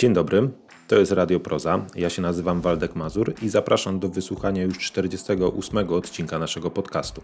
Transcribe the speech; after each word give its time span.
Dzień 0.00 0.12
dobry, 0.12 0.50
to 0.88 0.98
jest 0.98 1.12
Radio 1.12 1.40
Proza. 1.40 1.86
Ja 1.96 2.10
się 2.10 2.22
nazywam 2.22 2.60
Waldek 2.60 2.96
Mazur 2.96 3.34
i 3.42 3.48
zapraszam 3.48 3.98
do 3.98 4.08
wysłuchania 4.08 4.62
już 4.62 4.78
48 4.78 5.88
odcinka 5.88 6.38
naszego 6.38 6.70
podcastu. 6.70 7.22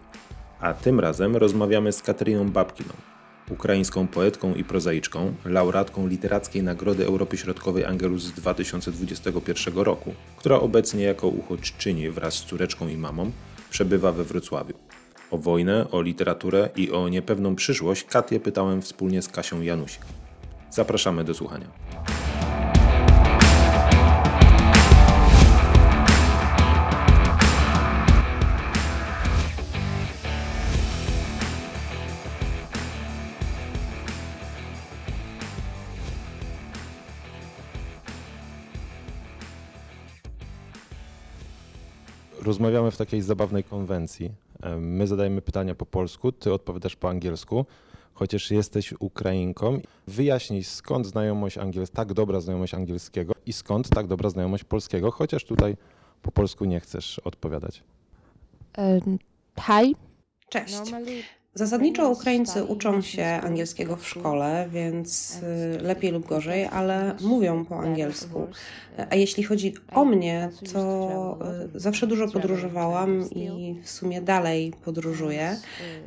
A 0.59 0.73
tym 0.73 0.99
razem 0.99 1.35
rozmawiamy 1.35 1.91
z 1.91 2.01
Kateryną 2.01 2.49
Babkiną, 2.49 2.89
ukraińską 3.49 4.07
poetką 4.07 4.55
i 4.55 4.63
prozaiczką, 4.63 5.33
laureatką 5.45 6.07
Literackiej 6.07 6.63
Nagrody 6.63 7.05
Europy 7.05 7.37
Środkowej 7.37 7.85
Angelus 7.85 8.23
z 8.23 8.31
2021 8.31 9.77
roku, 9.77 10.13
która 10.37 10.59
obecnie 10.59 11.03
jako 11.03 11.27
uchodźczyni 11.27 12.09
wraz 12.09 12.33
z 12.33 12.45
córeczką 12.45 12.87
i 12.87 12.97
mamą 12.97 13.31
przebywa 13.69 14.11
we 14.11 14.23
Wrocławiu. 14.23 14.73
O 15.31 15.37
wojnę, 15.37 15.91
o 15.91 16.01
literaturę 16.01 16.69
i 16.75 16.91
o 16.91 17.09
niepewną 17.09 17.55
przyszłość 17.55 18.03
Katię 18.03 18.39
pytałem 18.39 18.81
wspólnie 18.81 19.21
z 19.21 19.29
Kasią 19.29 19.61
Janusik. 19.61 20.01
Zapraszamy 20.69 21.23
do 21.23 21.33
słuchania. 21.33 21.67
Rozmawiamy 42.47 42.91
w 42.91 42.97
takiej 42.97 43.21
zabawnej 43.21 43.63
konwencji. 43.63 44.31
E, 44.61 44.77
My 44.77 45.07
zadajemy 45.07 45.41
pytania 45.41 45.75
po 45.75 45.85
polsku, 45.85 46.31
ty 46.31 46.53
odpowiadasz 46.53 46.95
po 46.95 47.09
angielsku, 47.09 47.65
chociaż 48.13 48.51
jesteś 48.51 48.93
Ukrainką. 48.99 49.79
Wyjaśnij, 50.07 50.63
skąd 50.63 51.07
znajomość 51.07 51.57
angielskiego, 51.57 51.95
tak 51.95 52.13
dobra 52.13 52.39
znajomość 52.39 52.73
angielskiego 52.73 53.33
i 53.45 53.53
skąd 53.53 53.89
tak 53.89 54.07
dobra 54.07 54.29
znajomość 54.29 54.63
polskiego, 54.63 55.11
chociaż 55.11 55.45
tutaj 55.45 55.77
po 56.21 56.31
polsku 56.31 56.65
nie 56.65 56.79
chcesz 56.79 57.19
odpowiadać. 57.19 57.83
Um, 58.77 59.19
hi. 59.59 59.95
Cześć. 60.49 60.77
Zasadniczo 61.57 62.09
Ukraińcy 62.09 62.63
uczą 62.63 63.01
się 63.01 63.25
angielskiego 63.25 63.95
w 63.95 64.07
szkole, 64.07 64.67
więc 64.71 65.39
y, 65.77 65.81
lepiej 65.81 66.11
lub 66.11 66.27
gorzej, 66.27 66.65
ale 66.65 67.15
mówią 67.21 67.65
po 67.65 67.79
angielsku. 67.79 68.47
A 69.09 69.15
jeśli 69.15 69.43
chodzi 69.43 69.73
o 69.93 70.05
mnie, 70.05 70.49
to 70.73 71.37
y, 71.75 71.79
zawsze 71.79 72.07
dużo 72.07 72.27
podróżowałam 72.27 73.29
i 73.31 73.75
w 73.83 73.89
sumie 73.89 74.21
dalej 74.21 74.73
podróżuję. 74.85 75.57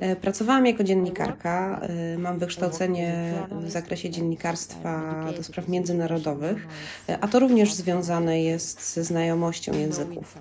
Y, 0.03 0.17
Pracowałam 0.17 0.67
jako 0.67 0.85
dziennikarka, 0.85 1.81
y, 2.15 2.19
mam 2.19 2.39
wykształcenie 2.39 3.33
w 3.51 3.71
zakresie 3.71 4.11
dziennikarstwa 4.11 5.25
do 5.37 5.43
spraw 5.43 5.69
międzynarodowych, 5.69 6.67
y, 7.11 7.17
a 7.21 7.29
to 7.29 7.39
również 7.39 7.75
związane 7.75 8.43
jest 8.43 8.95
ze 8.95 9.05
znajomością 9.05 9.79
języków. 9.79 10.39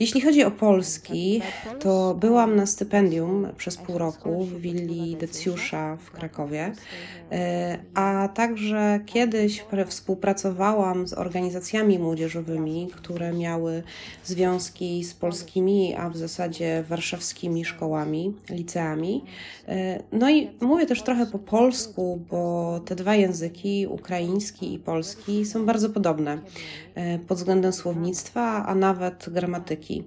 Jeśli 0.00 0.20
chodzi 0.20 0.44
o 0.44 0.50
polski, 0.50 1.42
to 1.80 2.14
byłam 2.14 2.56
na 2.56 2.66
stypendium 2.66 3.48
przez 3.56 3.76
pół 3.76 3.98
roku 3.98 4.27
w 4.36 4.60
willi 4.60 5.16
Decjusza 5.16 5.96
w 5.96 6.10
Krakowie, 6.10 6.72
e, 7.32 7.78
a 7.94 8.28
także 8.34 9.00
kiedyś 9.06 9.64
współpracowałam 9.86 11.08
z 11.08 11.12
organizacjami 11.12 11.98
młodzieżowymi, 11.98 12.88
które 12.96 13.32
miały 13.32 13.82
związki 14.24 15.04
z 15.04 15.14
polskimi, 15.14 15.94
a 15.94 16.10
w 16.10 16.16
zasadzie 16.16 16.84
warszawskimi 16.88 17.64
szkołami, 17.64 18.34
liceami. 18.50 19.24
E, 19.68 20.02
No 20.12 20.30
i 20.30 20.50
mówię 20.60 20.86
też 20.86 21.02
trochę 21.02 21.26
po 21.26 21.38
polsku, 21.38 22.20
bo 22.30 22.80
te 22.84 22.94
dwa 22.94 23.14
języki, 23.14 23.86
ukraiński 23.86 24.74
i 24.74 24.78
polski, 24.78 25.46
są 25.46 25.66
bardzo 25.66 25.90
podobne 25.90 26.38
e, 26.94 27.18
pod 27.18 27.38
względem 27.38 27.72
słownictwa, 27.72 28.66
a 28.66 28.74
nawet 28.74 29.26
gramatyki. 29.30 30.04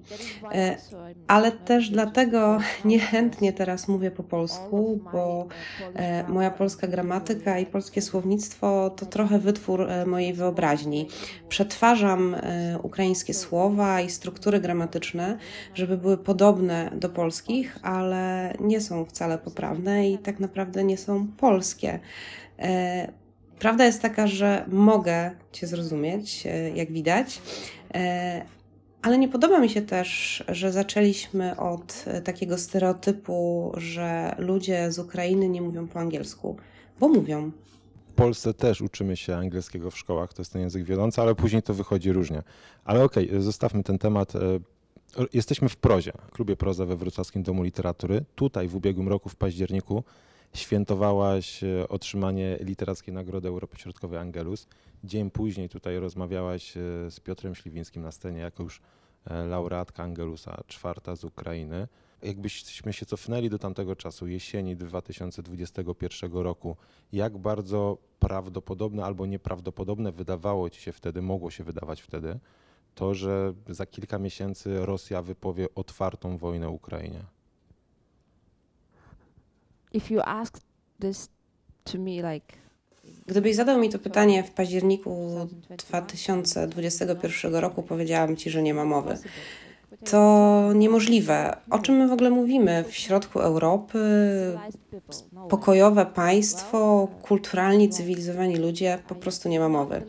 Ale 1.27 1.51
też 1.51 1.89
dlatego 1.89 2.59
niechętnie 2.85 3.53
teraz 3.53 3.87
mówię 3.87 4.00
po 4.09 4.23
polsku, 4.23 4.99
bo 5.13 5.47
e, 5.95 6.23
moja 6.27 6.51
polska 6.51 6.87
gramatyka 6.87 7.59
i 7.59 7.65
polskie 7.65 8.01
słownictwo 8.01 8.89
to 8.89 9.05
trochę 9.05 9.39
wytwór 9.39 9.81
e, 9.81 10.05
mojej 10.05 10.33
wyobraźni. 10.33 11.07
Przetwarzam 11.49 12.35
e, 12.35 12.79
ukraińskie 12.83 13.33
słowa 13.33 14.01
i 14.01 14.09
struktury 14.09 14.59
gramatyczne, 14.59 15.37
żeby 15.73 15.97
były 15.97 16.17
podobne 16.17 16.91
do 16.95 17.09
polskich, 17.09 17.77
ale 17.81 18.53
nie 18.59 18.81
są 18.81 19.05
wcale 19.05 19.37
poprawne 19.37 20.09
i 20.09 20.17
tak 20.17 20.39
naprawdę 20.39 20.83
nie 20.83 20.97
są 20.97 21.27
polskie. 21.37 21.99
E, 22.59 23.21
Prawda 23.61 23.85
jest 23.85 24.01
taka, 24.01 24.27
że 24.27 24.65
mogę 24.67 25.31
Cię 25.51 25.67
zrozumieć, 25.67 26.47
e, 26.47 26.69
jak 26.69 26.91
widać, 26.91 27.41
e, 27.93 28.45
ale 29.01 29.17
nie 29.17 29.29
podoba 29.29 29.59
mi 29.59 29.69
się 29.69 29.81
też, 29.81 30.43
że 30.47 30.71
zaczęliśmy 30.71 31.57
od 31.59 32.03
e, 32.07 32.21
takiego 32.21 32.57
stereotypu, 32.57 33.71
że 33.77 34.35
ludzie 34.37 34.91
z 34.91 34.99
Ukrainy 34.99 35.49
nie 35.49 35.61
mówią 35.61 35.87
po 35.87 35.99
angielsku, 35.99 36.57
bo 36.99 37.07
mówią. 37.07 37.51
W 38.09 38.13
Polsce 38.13 38.53
też 38.53 38.81
uczymy 38.81 39.17
się 39.17 39.35
angielskiego 39.35 39.91
w 39.91 39.97
szkołach, 39.97 40.33
to 40.33 40.41
jest 40.41 40.53
ten 40.53 40.61
język 40.61 40.83
wiodący, 40.83 41.21
ale 41.21 41.35
później 41.35 41.63
to 41.63 41.73
wychodzi 41.73 42.11
różnie. 42.11 42.43
Ale 42.85 43.03
okej, 43.03 43.29
zostawmy 43.39 43.83
ten 43.83 43.97
temat. 43.99 44.35
E, 44.35 44.39
Jesteśmy 45.33 45.69
w 45.69 45.75
prozie, 45.75 46.11
klubie 46.31 46.55
Proza 46.55 46.85
we 46.85 46.95
Wrocławskim 46.95 47.43
Domu 47.43 47.63
Literatury. 47.63 48.25
Tutaj 48.35 48.67
w 48.67 48.75
ubiegłym 48.75 49.07
roku, 49.07 49.29
w 49.29 49.35
październiku, 49.35 50.03
świętowałaś 50.53 51.63
e, 51.63 51.87
otrzymanie 51.87 52.57
Literackiej 52.61 53.13
Nagrody 53.13 53.47
Europy 53.47 53.77
Środkowej 53.77 54.19
Angelus. 54.19 54.67
Dzień 55.03 55.31
później 55.31 55.69
tutaj 55.69 55.99
rozmawiałaś 55.99 56.77
e, 56.77 56.81
z 57.11 57.19
Piotrem 57.19 57.55
Śliwińskim 57.55 58.03
na 58.03 58.11
scenie 58.11 58.39
jako 58.39 58.63
już 58.63 58.81
e, 59.25 59.45
laureatka 59.45 60.03
Angelusa, 60.03 60.63
czwarta 60.67 61.15
z 61.15 61.23
Ukrainy. 61.23 61.87
Jakbyśmy 62.21 62.93
się 62.93 63.05
cofnęli 63.05 63.49
do 63.49 63.59
tamtego 63.59 63.95
czasu, 63.95 64.27
jesieni 64.27 64.75
2021 64.75 66.31
roku, 66.33 66.77
jak 67.13 67.37
bardzo 67.37 67.97
prawdopodobne 68.19 69.05
albo 69.05 69.25
nieprawdopodobne 69.25 70.11
wydawało 70.11 70.69
ci 70.69 70.81
się 70.81 70.91
wtedy, 70.91 71.21
mogło 71.21 71.51
się 71.51 71.63
wydawać 71.63 72.01
wtedy, 72.01 72.39
to, 72.95 73.13
że 73.13 73.53
za 73.69 73.85
kilka 73.85 74.19
miesięcy 74.19 74.85
Rosja 74.85 75.21
wypowie 75.21 75.67
otwartą 75.75 76.37
wojnę 76.37 76.69
Ukrainie? 76.69 77.23
If 79.93 80.13
you 80.13 80.21
ask 80.25 80.59
this 80.99 81.29
to 81.83 81.97
me, 81.97 82.33
like 82.33 82.61
Gdybyś 83.27 83.55
zadał 83.55 83.79
mi 83.79 83.89
to 83.89 83.99
pytanie 83.99 84.43
w 84.43 84.51
październiku 84.51 85.29
2021 85.77 87.55
roku, 87.55 87.83
powiedziałam 87.83 88.35
Ci, 88.35 88.49
że 88.49 88.63
nie 88.63 88.73
ma 88.73 88.85
mowy. 88.85 89.17
To 90.09 90.69
niemożliwe. 90.75 91.57
O 91.69 91.79
czym 91.79 91.95
my 91.95 92.07
w 92.07 92.11
ogóle 92.11 92.29
mówimy? 92.29 92.83
W 92.87 92.95
środku 92.95 93.39
Europy, 93.39 93.99
pokojowe 95.49 96.05
państwo, 96.05 97.07
kulturalni, 97.21 97.89
cywilizowani 97.89 98.55
ludzie, 98.55 98.99
po 99.07 99.15
prostu 99.15 99.49
nie 99.49 99.59
ma 99.59 99.69
mowy. 99.69 100.03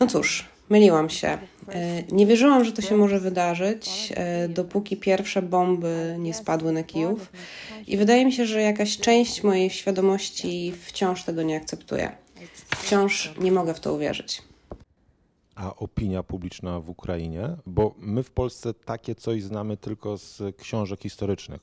No 0.00 0.06
cóż, 0.06 0.44
myliłam 0.70 1.10
się. 1.10 1.38
E, 1.68 2.02
Nie 2.02 2.26
wierzyłam, 2.26 2.64
że 2.64 2.72
to 2.72 2.82
się 2.82 2.96
może 2.96 3.20
wydarzyć, 3.20 4.12
e, 4.16 4.48
dopóki 4.48 4.96
pierwsze 4.96 5.42
bomby 5.42 6.16
nie 6.18 6.34
spadły 6.34 6.72
na 6.72 6.82
Kijów. 6.82 7.32
I 7.86 7.96
wydaje 7.96 8.24
mi 8.24 8.32
się, 8.32 8.46
że 8.46 8.62
jakaś 8.62 8.98
część 8.98 9.42
mojej 9.42 9.70
świadomości 9.70 10.72
wciąż 10.82 11.24
tego 11.24 11.42
nie 11.42 11.56
akceptuje. 11.56 12.12
Wciąż 12.76 13.34
nie 13.40 13.52
mogę 13.52 13.74
w 13.74 13.80
to 13.80 13.94
uwierzyć. 13.94 14.42
A 15.54 15.76
opinia 15.76 16.22
publiczna 16.22 16.80
w 16.80 16.90
Ukrainie? 16.90 17.56
Bo 17.66 17.94
my 17.98 18.22
w 18.22 18.30
Polsce 18.30 18.74
takie 18.74 19.14
coś 19.14 19.42
znamy 19.42 19.76
tylko 19.76 20.18
z 20.18 20.56
książek 20.56 21.00
historycznych, 21.02 21.60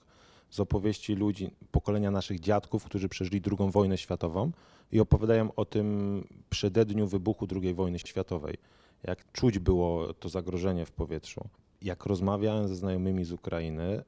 z 0.50 0.60
opowieści 0.60 1.16
ludzi, 1.16 1.52
pokolenia 1.72 2.12
naszych 2.12 2.40
dziadków, 2.40 2.84
którzy 2.84 3.10
przeżyli 3.10 3.42
II 3.60 3.72
wojnę 3.72 3.98
światową 3.98 4.52
i 4.92 5.00
opowiadają 5.00 5.50
o 5.56 5.66
tym 5.66 6.28
przededniu 6.50 7.08
wybuchu 7.08 7.48
II 7.62 7.74
wojny 7.74 8.00
światowej. 8.00 8.58
Jak 9.08 9.32
czuć 9.32 9.60
było 9.60 10.14
to 10.14 10.30
zagrożenie 10.30 10.86
w 10.86 10.92
powietrzu. 10.92 11.48
Jak 11.82 12.06
rozmawiałem 12.06 12.68
ze 12.68 12.76
znajomymi 12.76 13.26
z 13.26 13.32
Ukrainy, 13.32 14.04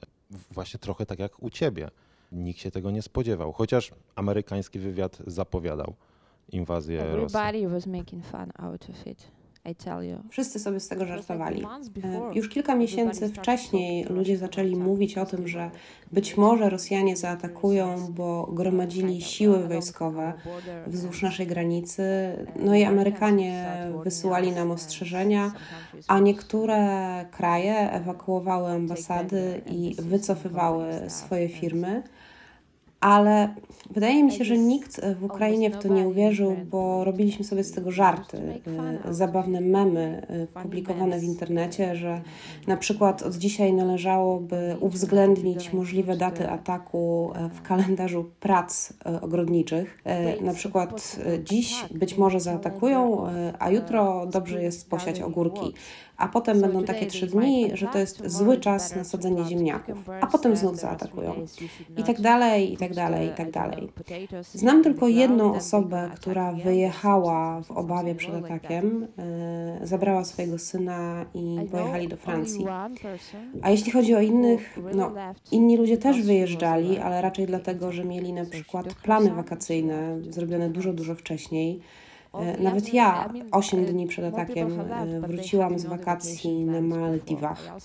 właśnie 0.52 0.80
trochę 0.80 1.06
tak 1.06 1.20
jak 1.20 1.44
u 1.44 1.50
ciebie. 1.50 1.90
Nikt 2.32 2.60
się 2.60 2.72
tego 2.72 2.92
nie 2.92 3.02
spodziewał, 3.02 3.52
chociaż 3.54 3.92
amerykański 4.16 4.80
wywiad 4.80 5.18
zapowiadał 5.28 5.94
inwazję 6.50 6.98
Rosji. 7.04 7.38
everybody 7.38 7.68
was 7.68 7.88
making 7.88 8.26
fun 8.26 8.52
out 8.58 8.90
of 8.90 9.08
it. 9.08 9.37
Wszyscy 10.30 10.60
sobie 10.60 10.80
z 10.80 10.88
tego 10.88 11.06
żartowali. 11.06 11.64
E, 12.04 12.36
Już 12.36 12.50
kilka 12.50 12.76
miesięcy 12.76 13.30
wcześniej 13.30 14.04
ludzie 14.04 14.38
zaczęli 14.38 14.76
mówić 14.76 15.18
o 15.18 15.26
tym, 15.26 15.48
że 15.48 15.72
być 16.12 16.38
może 16.38 16.70
Rosjanie 16.70 17.16
zaatakują, 17.18 18.08
bo 18.10 18.50
gromadzili 18.52 19.22
siły 19.22 19.68
wojskowe 19.68 20.34
wzdłuż 20.88 21.22
naszej 21.22 21.48
granicy. 21.48 22.04
No 22.56 22.76
i 22.76 22.84
Amerykanie 22.84 23.66
wysyłali 24.04 24.52
nam 24.52 24.72
ostrzeżenia, 24.72 25.52
a 26.08 26.20
niektóre 26.20 27.26
kraje 27.32 27.92
ewakuowały 27.92 28.72
ambasady 28.72 29.62
i 29.66 29.96
wycofywały 30.00 30.86
swoje 31.08 31.50
firmy. 31.50 32.04
Ale 33.00 33.56
wydaje 33.90 34.24
mi 34.24 34.32
się, 34.32 34.44
że 34.44 34.58
nikt 34.58 35.02
w 35.20 35.24
Ukrainie 35.24 35.70
w 35.70 35.78
to 35.78 35.88
nie 35.88 36.08
uwierzył, 36.08 36.56
bo 36.72 37.04
robiliśmy 37.04 37.46
sobie 37.46 37.64
z 37.64 37.72
tego 37.72 37.92
żarty, 37.92 38.38
y, 39.10 39.14
zabawne 39.14 39.62
memy 39.62 40.28
y, 40.56 40.62
publikowane 40.62 41.20
w 41.20 41.24
internecie, 41.24 41.96
że 41.96 42.22
na 42.68 42.78
przykład 42.78 43.24
od 43.24 43.36
dzisiaj 43.36 43.74
należałoby 43.74 44.76
uwzględnić 44.80 45.74
możliwe 45.74 46.18
daty 46.18 46.50
ataku 46.50 47.32
y, 47.46 47.50
w 47.50 47.62
kalendarzu 47.62 48.32
prac 48.40 48.94
ogrodniczych. 49.22 50.04
Na 50.42 50.54
przykład 50.54 51.20
dziś 51.44 51.86
być 51.92 52.18
może 52.18 52.40
zaatakują, 52.40 53.26
a 53.60 53.70
jutro 53.70 54.26
dobrze 54.26 54.64
jest 54.64 54.90
posiać 54.90 55.22
ogórki 55.22 55.74
a 56.18 56.28
potem 56.28 56.62
będą 56.62 56.84
takie 56.84 57.06
trzy 57.06 57.28
dni, 57.28 57.70
że 57.74 57.88
to 57.88 57.98
jest 58.00 58.28
zły 58.28 58.58
czas 58.58 58.96
na 58.96 59.04
sadzenie 59.04 59.46
ziemniaków, 59.46 59.98
a 60.22 60.28
potem 60.28 60.56
znów 60.56 60.78
zaatakują. 60.78 61.34
I 61.98 62.04
tak 62.04 62.22
dalej, 62.22 62.74
i 62.74 62.78
tak 62.78 62.94
dalej, 62.94 63.28
i 63.28 63.32
tak 63.32 63.52
dalej. 63.52 63.90
Znam 64.54 64.84
tylko 64.84 65.08
jedną 65.08 65.56
osobę, 65.56 66.12
która 66.16 66.52
wyjechała 66.52 67.62
w 67.62 67.72
obawie 67.72 68.16
przed 68.16 68.36
atakiem, 68.36 69.08
e, 69.18 69.88
zabrała 69.88 70.26
swojego 70.26 70.60
syna 70.60 71.26
i 71.34 71.58
pojechali 71.72 72.08
do 72.08 72.18
Francji. 72.18 72.66
A 73.62 73.70
jeśli 73.70 73.92
chodzi 73.92 74.16
o 74.16 74.22
innych, 74.22 74.80
no, 74.94 75.12
inni 75.52 75.78
ludzie 75.78 75.98
też 75.98 76.22
wyjeżdżali, 76.22 76.98
ale 76.98 77.22
raczej 77.22 77.46
dlatego, 77.46 77.92
że 77.92 78.06
mieli 78.06 78.34
na 78.34 78.46
przykład 78.46 78.94
plany 78.94 79.32
wakacyjne 79.32 80.18
zrobione 80.30 80.70
dużo, 80.70 80.94
dużo 80.94 81.16
wcześniej 81.16 81.82
nawet 82.60 82.94
ja 82.94 83.30
8 83.52 83.86
dni 83.86 84.08
przed 84.08 84.26
atakiem 84.26 84.80
e, 84.80 85.22
wróciłam 85.28 85.80
z 85.80 85.86
wakacji 85.86 86.66
na 86.66 86.82
Maldiwach. 86.82 87.78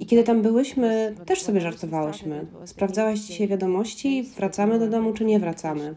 I 0.00 0.06
kiedy 0.06 0.24
tam 0.24 0.42
byłyśmy, 0.42 1.14
też 1.26 1.42
sobie 1.42 1.60
żartowałyśmy. 1.60 2.46
Sprawdzałaś 2.64 3.18
dzisiaj 3.18 3.48
wiadomości, 3.48 4.22
wracamy 4.22 4.78
do 4.78 4.88
domu 4.88 5.12
czy 5.12 5.24
nie 5.24 5.40
wracamy? 5.40 5.94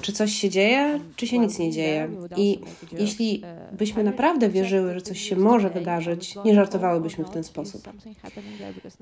Czy 0.00 0.12
coś 0.12 0.32
się 0.32 0.50
dzieje, 0.50 1.00
czy 1.16 1.26
się 1.26 1.38
nic 1.38 1.58
nie 1.58 1.70
dzieje? 1.70 2.08
I 2.36 2.60
jeśli 2.98 3.42
byśmy 3.72 4.04
naprawdę 4.04 4.48
wierzyły, 4.48 4.94
że 4.94 5.00
coś 5.00 5.20
się 5.20 5.36
może 5.36 5.70
wydarzyć, 5.70 6.34
nie 6.44 6.54
żartowałybyśmy 6.54 7.24
w 7.24 7.30
ten 7.30 7.44
sposób. 7.44 7.88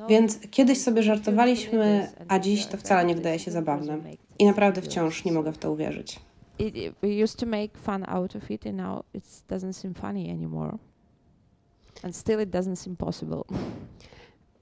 Więc 0.09 0.39
kiedyś 0.51 0.79
sobie 0.79 1.03
żartowaliśmy, 1.03 2.09
a 2.29 2.39
dziś 2.39 2.67
to 2.67 2.77
wcale 2.77 3.05
nie 3.05 3.15
wydaje 3.15 3.39
się 3.39 3.51
zabawne. 3.51 3.99
I 4.39 4.45
naprawdę 4.45 4.83
wciąż 4.83 5.25
nie 5.25 5.33
mogę 5.33 5.53
w 5.53 5.59
to 5.59 5.73
uwierzyć. 5.73 6.21
It, 6.59 6.77
it, 6.77 6.95
we 7.03 7.23
used 7.23 7.39
to 7.39 7.47
make 7.47 7.79
fun 7.79 8.05
out 8.09 8.37
of 8.37 8.51
it 8.51 8.67
and 8.67 8.77
now 8.77 9.05
it 9.15 9.25
doesn't 9.49 9.73
seem 9.73 9.95
funny 9.95 10.31
anymore 10.31 10.79
and 12.03 12.17
still 12.17 12.41
it 12.41 12.51
doesn't 12.51 12.77
seem 12.77 12.97
possible 12.97 13.45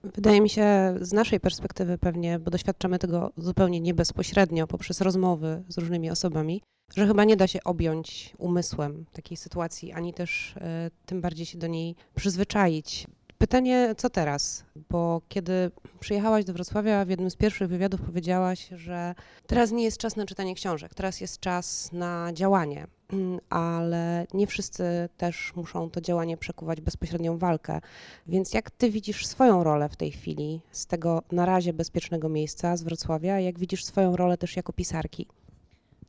Wydaje 0.04 0.40
mi 0.40 0.48
się 0.48 0.94
z 1.00 1.12
naszej 1.12 1.40
perspektywy 1.40 1.98
pewnie, 1.98 2.38
bo 2.38 2.50
doświadczamy 2.50 2.98
tego 2.98 3.32
zupełnie 3.36 3.80
nie 3.80 3.94
bezpośrednio 3.94 4.66
poprzez 4.66 5.00
rozmowy 5.00 5.62
z 5.68 5.78
różnymi 5.78 6.10
osobami, 6.10 6.62
że 6.96 7.06
chyba 7.06 7.24
nie 7.24 7.36
da 7.36 7.46
się 7.46 7.64
objąć 7.64 8.34
umysłem 8.38 9.04
takiej 9.12 9.36
sytuacji, 9.36 9.92
ani 9.92 10.14
też 10.14 10.56
y, 10.56 10.60
tym 11.06 11.20
bardziej 11.20 11.46
się 11.46 11.58
do 11.58 11.66
niej 11.66 11.96
przyzwyczaić. 12.14 13.06
Pytanie, 13.42 13.94
co 13.96 14.10
teraz? 14.10 14.64
Bo 14.90 15.20
kiedy 15.28 15.70
przyjechałaś 16.00 16.44
do 16.44 16.52
Wrocławia, 16.52 17.04
w 17.04 17.08
jednym 17.08 17.30
z 17.30 17.36
pierwszych 17.36 17.68
wywiadów 17.68 18.00
powiedziałaś, 18.00 18.68
że 18.76 19.14
teraz 19.46 19.72
nie 19.72 19.84
jest 19.84 19.98
czas 19.98 20.16
na 20.16 20.26
czytanie 20.26 20.54
książek, 20.54 20.94
teraz 20.94 21.20
jest 21.20 21.40
czas 21.40 21.92
na 21.92 22.30
działanie, 22.32 22.86
ale 23.50 24.26
nie 24.34 24.46
wszyscy 24.46 25.08
też 25.16 25.52
muszą 25.56 25.90
to 25.90 26.00
działanie 26.00 26.36
przekuwać 26.36 26.80
w 26.80 26.84
bezpośrednią 26.84 27.38
walkę. 27.38 27.80
Więc 28.26 28.54
jak 28.54 28.70
ty 28.70 28.90
widzisz 28.90 29.26
swoją 29.26 29.64
rolę 29.64 29.88
w 29.88 29.96
tej 29.96 30.10
chwili 30.10 30.60
z 30.70 30.86
tego 30.86 31.22
na 31.32 31.46
razie 31.46 31.72
bezpiecznego 31.72 32.28
miejsca, 32.28 32.76
z 32.76 32.82
Wrocławia, 32.82 33.40
jak 33.40 33.58
widzisz 33.58 33.84
swoją 33.84 34.16
rolę 34.16 34.38
też 34.38 34.56
jako 34.56 34.72
pisarki? 34.72 35.26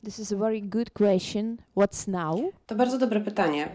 This 0.04 0.18
is 0.18 0.32
a 0.32 0.36
very 0.36 0.60
good 0.60 0.90
question. 0.90 1.56
What's 1.76 2.08
now? 2.08 2.40
To 2.66 2.74
bardzo 2.74 2.98
dobre 2.98 3.20
pytanie. 3.20 3.68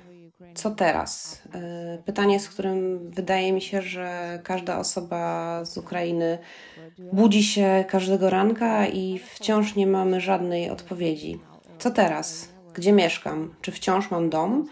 Co 0.55 0.71
teraz? 0.71 1.41
E, 1.53 1.97
pytanie, 2.05 2.39
z 2.39 2.49
którym 2.49 3.09
wydaje 3.11 3.53
mi 3.53 3.61
się, 3.61 3.81
że 3.81 4.39
każda 4.43 4.79
osoba 4.79 5.65
z 5.65 5.77
Ukrainy 5.77 6.37
budzi 7.13 7.43
się 7.43 7.85
każdego 7.87 8.29
ranka 8.29 8.87
i 8.87 9.19
wciąż 9.19 9.75
nie 9.75 9.87
mamy 9.87 10.21
żadnej 10.21 10.69
odpowiedzi. 10.69 11.39
Co 11.79 11.91
teraz? 11.91 12.49
Gdzie 12.73 12.91
mieszkam? 12.91 13.55
Czy 13.61 13.71
wciąż 13.71 14.11
mam 14.11 14.29
dom? 14.29 14.67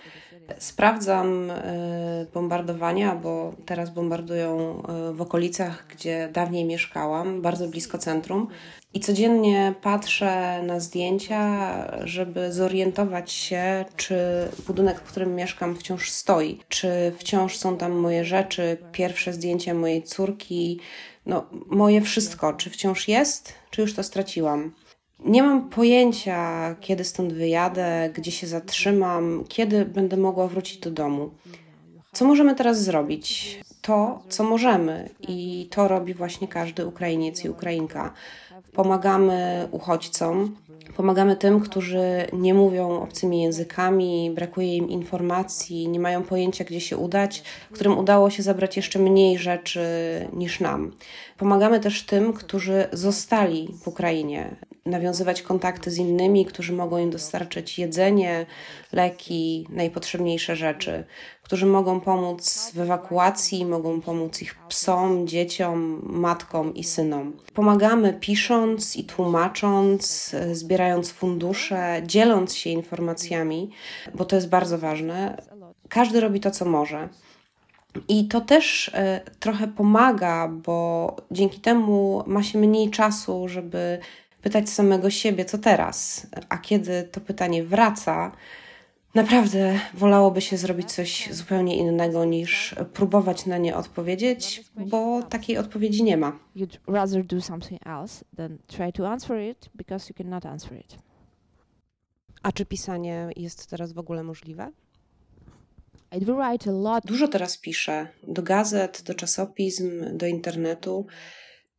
Sprawdzam 0.58 1.52
e, 1.52 2.26
bombardowania, 2.34 3.16
bo 3.16 3.54
teraz 3.66 3.90
bombardują 3.90 4.84
e, 4.84 5.14
w 5.14 5.22
okolicach, 5.22 5.86
gdzie 5.90 6.30
dawniej 6.34 6.66
mieszkałam, 6.66 7.42
bardzo 7.42 7.68
blisko 7.68 7.98
centrum. 7.98 8.48
I 8.94 9.00
codziennie 9.00 9.74
patrzę 9.82 10.64
na 10.64 10.80
zdjęcia, 10.80 11.68
żeby 12.04 12.54
zorientować 12.54 13.32
się, 13.32 13.86
czy 13.96 14.18
budynek, 14.68 15.00
w 15.00 15.12
którym 15.12 15.36
mieszkam, 15.36 15.76
wciąż 15.76 16.10
stoi, 16.10 16.60
czy 16.68 17.14
wciąż 17.20 17.58
są 17.58 17.78
tam 17.78 17.92
moje 17.92 18.26
rzeczy, 18.26 18.78
pierwsze 18.92 19.34
zdjęcie 19.34 19.74
mojej 19.74 20.04
córki, 20.04 20.80
no 21.26 21.46
moje 21.66 22.02
wszystko, 22.02 22.54
czy 22.54 22.70
wciąż 22.70 23.08
jest, 23.08 23.54
czy 23.72 23.82
już 23.82 23.94
to 23.94 24.04
straciłam. 24.04 24.72
Nie 25.26 25.44
mam 25.44 25.70
pojęcia, 25.70 26.76
kiedy 26.80 27.04
stąd 27.04 27.34
wyjadę, 27.34 28.10
gdzie 28.14 28.32
się 28.32 28.48
zatrzymam, 28.48 29.44
kiedy 29.48 29.86
będę 29.86 30.18
mogła 30.18 30.48
wrócić 30.48 30.78
do 30.78 30.92
domu. 30.92 31.30
Co 32.12 32.26
możemy 32.26 32.56
teraz 32.56 32.84
zrobić? 32.84 33.60
To, 33.82 34.24
co 34.30 34.44
możemy, 34.44 35.10
i 35.28 35.68
to 35.72 35.88
robi 35.88 36.14
właśnie 36.14 36.48
każdy 36.48 36.86
Ukrainiec 36.86 37.46
i 37.46 37.50
Ukrainka. 37.50 38.14
Pomagamy 38.74 39.68
uchodźcom, 39.72 40.56
pomagamy 40.96 41.36
tym, 41.36 41.60
którzy 41.60 42.28
nie 42.34 42.54
mówią 42.54 43.02
obcymi 43.02 43.42
językami, 43.42 44.32
brakuje 44.36 44.78
im 44.78 44.90
informacji, 44.90 45.88
nie 45.88 46.00
mają 46.00 46.24
pojęcia, 46.24 46.64
gdzie 46.64 46.82
się 46.82 46.98
udać, 46.98 47.44
którym 47.72 47.98
udało 47.98 48.30
się 48.30 48.44
zabrać 48.44 48.78
jeszcze 48.78 49.00
mniej 49.00 49.38
rzeczy 49.38 49.82
niż 50.34 50.60
nam. 50.60 50.92
Pomagamy 51.38 51.80
też 51.80 52.04
tym, 52.04 52.34
którzy 52.34 52.88
zostali 52.92 53.74
w 53.84 53.88
Ukrainie, 53.88 54.56
nawiązywać 54.86 55.42
kontakty 55.42 55.92
z 55.92 55.98
innymi, 55.98 56.46
którzy 56.46 56.74
mogą 56.74 56.98
im 56.98 57.10
dostarczyć 57.10 57.80
jedzenie, 57.80 58.46
leki, 58.92 59.68
najpotrzebniejsze 59.70 60.56
rzeczy, 60.56 61.04
którzy 61.48 61.66
mogą 61.66 62.00
pomóc 62.00 62.72
w 62.76 62.80
ewakuacji, 62.80 63.66
mogą 63.66 64.02
pomóc 64.02 64.42
ich 64.42 64.56
psom, 64.56 65.28
dzieciom, 65.28 66.02
matkom 66.04 66.76
i 66.76 66.84
synom. 66.84 67.34
Pomagamy 67.54 68.14
pisząc 68.14 68.96
i 68.96 69.04
tłumacząc, 69.04 70.36
zbierając 70.52 71.12
fundusze, 71.12 72.02
dzieląc 72.06 72.56
się 72.56 72.70
informacjami, 72.70 73.70
bo 74.16 74.26
to 74.26 74.36
jest 74.36 74.50
bardzo 74.50 74.78
ważne. 74.78 75.42
Każdy 75.90 76.20
robi 76.20 76.40
to, 76.40 76.52
co 76.52 76.66
może. 76.66 77.10
I 78.08 78.28
to 78.28 78.42
też 78.42 78.92
e, 78.94 79.22
trochę 79.40 79.68
pomaga, 79.68 80.48
bo 80.48 81.16
dzięki 81.32 81.60
temu 81.60 82.24
ma 82.26 82.44
się 82.44 82.60
mniej 82.60 82.90
czasu, 82.90 83.48
żeby 83.48 84.00
pytać 84.42 84.70
samego 84.70 85.10
siebie, 85.10 85.46
co 85.46 85.58
teraz. 85.58 86.28
A 86.50 86.58
kiedy 86.58 87.04
to 87.04 87.22
pytanie 87.22 87.64
wraca, 87.64 88.32
naprawdę 89.18 89.80
wolałoby 89.94 90.42
się 90.42 90.58
zrobić 90.58 90.92
coś 90.92 91.30
zupełnie 91.32 91.78
innego 91.78 92.26
niż 92.26 92.76
próbować 92.94 93.46
na 93.46 93.58
nie 93.58 93.76
odpowiedzieć, 93.76 94.64
bo 94.76 95.24
takiej 95.24 95.58
odpowiedzi 95.58 96.04
nie 96.04 96.18
ma. 96.18 96.40
A 102.44 102.52
czy 102.52 102.66
pisanie 102.66 103.30
jest 103.36 103.68
teraz 103.68 103.94
w 103.94 104.00
ogóle 104.00 104.24
możliwe? 104.24 104.72
Dużo 107.06 107.28
teraz 107.28 107.58
piszę 107.58 108.08
do 108.28 108.44
gazet, 108.44 109.02
do 109.02 109.14
czasopism, 109.14 110.18
do 110.18 110.26
internetu. 110.26 111.06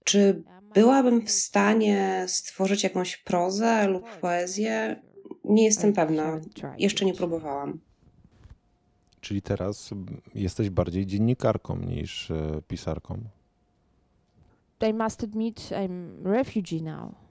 Czy 0.04 0.42
byłabym 0.75 1.26
w 1.26 1.30
stanie 1.30 2.25
stworzyć 2.28 2.85
jakąś 2.85 3.16
prozę 3.16 3.88
lub 3.88 4.11
poezję? 4.21 5.02
Nie 5.45 5.64
jestem 5.64 5.92
pewna. 5.92 6.40
Jeszcze 6.78 7.04
nie 7.04 7.14
próbowałam. 7.14 7.78
Czyli 9.21 9.42
teraz 9.42 9.90
jesteś 10.35 10.71
bardziej 10.71 11.07
dziennikarką 11.07 11.76
niż 11.76 12.30
e, 12.30 12.62
pisarką? 12.68 13.18
I 14.90 14.95
must 14.95 15.25
admit 15.25 15.61
I'm 15.61 16.25
refugee 16.25 16.83
now. 16.83 17.27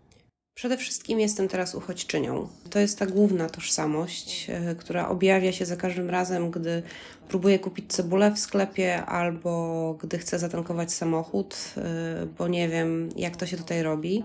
Przede 0.58 0.78
wszystkim 0.78 1.20
jestem 1.20 1.48
teraz 1.48 1.76
uchodźczynią. 1.76 2.48
To 2.70 2.80
jest 2.80 3.00
ta 3.00 3.06
główna 3.06 3.50
tożsamość, 3.50 4.48
e, 4.50 4.76
która 4.76 5.10
objawia 5.10 5.52
się 5.52 5.66
za 5.66 5.76
każdym 5.76 6.10
razem, 6.10 6.52
gdy 6.52 6.84
próbuję 7.30 7.60
kupić 7.60 7.86
cebulę 7.94 8.32
w 8.32 8.40
sklepie 8.40 9.06
albo 9.06 9.96
gdy 10.02 10.18
chcę 10.18 10.40
zatankować 10.40 10.94
samochód, 10.94 11.58
e, 11.78 12.28
bo 12.38 12.48
nie 12.48 12.70
wiem, 12.70 13.10
jak 13.16 13.36
to 13.36 13.46
się 13.46 13.58
tutaj 13.58 13.84
robi. 13.84 14.24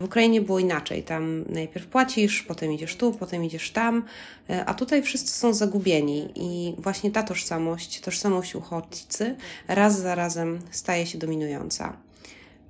W 0.00 0.04
Ukrainie 0.04 0.40
było 0.40 0.58
inaczej. 0.58 1.02
Tam 1.02 1.44
najpierw 1.48 1.86
płacisz, 1.86 2.42
potem 2.42 2.72
idziesz 2.72 2.96
tu, 2.96 3.12
potem 3.12 3.44
idziesz 3.44 3.70
tam, 3.70 4.04
e, 4.50 4.64
a 4.64 4.74
tutaj 4.74 5.02
wszyscy 5.02 5.38
są 5.38 5.54
zagubieni 5.54 6.28
i 6.34 6.74
właśnie 6.78 7.10
ta 7.10 7.22
tożsamość, 7.22 8.00
tożsamość 8.00 8.54
uchodźcy 8.54 9.36
raz 9.68 10.00
za 10.00 10.14
razem 10.14 10.58
staje 10.70 11.06
się 11.06 11.18
dominująca. 11.18 11.96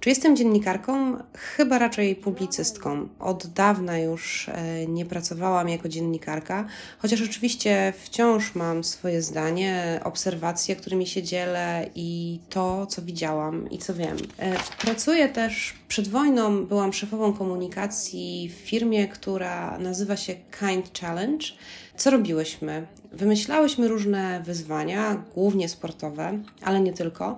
Czy 0.01 0.09
jestem 0.09 0.37
dziennikarką? 0.37 1.17
Chyba 1.35 1.79
raczej 1.79 2.17
publicystką. 2.17 3.09
Od 3.19 3.47
dawna 3.47 3.99
już 3.99 4.49
e, 4.49 4.87
nie 4.87 5.07
pracowałam 5.07 5.69
jako 5.69 5.89
dziennikarka, 5.89 6.67
chociaż 6.99 7.23
oczywiście 7.23 7.93
wciąż 8.03 8.55
mam 8.55 8.85
swoje 8.85 9.23
zdanie, 9.23 10.01
obserwacje, 10.05 10.77
którymi 10.77 11.07
się 11.07 11.23
dzielę 11.23 11.91
i 11.95 12.41
to, 12.51 12.87
co 12.87 13.03
widziałam 13.03 13.71
i 13.71 13.79
co 13.79 13.95
wiem. 13.95 14.17
E, 14.39 14.57
pracuję 14.81 15.29
też 15.29 15.75
przed 15.89 16.09
wojną, 16.09 16.67
byłam 16.67 16.93
szefową 16.93 17.33
komunikacji 17.33 18.49
w 18.49 18.69
firmie, 18.69 19.09
która 19.09 19.79
nazywa 19.79 20.17
się 20.17 20.35
Kind 20.59 20.99
Challenge. 20.99 21.47
Co 21.97 22.11
robiłyśmy? 22.11 22.87
Wymyślałyśmy 23.13 23.89
różne 23.89 24.43
wyzwania, 24.43 25.23
głównie 25.35 25.69
sportowe, 25.69 26.39
ale 26.63 26.81
nie 26.81 26.93
tylko 26.93 27.37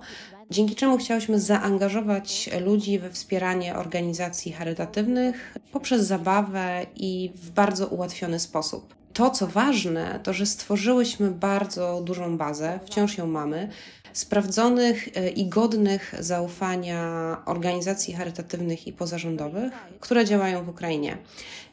dzięki 0.51 0.75
czemu 0.75 0.97
chciałyśmy 0.97 1.39
zaangażować 1.39 2.49
ludzi 2.61 2.99
we 2.99 3.09
wspieranie 3.09 3.75
organizacji 3.75 4.51
charytatywnych 4.51 5.55
poprzez 5.71 6.07
zabawę 6.07 6.85
i 6.95 7.31
w 7.35 7.51
bardzo 7.51 7.87
ułatwiony 7.87 8.39
sposób. 8.39 8.95
To, 9.13 9.29
co 9.29 9.47
ważne, 9.47 10.19
to 10.23 10.33
że 10.33 10.45
stworzyłyśmy 10.45 11.31
bardzo 11.31 12.01
dużą 12.01 12.37
bazę, 12.37 12.79
wciąż 12.85 13.17
ją 13.17 13.27
mamy, 13.27 13.69
sprawdzonych 14.17 15.09
e, 15.15 15.29
i 15.29 15.45
godnych 15.45 16.15
zaufania 16.19 17.37
organizacji 17.45 18.13
charytatywnych 18.13 18.87
i 18.87 18.93
pozarządowych, 18.93 19.73
które 19.99 20.25
działają 20.25 20.63
w 20.63 20.69
Ukrainie. 20.69 21.17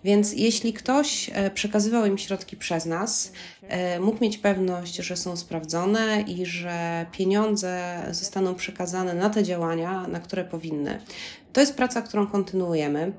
Więc 0.04 0.32
jeśli 0.32 0.72
ktoś 0.72 1.30
e, 1.32 1.50
przekazywał 1.50 2.06
im 2.06 2.18
środki 2.18 2.56
przez 2.56 2.86
nas, 2.86 3.32
e, 3.62 4.00
mógł 4.00 4.24
mieć 4.24 4.38
pewność, 4.38 4.96
że 4.96 5.16
są 5.16 5.36
sprawdzone 5.36 6.20
i 6.20 6.46
że 6.46 7.06
pieniądze 7.12 8.02
zostaną 8.10 8.54
przekazane 8.54 9.14
na 9.14 9.30
te 9.30 9.42
działania, 9.42 10.06
na 10.06 10.20
które 10.20 10.44
powinny. 10.44 11.00
To 11.52 11.60
jest 11.60 11.74
praca, 11.74 12.02
którą 12.02 12.26
kontynuujemy 12.26 13.12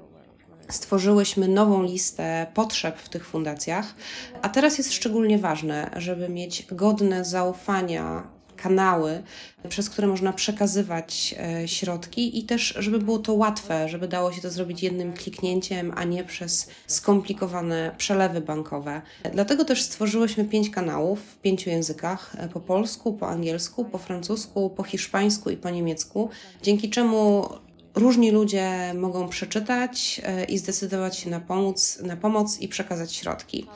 stworzyłyśmy 0.70 1.48
nową 1.48 1.84
listę 1.84 2.48
potrzeb 2.53 3.00
w 3.00 3.10
tych 3.10 3.27
fundacjach, 3.27 3.96
a 4.41 4.50
teraz 4.50 4.77
jest 4.77 4.94
szczególnie 4.94 5.38
ważne, 5.38 5.91
żeby 5.96 6.29
mieć 6.29 6.67
godne 6.72 7.25
zaufania 7.25 8.35
kanały, 8.65 9.24
przez 9.69 9.89
które 9.89 10.07
można 10.07 10.34
przekazywać 10.34 11.36
e, 11.38 11.67
środki 11.67 12.39
i 12.39 12.43
też, 12.43 12.75
żeby 12.79 13.00
było 13.00 13.19
to 13.19 13.34
łatwe, 13.34 13.89
żeby 13.89 14.07
dało 14.07 14.31
się 14.31 14.41
to 14.41 14.50
zrobić 14.50 14.84
jednym 14.84 15.13
kliknięciem, 15.13 15.93
a 15.95 16.03
nie 16.03 16.24
przez 16.24 16.69
skomplikowane 16.88 17.95
przelewy 17.98 18.41
bankowe. 18.41 19.01
Dlatego 19.34 19.65
też 19.65 19.81
stworzyłyśmy 19.81 20.45
pięć 20.45 20.69
kanałów 20.69 21.19
w 21.19 21.38
pięciu 21.38 21.69
językach: 21.69 22.36
e, 22.38 22.50
po 22.50 22.60
polsku, 22.60 23.13
po 23.13 23.27
angielsku, 23.27 23.86
po 23.86 23.98
francusku, 23.98 24.69
po 24.69 24.84
hiszpańsku 24.84 25.50
i 25.50 25.57
po 25.57 25.69
niemiecku, 25.69 26.29
dzięki 26.63 26.89
czemu 26.89 27.50
różni 27.95 28.31
ludzie 28.31 28.93
mogą 28.93 29.29
przeczytać 29.29 30.22
e, 30.24 30.43
i 30.43 30.57
zdecydować 30.57 31.17
się 31.17 31.29
na 31.29 31.39
pomoc, 31.39 32.00
na 32.01 32.17
pomoc 32.17 32.60
i 32.60 32.67
przekazać 32.67 33.13
środki. 33.13 33.67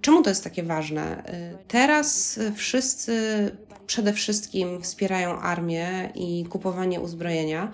Czemu 0.00 0.22
to 0.22 0.30
jest 0.30 0.44
takie 0.44 0.62
ważne? 0.62 1.22
Teraz 1.68 2.38
wszyscy 2.56 3.12
przede 3.86 4.12
wszystkim 4.12 4.82
wspierają 4.82 5.38
armię 5.40 6.12
i 6.14 6.44
kupowanie 6.44 7.00
uzbrojenia. 7.00 7.72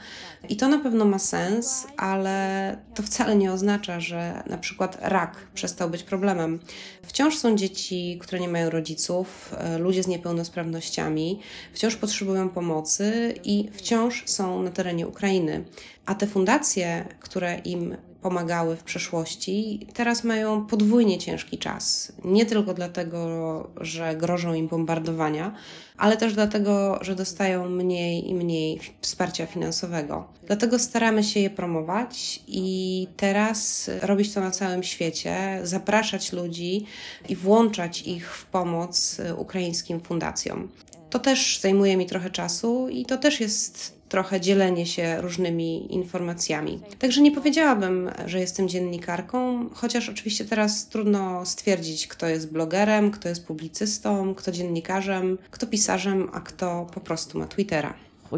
I 0.48 0.56
to 0.56 0.68
na 0.68 0.78
pewno 0.78 1.04
ma 1.04 1.18
sens, 1.18 1.86
ale 1.96 2.76
to 2.94 3.02
wcale 3.02 3.36
nie 3.36 3.52
oznacza, 3.52 4.00
że 4.00 4.42
na 4.46 4.58
przykład 4.58 4.98
rak 5.00 5.36
przestał 5.54 5.90
być 5.90 6.02
problemem. 6.02 6.58
Wciąż 7.02 7.38
są 7.38 7.56
dzieci, 7.56 8.18
które 8.20 8.40
nie 8.40 8.48
mają 8.48 8.70
rodziców, 8.70 9.54
e, 9.58 9.78
ludzie 9.78 10.02
z 10.02 10.06
niepełnosprawnościami, 10.06 11.40
wciąż 11.72 11.96
potrzebują 11.96 12.48
pomocy 12.48 13.34
i 13.44 13.70
wciąż 13.72 14.22
są 14.26 14.62
na 14.62 14.70
terenie 14.70 15.06
Ukrainy. 15.06 15.64
A 16.06 16.14
te 16.14 16.26
fundacje, 16.26 17.08
które 17.20 17.58
im 17.58 17.96
pomagały 18.22 18.76
w 18.76 18.82
przeszłości, 18.82 19.86
teraz 19.94 20.24
mają 20.24 20.66
podwójnie 20.66 21.18
ciężki 21.18 21.58
czas. 21.58 22.12
Nie 22.24 22.46
tylko 22.46 22.74
dlatego, 22.74 23.70
że 23.80 24.16
grożą 24.16 24.54
im 24.54 24.68
bombardowania, 24.68 25.54
ale 25.96 26.16
też 26.16 26.34
dlatego, 26.34 26.98
że 27.02 27.14
dostają 27.14 27.68
mniej 27.68 28.30
i 28.30 28.34
mniej 28.34 28.80
wsparcia 29.00 29.46
finansowego. 29.46 30.28
Dlatego 30.46 30.78
staramy 30.78 31.24
się 31.24 31.40
je 31.40 31.50
promować 31.50 32.42
i 32.46 33.08
teraz 33.16 33.90
robić 34.02 34.34
to 34.34 34.40
na 34.40 34.50
całym 34.50 34.82
świecie, 34.82 35.60
zapraszać 35.62 36.32
ludzi 36.32 36.86
i 37.28 37.36
włączać 37.36 38.02
ich 38.02 38.34
w 38.34 38.44
pomoc 38.44 39.20
ukraińskim 39.36 40.00
fundacjom. 40.00 40.68
To 41.10 41.18
też 41.18 41.58
zajmuje 41.60 41.96
mi 41.96 42.06
trochę 42.06 42.30
czasu 42.30 42.88
i 42.88 43.06
to 43.06 43.18
też 43.18 43.40
jest 43.40 43.99
trochę 44.10 44.40
dzielenie 44.40 44.86
się 44.86 45.20
różnymi 45.20 45.94
informacjami. 45.94 46.80
Także 46.98 47.20
nie 47.20 47.32
powiedziałabym, 47.32 48.10
że 48.26 48.40
jestem 48.40 48.68
dziennikarką, 48.68 49.68
chociaż 49.74 50.08
oczywiście 50.08 50.44
teraz 50.44 50.88
trudno 50.88 51.46
stwierdzić, 51.46 52.06
kto 52.06 52.26
jest 52.26 52.52
blogerem, 52.52 53.10
kto 53.10 53.28
jest 53.28 53.46
publicystą, 53.46 54.34
kto 54.34 54.52
dziennikarzem, 54.52 55.38
kto 55.50 55.66
pisarzem, 55.66 56.28
a 56.32 56.40
kto 56.40 56.86
po 56.94 57.00
prostu 57.00 57.38
ma 57.38 57.46
Twittera. 57.46 57.94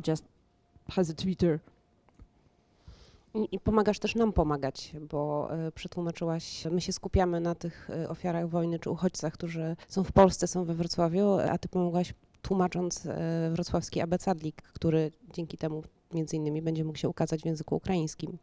Just 0.07 0.25
has 0.91 1.11
a 1.11 1.14
Twitter. 1.14 1.59
I 3.52 3.61
pomagasz 3.61 3.99
też 3.99 4.14
nam 4.14 4.33
pomagać, 4.33 4.93
bo 5.11 5.49
y, 5.69 5.73
przetłumaczyłaś, 5.73 6.64
my 6.71 6.81
się 6.81 6.93
skupiamy 6.93 7.41
na 7.41 7.55
tych 7.55 7.91
y, 7.91 8.09
ofiarach 8.09 8.49
wojny 8.49 8.79
czy 8.79 8.91
uchodźcach, 8.91 9.33
którzy 9.33 9.76
są 9.88 10.05
w 10.05 10.12
Polsce, 10.12 10.47
są 10.47 10.64
we 10.64 10.75
Wrocławiu, 10.75 11.38
a 11.50 11.59
ty 11.59 11.69
pomogłaś 11.69 12.14
tłumacząc 12.43 13.07
e, 13.07 13.51
wrocławski 13.53 14.01
abecadlik, 14.01 14.63
który 14.63 15.11
dzięki 15.33 15.59
temu 15.59 15.83
między 16.15 16.37
innymi 16.37 16.63
będzie 16.63 16.85
mógł 16.85 16.99
się 16.99 17.09
ukazać 17.09 17.43
w 17.43 17.47
języku 17.47 17.77
ukraińskim. 17.77 18.39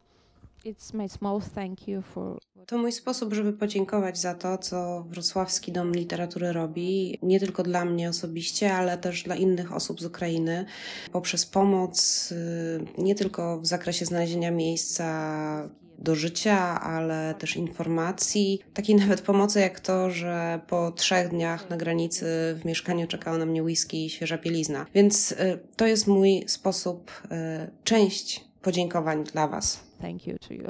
To 2.66 2.78
mój 2.78 2.92
sposób, 2.92 3.34
żeby 3.34 3.54
podziękować 3.54 4.20
za 4.20 4.34
to, 4.34 4.58
co 4.58 5.04
Wrocławski 5.10 5.72
Dom 5.72 5.92
Literatury 5.92 6.54
robi, 6.54 7.20
nie 7.22 7.40
tylko 7.40 7.64
dla 7.64 7.86
mnie 7.86 8.10
osobiście, 8.10 8.74
ale 8.74 8.98
też 8.98 9.24
dla 9.24 9.36
innych 9.36 9.74
osób 9.74 10.02
z 10.02 10.06
Ukrainy, 10.06 10.66
poprzez 11.12 11.46
pomoc 11.46 12.32
y, 12.32 12.86
nie 12.98 13.16
tylko 13.16 13.62
w 13.62 13.68
zakresie 13.68 14.06
znalezienia 14.06 14.52
miejsca 14.52 15.70
do 16.00 16.16
życia, 16.16 16.82
ale 16.82 17.36
też 17.40 17.56
informacji, 17.56 18.60
takiej 18.74 18.96
nawet 19.06 19.22
pomocy 19.22 19.60
jak 19.60 19.80
to, 19.80 20.12
że 20.12 20.60
po 20.68 20.92
trzech 20.92 21.30
dniach 21.30 21.70
na 21.70 21.78
granicy 21.78 22.26
w 22.62 22.66
mieszkaniu 22.66 23.08
czekała 23.08 23.38
na 23.38 23.46
mnie 23.46 23.64
whisky 23.64 24.06
i 24.06 24.10
świeża 24.10 24.38
bielizna. 24.38 24.86
Więc 24.94 25.32
y, 25.32 25.60
to 25.76 25.88
jest 25.88 26.08
mój 26.08 26.44
sposób, 26.48 27.12
y, 27.12 27.72
część 27.84 28.46
podziękowań 28.62 29.24
dla 29.24 29.48
Was. 29.48 29.84
Thank 30.02 30.28
you 30.28 30.38
to 30.48 30.54
you. 30.54 30.64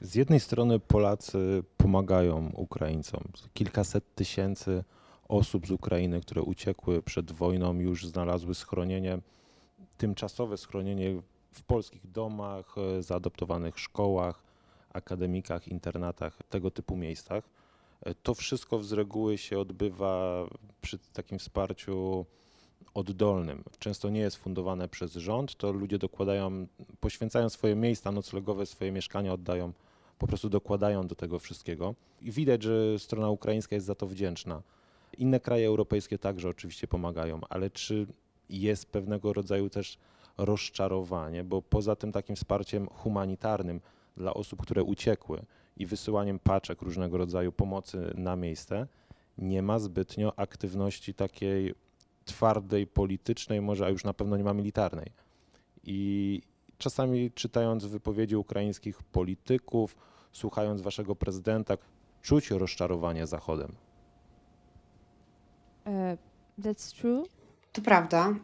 Z 0.00 0.14
jednej 0.14 0.40
strony 0.40 0.78
Polacy 0.78 1.62
pomagają 1.76 2.52
Ukraińcom. 2.54 3.20
Kilkaset 3.54 4.14
tysięcy 4.14 4.84
osób 5.28 5.66
z 5.66 5.70
Ukrainy, 5.70 6.20
które 6.20 6.42
uciekły 6.42 7.02
przed 7.02 7.32
wojną, 7.32 7.74
już 7.74 8.06
znalazły 8.06 8.54
schronienie, 8.54 9.18
tymczasowe 9.96 10.56
schronienie 10.56 11.22
w 11.52 11.62
polskich 11.62 12.10
domach, 12.10 12.74
e, 12.78 13.02
zaadoptowanych 13.02 13.78
szkołach, 13.78 14.42
akademikach, 14.92 15.68
internatach, 15.68 16.38
tego 16.50 16.70
typu 16.70 16.96
miejscach. 16.96 17.44
E, 18.02 18.14
to 18.14 18.34
wszystko 18.34 18.82
z 18.82 18.92
reguły 18.92 19.38
się 19.38 19.58
odbywa 19.58 20.46
przy 20.80 20.98
takim 21.12 21.38
wsparciu 21.38 22.26
oddolnym. 22.94 23.64
Często 23.78 24.10
nie 24.10 24.20
jest 24.20 24.36
fundowane 24.36 24.88
przez 24.88 25.12
rząd, 25.12 25.56
to 25.56 25.72
ludzie 25.72 25.98
dokładają, 25.98 26.66
poświęcają 27.00 27.48
swoje 27.48 27.76
miejsca 27.76 28.12
noclegowe, 28.12 28.66
swoje 28.66 28.92
mieszkania, 28.92 29.32
oddają, 29.32 29.72
po 30.18 30.26
prostu 30.26 30.48
dokładają 30.48 31.06
do 31.06 31.14
tego 31.14 31.38
wszystkiego. 31.38 31.94
I 32.22 32.32
widać, 32.32 32.62
że 32.62 32.98
strona 32.98 33.30
ukraińska 33.30 33.74
jest 33.74 33.86
za 33.86 33.94
to 33.94 34.06
wdzięczna. 34.06 34.62
Inne 35.18 35.40
kraje 35.40 35.66
europejskie 35.66 36.18
także 36.18 36.48
oczywiście 36.48 36.88
pomagają, 36.88 37.40
ale 37.48 37.70
czy 37.70 38.06
jest 38.50 38.86
pewnego 38.86 39.32
rodzaju 39.32 39.70
też 39.70 39.98
rozczarowanie, 40.38 41.44
bo 41.44 41.62
poza 41.62 41.96
tym 41.96 42.12
takim 42.12 42.36
wsparciem 42.36 42.86
humanitarnym 42.86 43.80
dla 44.16 44.34
osób, 44.34 44.62
które 44.62 44.82
uciekły 44.82 45.42
i 45.76 45.86
wysyłaniem 45.86 46.38
paczek 46.38 46.82
różnego 46.82 47.18
rodzaju 47.18 47.52
pomocy 47.52 48.12
na 48.14 48.36
miejsce, 48.36 48.86
nie 49.38 49.62
ma 49.62 49.78
zbytnio 49.78 50.38
aktywności 50.38 51.14
takiej 51.14 51.74
twardej, 52.24 52.86
politycznej, 52.86 53.60
może, 53.60 53.86
a 53.86 53.88
już 53.88 54.04
na 54.04 54.14
pewno 54.14 54.36
nie 54.36 54.44
ma 54.44 54.54
militarnej. 54.54 55.12
I 55.84 56.42
czasami 56.78 57.30
czytając 57.30 57.84
wypowiedzi 57.86 58.36
ukraińskich 58.36 59.02
polityków, 59.02 59.96
słuchając 60.32 60.80
waszego 60.80 61.16
prezydenta, 61.16 61.76
czuć 62.22 62.50
rozczarowanie 62.50 63.26
Zachodem. 63.26 63.72
Uh, 65.86 65.92
that's 66.58 67.00
true. 67.00 67.39
To 67.72 67.82
prawda. 67.82 68.34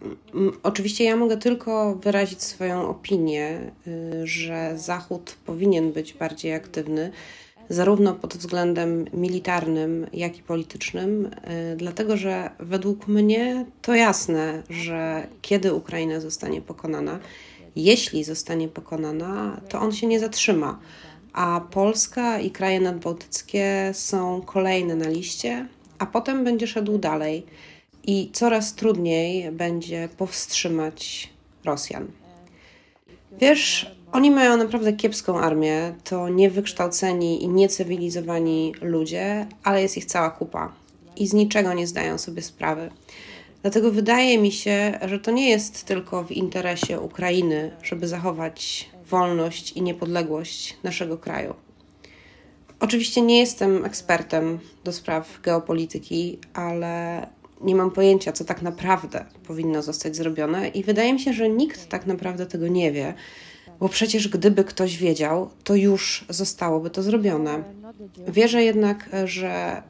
Oczywiście 0.62 1.04
ja 1.04 1.16
mogę 1.16 1.36
tylko 1.36 1.94
wyrazić 1.94 2.42
swoją 2.42 2.88
opinię, 2.88 3.72
y, 3.86 4.26
że 4.26 4.78
Zachód 4.78 5.36
powinien 5.46 5.92
być 5.92 6.14
bardziej 6.14 6.54
aktywny, 6.54 7.10
zarówno 7.68 8.14
pod 8.14 8.36
względem 8.36 9.04
militarnym, 9.12 10.06
jak 10.12 10.38
i 10.38 10.42
politycznym, 10.42 11.30
y, 11.72 11.76
dlatego 11.76 12.16
że 12.16 12.50
według 12.58 13.08
mnie 13.08 13.66
to 13.82 13.94
jasne, 13.94 14.62
że 14.70 15.26
kiedy 15.42 15.74
Ukraina 15.74 16.20
zostanie 16.20 16.62
pokonana, 16.62 17.18
jeśli 17.76 18.24
zostanie 18.24 18.68
pokonana, 18.68 19.60
to 19.68 19.80
on 19.80 19.92
się 19.92 20.06
nie 20.06 20.20
zatrzyma. 20.20 20.78
A 21.32 21.60
Polska 21.70 22.38
i 22.38 22.50
kraje 22.50 22.80
nadbałtyckie 22.80 23.90
są 23.94 24.42
kolejne 24.42 24.96
na 24.96 25.08
liście, 25.08 25.66
a 25.98 26.06
potem 26.06 26.44
będzie 26.44 26.66
szedł 26.66 26.98
dalej 26.98 27.46
i 28.06 28.30
coraz 28.32 28.74
trudniej 28.74 29.52
będzie 29.52 30.08
powstrzymać 30.16 31.30
Rosjan. 31.64 32.06
Wiesz, 33.40 33.96
oni 34.12 34.30
mają 34.30 34.56
naprawdę 34.56 34.92
kiepską 34.92 35.40
armię, 35.40 35.94
to 36.04 36.28
niewykształceni 36.28 37.42
i 37.44 37.48
niecywilizowani 37.48 38.74
ludzie, 38.80 39.46
ale 39.62 39.82
jest 39.82 39.96
ich 39.96 40.04
cała 40.04 40.30
kupa 40.30 40.72
i 41.16 41.26
z 41.26 41.32
niczego 41.32 41.72
nie 41.72 41.86
zdają 41.86 42.18
sobie 42.18 42.42
sprawy. 42.42 42.90
Dlatego 43.62 43.90
wydaje 43.92 44.38
mi 44.38 44.52
się, 44.52 44.98
że 45.06 45.18
to 45.18 45.30
nie 45.30 45.50
jest 45.50 45.84
tylko 45.84 46.24
w 46.24 46.32
interesie 46.32 47.00
Ukrainy, 47.00 47.70
żeby 47.82 48.08
zachować 48.08 48.90
wolność 49.10 49.72
i 49.72 49.82
niepodległość 49.82 50.76
naszego 50.82 51.18
kraju. 51.18 51.54
Oczywiście 52.80 53.22
nie 53.22 53.38
jestem 53.38 53.84
ekspertem 53.84 54.58
do 54.84 54.92
spraw 54.92 55.40
geopolityki, 55.42 56.38
ale 56.54 57.26
nie 57.60 57.74
mam 57.74 57.90
pojęcia, 57.90 58.32
co 58.32 58.44
tak 58.44 58.62
naprawdę 58.62 59.24
powinno 59.46 59.82
zostać 59.82 60.16
zrobione, 60.16 60.68
i 60.68 60.84
wydaje 60.84 61.12
mi 61.12 61.20
się, 61.20 61.32
że 61.32 61.48
nikt 61.48 61.88
tak 61.88 62.06
naprawdę 62.06 62.46
tego 62.46 62.68
nie 62.68 62.92
wie, 62.92 63.14
bo 63.80 63.88
przecież 63.88 64.28
gdyby 64.28 64.64
ktoś 64.64 64.96
wiedział, 64.96 65.50
to 65.64 65.74
już 65.74 66.24
zostałoby 66.28 66.90
to 66.90 67.02
zrobione. 67.02 67.64
Wierzę 68.28 68.62
jednak, 68.62 69.10
że 69.24 69.82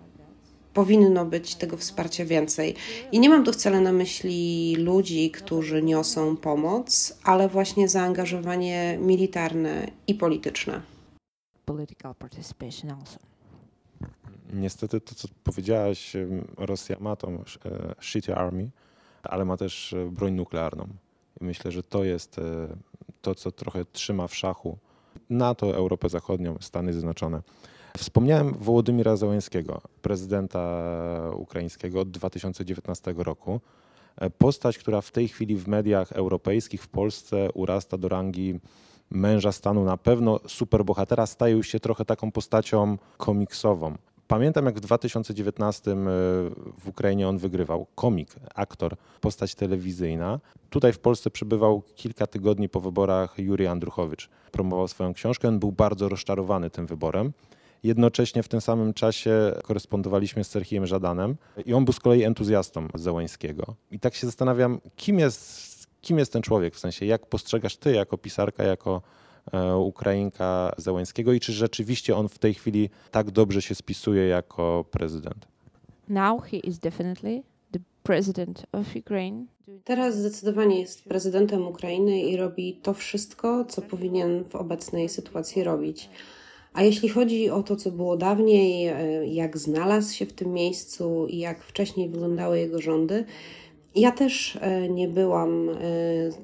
powinno 0.74 1.24
być 1.24 1.54
tego 1.54 1.76
wsparcia 1.76 2.24
więcej. 2.24 2.74
I 3.12 3.20
nie 3.20 3.28
mam 3.28 3.44
tu 3.44 3.52
wcale 3.52 3.80
na 3.80 3.92
myśli 3.92 4.74
ludzi, 4.78 5.30
którzy 5.30 5.82
niosą 5.82 6.36
pomoc, 6.36 7.18
ale 7.24 7.48
właśnie 7.48 7.88
zaangażowanie 7.88 8.98
militarne 9.00 9.90
i 10.06 10.14
polityczne. 10.14 10.82
Political 11.64 12.14
participation 12.14 12.90
also. 12.90 13.35
Niestety 14.52 15.00
to, 15.00 15.14
co 15.14 15.28
powiedziałaś, 15.44 16.16
Rosja 16.56 16.96
ma 17.00 17.16
tą 17.16 17.34
e, 17.34 17.42
shitty 18.00 18.34
army, 18.34 18.70
ale 19.22 19.44
ma 19.44 19.56
też 19.56 19.92
e, 19.92 20.10
broń 20.10 20.32
nuklearną. 20.32 20.88
I 21.40 21.44
myślę, 21.44 21.72
że 21.72 21.82
to 21.82 22.04
jest 22.04 22.38
e, 22.38 22.42
to, 23.22 23.34
co 23.34 23.52
trochę 23.52 23.84
trzyma 23.84 24.26
w 24.26 24.34
szachu 24.34 24.78
NATO, 25.30 25.76
Europę 25.76 26.08
Zachodnią, 26.08 26.56
Stany 26.60 26.92
Zjednoczone. 26.92 27.42
Wspomniałem 27.98 28.54
Wołodymira 28.54 29.16
Załęskiego, 29.16 29.80
prezydenta 30.02 30.90
ukraińskiego 31.34 32.00
od 32.00 32.10
2019 32.10 33.14
roku. 33.16 33.60
Postać, 34.38 34.78
która 34.78 35.00
w 35.00 35.10
tej 35.10 35.28
chwili 35.28 35.56
w 35.56 35.68
mediach 35.68 36.12
europejskich, 36.12 36.82
w 36.82 36.88
Polsce 36.88 37.48
urasta 37.52 37.98
do 37.98 38.08
rangi 38.08 38.60
męża 39.10 39.52
stanu, 39.52 39.84
na 39.84 39.96
pewno 39.96 40.40
superbohatera, 40.46 41.26
staje 41.26 41.62
się 41.62 41.80
trochę 41.80 42.04
taką 42.04 42.32
postacią 42.32 42.98
komiksową. 43.16 43.94
Pamiętam, 44.28 44.66
jak 44.66 44.76
w 44.76 44.80
2019 44.80 45.90
e, 45.90 45.94
w 46.78 46.88
Ukrainie 46.88 47.28
on 47.28 47.38
wygrywał. 47.38 47.86
Komik, 47.94 48.34
aktor, 48.54 48.96
postać 49.20 49.54
telewizyjna. 49.54 50.40
Tutaj 50.70 50.92
w 50.92 50.98
Polsce 50.98 51.30
przebywał 51.30 51.82
kilka 51.94 52.26
tygodni 52.26 52.68
po 52.68 52.80
wyborach 52.80 53.38
Juri 53.38 53.66
Andruchowicz. 53.66 54.28
Promował 54.52 54.88
swoją 54.88 55.14
książkę. 55.14 55.48
On 55.48 55.58
był 55.58 55.72
bardzo 55.72 56.08
rozczarowany 56.08 56.70
tym 56.70 56.86
wyborem. 56.86 57.32
Jednocześnie 57.82 58.42
w 58.42 58.48
tym 58.48 58.60
samym 58.60 58.94
czasie 58.94 59.52
korespondowaliśmy 59.62 60.44
z 60.44 60.48
Serhijem 60.48 60.86
Żadanem 60.86 61.36
i 61.66 61.74
on 61.74 61.84
był 61.84 61.92
z 61.92 62.00
kolei 62.00 62.22
entuzjastą 62.22 62.88
Zełańskiego. 62.94 63.74
I 63.90 64.00
tak 64.00 64.14
się 64.14 64.26
zastanawiam, 64.26 64.80
kim 64.96 65.18
jest, 65.18 65.86
kim 66.00 66.18
jest 66.18 66.32
ten 66.32 66.42
człowiek, 66.42 66.74
w 66.74 66.78
sensie 66.78 67.06
jak 67.06 67.26
postrzegasz 67.26 67.76
ty 67.76 67.92
jako 67.92 68.18
pisarka, 68.18 68.64
jako 68.64 69.02
Ukrainka 69.78 70.72
Zełańskiego 70.76 71.32
i 71.32 71.40
czy 71.40 71.52
rzeczywiście 71.52 72.16
on 72.16 72.28
w 72.28 72.38
tej 72.38 72.54
chwili 72.54 72.90
tak 73.10 73.30
dobrze 73.30 73.62
się 73.62 73.74
spisuje 73.74 74.26
jako 74.26 74.84
prezydent? 74.90 75.46
Now 76.08 76.42
he 76.44 76.56
is 76.56 76.78
definitely 76.78 77.42
the 77.72 77.80
president 78.02 78.66
of 78.72 78.96
Ukraine. 78.96 79.44
Teraz 79.84 80.16
zdecydowanie 80.16 80.80
jest 80.80 81.04
prezydentem 81.04 81.66
Ukrainy 81.66 82.22
i 82.22 82.36
robi 82.36 82.74
to 82.82 82.94
wszystko, 82.94 83.64
co 83.64 83.82
powinien 83.82 84.44
w 84.44 84.54
obecnej 84.54 85.08
sytuacji 85.08 85.64
robić. 85.64 86.08
A 86.72 86.82
jeśli 86.82 87.08
chodzi 87.08 87.50
o 87.50 87.62
to, 87.62 87.76
co 87.76 87.90
było 87.90 88.16
dawniej, 88.16 88.88
e, 88.88 89.26
jak 89.26 89.58
znalazł 89.58 90.14
się 90.14 90.26
w 90.26 90.32
tym 90.32 90.52
miejscu 90.52 91.26
i 91.26 91.38
jak 91.38 91.62
wcześniej 91.62 92.08
wyglądały 92.08 92.58
jego 92.58 92.80
rządy, 92.80 93.24
ja 93.96 94.12
też 94.12 94.58
e, 94.60 94.88
nie 94.88 95.08
byłam 95.08 95.68
e, 95.68 95.74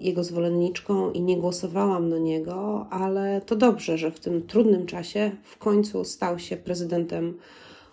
jego 0.00 0.24
zwolenniczką 0.24 1.10
i 1.10 1.22
nie 1.22 1.36
głosowałam 1.36 2.08
na 2.08 2.18
niego, 2.18 2.86
ale 2.90 3.40
to 3.40 3.56
dobrze, 3.56 3.98
że 3.98 4.10
w 4.10 4.20
tym 4.20 4.46
trudnym 4.46 4.86
czasie 4.86 5.30
w 5.42 5.58
końcu 5.58 6.04
stał 6.04 6.38
się 6.38 6.56
prezydentem 6.56 7.38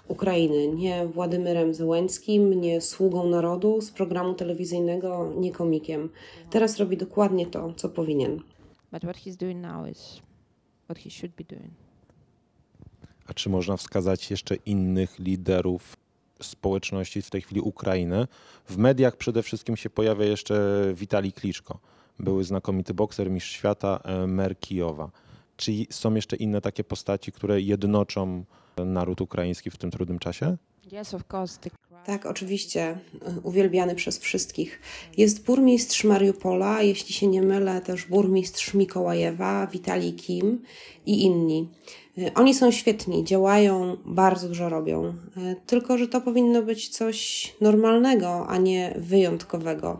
Ukrainy. 0.07 0.67
Nie 0.67 1.07
Władymyrem 1.07 1.73
Zełęckim, 1.73 2.61
nie 2.61 2.81
sługą 2.81 3.29
narodu 3.29 3.81
z 3.81 3.91
programu 3.91 4.33
telewizyjnego, 4.33 5.33
nie 5.37 5.51
komikiem. 5.51 6.09
Teraz 6.49 6.77
robi 6.77 6.97
dokładnie 6.97 7.47
to, 7.47 7.73
co 7.73 7.89
powinien. 7.89 8.39
But 8.91 9.01
what 9.01 9.17
he's 9.17 9.35
doing 9.35 9.61
now 9.61 9.87
is 9.91 10.21
what 10.83 10.97
he 10.99 11.09
should 11.09 11.35
be 11.35 11.43
doing. 11.43 11.73
A 13.27 13.33
czy 13.33 13.49
można 13.49 13.77
wskazać 13.77 14.31
jeszcze 14.31 14.55
innych 14.55 15.19
liderów 15.19 15.97
społeczności, 16.41 17.21
w 17.21 17.29
tej 17.29 17.41
chwili 17.41 17.61
Ukrainy? 17.61 18.27
W 18.65 18.77
mediach 18.77 19.15
przede 19.15 19.43
wszystkim 19.43 19.77
się 19.77 19.89
pojawia 19.89 20.25
jeszcze 20.25 20.85
Witali 20.93 21.33
Kliczko. 21.33 21.79
Były 22.19 22.43
znakomity 22.43 22.93
bokser, 22.93 23.31
mistrz 23.31 23.51
świata, 23.51 23.99
e, 24.03 24.27
mer 24.27 24.59
Kijowa. 24.59 25.11
Czy 25.57 25.71
są 25.89 26.15
jeszcze 26.15 26.35
inne 26.35 26.61
takie 26.61 26.83
postaci, 26.83 27.31
które 27.31 27.61
jednoczą 27.61 28.43
naród 28.85 29.21
ukraiński 29.21 29.71
w 29.71 29.77
tym 29.77 29.91
trudnym 29.91 30.19
czasie? 30.19 30.57
Yes, 30.91 31.13
of 31.13 31.23
course. 31.33 31.59
The... 31.59 31.69
Tak, 32.05 32.25
oczywiście, 32.25 32.81
e, 32.81 32.97
uwielbiany 33.43 33.95
przez 33.95 34.19
wszystkich. 34.19 34.79
Jest 35.17 35.45
burmistrz 35.45 36.03
Mariupola, 36.03 36.81
jeśli 36.81 37.13
się 37.13 37.27
nie 37.27 37.41
mylę, 37.41 37.81
też 37.81 38.05
burmistrz 38.05 38.73
Mikołajewa, 38.73 39.67
Witali 39.67 40.13
Kim 40.13 40.63
i 41.05 41.23
inni. 41.23 41.69
E, 42.19 42.33
oni 42.33 42.53
są 42.53 42.71
świetni, 42.71 43.23
działają, 43.23 43.97
bardzo 44.05 44.47
dużo 44.47 44.69
robią. 44.69 45.05
E, 45.37 45.55
tylko, 45.65 45.97
że 45.97 46.07
to 46.07 46.21
powinno 46.21 46.61
być 46.61 46.89
coś 46.89 47.53
normalnego, 47.61 48.47
a 48.47 48.57
nie 48.57 48.93
wyjątkowego. 48.97 49.99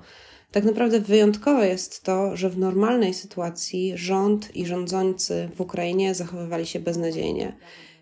Tak 0.52 0.64
naprawdę 0.64 1.00
wyjątkowe 1.00 1.68
jest 1.68 2.04
to, 2.04 2.36
że 2.36 2.50
w 2.50 2.58
normalnej 2.58 3.14
sytuacji 3.14 3.94
rząd 3.96 4.56
i 4.56 4.66
rządzący 4.66 5.50
w 5.56 5.62
Ukrainie 5.62 6.16
zachowywali 6.16 6.66
się 6.66 6.80
beznadziejnie. 6.80 7.58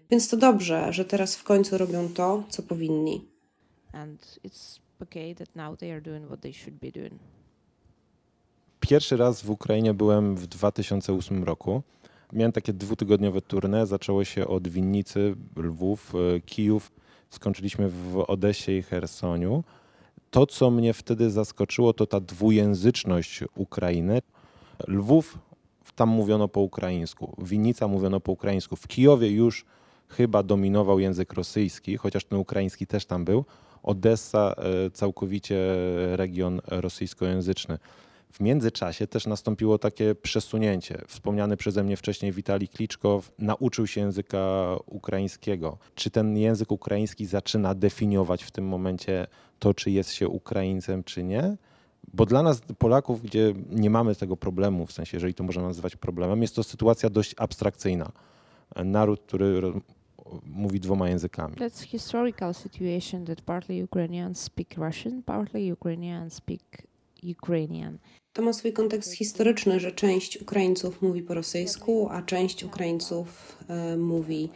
Więc 0.10 0.30
to 0.30 0.38
dobrze, 0.38 0.93
że 0.93 1.06
teraz 1.06 1.36
w 1.36 1.43
końcu 1.43 1.77
robią 1.77 2.10
to, 2.10 2.43
co 2.49 2.63
powinni. 2.63 3.27
And 3.91 4.39
it's 4.45 4.80
okay 5.01 5.36
that 5.36 5.56
now 5.56 5.80
they 5.80 5.91
are 5.91 6.01
doing 6.01 6.25
what 6.25 6.41
they 6.41 6.53
should 6.53 6.80
be 6.80 6.91
doing. 6.91 7.13
Pierwszy 8.80 9.17
raz 9.17 9.41
w 9.41 9.49
Ukrainie 9.49 9.93
byłem 9.93 10.36
w 10.36 10.47
2008 10.47 11.43
roku. 11.43 11.82
Miałem 12.34 12.52
takie 12.52 12.74
dwutygodniowe 12.74 13.40
tournée. 13.40 13.86
Zaczęło 13.86 14.24
się 14.24 14.48
od 14.48 14.68
Winnicy, 14.68 15.36
Lwów, 15.56 16.13
e, 16.36 16.40
Kijów. 16.40 16.92
Skończyliśmy 17.30 17.90
w 17.90 18.24
Odesie 18.28 18.72
i 18.72 18.82
Chersoniu. 18.82 19.63
To, 20.32 20.46
co 20.46 20.72
mnie 20.72 20.94
wtedy 20.94 21.32
zaskoczyło, 21.32 21.94
to 21.94 22.06
ta 22.06 22.20
dwujęzyczność 22.20 23.44
Ukrainy. 23.56 24.22
Lwów, 24.88 25.38
tam 25.96 26.10
mówiono 26.10 26.48
po 26.48 26.62
ukraińsku. 26.62 27.36
Winnica 27.38 27.88
mówiono 27.88 28.20
po 28.20 28.32
ukraińsku. 28.32 28.76
W 28.76 28.88
Kijowie 28.88 29.32
już 29.32 29.66
chyba 30.08 30.44
dominował 30.44 31.00
język 31.00 31.34
rosyjski, 31.34 31.98
chociaż 31.98 32.26
ten 32.26 32.40
ukraiński 32.40 32.88
też 32.88 33.06
tam 33.06 33.26
był. 33.26 33.46
Odessa 33.84 34.56
e, 34.58 34.92
całkowicie 34.92 35.58
region 36.16 36.62
rosyjskojęzyczny. 36.68 37.78
W 38.32 38.40
międzyczasie 38.40 39.08
też 39.08 39.28
nastąpiło 39.28 39.78
takie 39.78 40.16
przesunięcie. 40.16 41.02
Wspomniany 41.08 41.58
przeze 41.58 41.84
mnie 41.84 41.98
wcześniej 41.98 42.32
Witali 42.32 42.68
Kliczkow 42.68 43.32
nauczył 43.40 43.88
się 43.88 44.02
języka 44.02 44.76
ukraińskiego. 44.86 45.78
Czy 45.96 46.10
ten 46.10 46.38
język 46.38 46.72
ukraiński 46.72 47.26
zaczyna 47.26 47.76
definiować 47.76 48.44
w 48.44 48.52
tym 48.52 48.68
momencie 48.68 49.28
to, 49.60 49.74
czy 49.74 49.92
jest 49.92 50.12
się 50.12 50.28
Ukraińcem, 50.28 51.04
czy 51.04 51.24
nie? 51.24 51.58
Bo 52.13 52.26
dla 52.26 52.44
nas, 52.44 52.62
Polaków, 52.78 53.22
gdzie 53.22 53.54
nie 53.70 53.90
mamy 53.90 54.16
tego 54.16 54.38
problemu, 54.38 54.86
w 54.86 54.92
sensie, 54.92 55.18
jeżeli 55.18 55.34
to 55.34 55.44
można 55.44 55.62
nazywać 55.62 55.96
problemem, 55.96 56.42
jest 56.42 56.56
to 56.56 56.63
sytuacja 56.63 57.10
dość 57.10 57.36
abstrakcyjna. 57.38 58.12
Naród, 58.86 59.22
który 59.22 59.72
mówi 60.46 60.80
dwoma 60.80 61.10
językami. 61.10 61.56
That's 61.56 61.84
historical 61.84 62.54
situation 62.54 63.26
that 63.26 63.42
partly 63.42 63.84
Ukrainians 63.84 64.42
speak 64.42 64.78
Russian, 64.78 65.24
partly 65.24 65.74
Ukrainians 65.74 66.34
speak 66.34 66.88
Ukrainian. 67.23 67.97
To 68.34 68.41
ma 68.41 68.53
swój 68.53 68.73
kontekst 68.73 69.13
historyczny, 69.13 69.80
że 69.80 69.91
część 69.91 70.41
Ukraińców 70.41 71.01
mówi 71.01 71.21
po 71.21 71.34
rosyjsku, 71.34 72.08
a 72.12 72.21
część 72.21 72.63
Ukraińców 72.63 73.58
e, 73.67 73.97
mówi 73.97 74.49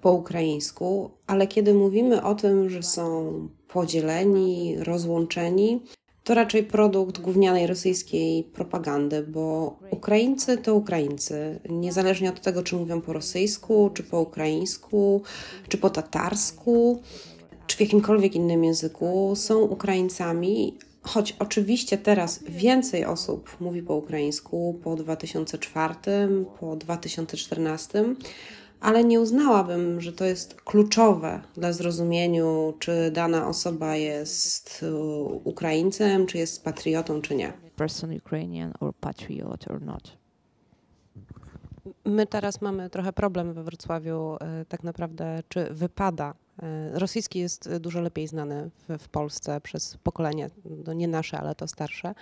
po 0.00 0.12
ukraińsku, 0.12 1.10
ale 1.26 1.46
kiedy 1.46 1.74
mówimy 1.74 2.22
o 2.22 2.34
tym, 2.34 2.70
że 2.70 2.82
są 2.82 3.32
podzieleni, 3.68 4.76
rozłączeni, 4.78 5.80
to 6.24 6.34
raczej 6.34 6.62
produkt 6.62 7.20
gównianej 7.20 7.66
rosyjskiej 7.66 8.44
propagandy, 8.44 9.22
bo 9.22 9.76
Ukraińcy 9.90 10.58
to 10.58 10.74
Ukraińcy, 10.74 11.60
niezależnie 11.68 12.30
od 12.30 12.40
tego, 12.40 12.62
czy 12.62 12.76
mówią 12.76 13.00
po 13.00 13.12
rosyjsku, 13.12 13.90
czy 13.94 14.02
po 14.02 14.20
ukraińsku, 14.20 15.22
czy 15.68 15.78
po 15.78 15.90
tatarsku, 15.90 17.02
czy 17.66 17.76
w 17.76 17.80
jakimkolwiek 17.80 18.34
innym 18.34 18.64
języku, 18.64 19.32
są 19.36 19.60
Ukraińcami, 19.60 20.78
choć 21.02 21.36
oczywiście 21.38 21.98
teraz 21.98 22.44
więcej 22.48 23.04
osób 23.04 23.56
mówi 23.60 23.82
po 23.82 23.94
ukraińsku 23.94 24.80
po 24.84 24.96
2004, 24.96 25.94
po 26.60 26.76
2014 26.76 28.04
ale 28.82 29.04
nie 29.04 29.20
uznałabym, 29.20 30.00
że 30.00 30.12
to 30.12 30.24
jest 30.24 30.54
kluczowe 30.54 31.40
dla 31.54 31.72
zrozumieniu, 31.72 32.74
czy 32.78 33.10
dana 33.10 33.48
osoba 33.48 33.96
jest 33.96 34.84
e, 34.88 34.94
Ukraińcem, 35.44 36.26
czy 36.26 36.38
jest 36.38 36.64
patriotą, 36.64 37.22
czy 37.22 37.34
nie. 37.34 37.52
Person 37.76 38.16
Ukrainian 38.16 38.72
or 38.80 38.94
patriot 39.00 39.70
or 39.70 39.82
not. 39.82 40.21
My 42.04 42.26
teraz 42.26 42.60
mamy 42.60 42.90
trochę 42.90 43.12
problem 43.12 43.52
we 43.52 43.62
Wrocławiu, 43.62 44.36
e, 44.40 44.64
tak 44.64 44.82
naprawdę, 44.84 45.42
czy 45.48 45.66
wypada 45.70 46.34
E, 46.62 46.98
rosyjski 46.98 47.38
jest 47.38 47.76
dużo 47.76 48.00
lepiej 48.00 48.28
znany 48.28 48.70
w, 48.88 48.98
w, 48.98 49.08
Polsce 49.08 49.60
przez 49.60 49.96
pokolenie, 49.96 50.50
no 50.86 50.92
nie 50.92 51.08
nasze, 51.08 51.38
ale 51.38 51.54
to 51.54 51.68
starsze. 51.68 52.14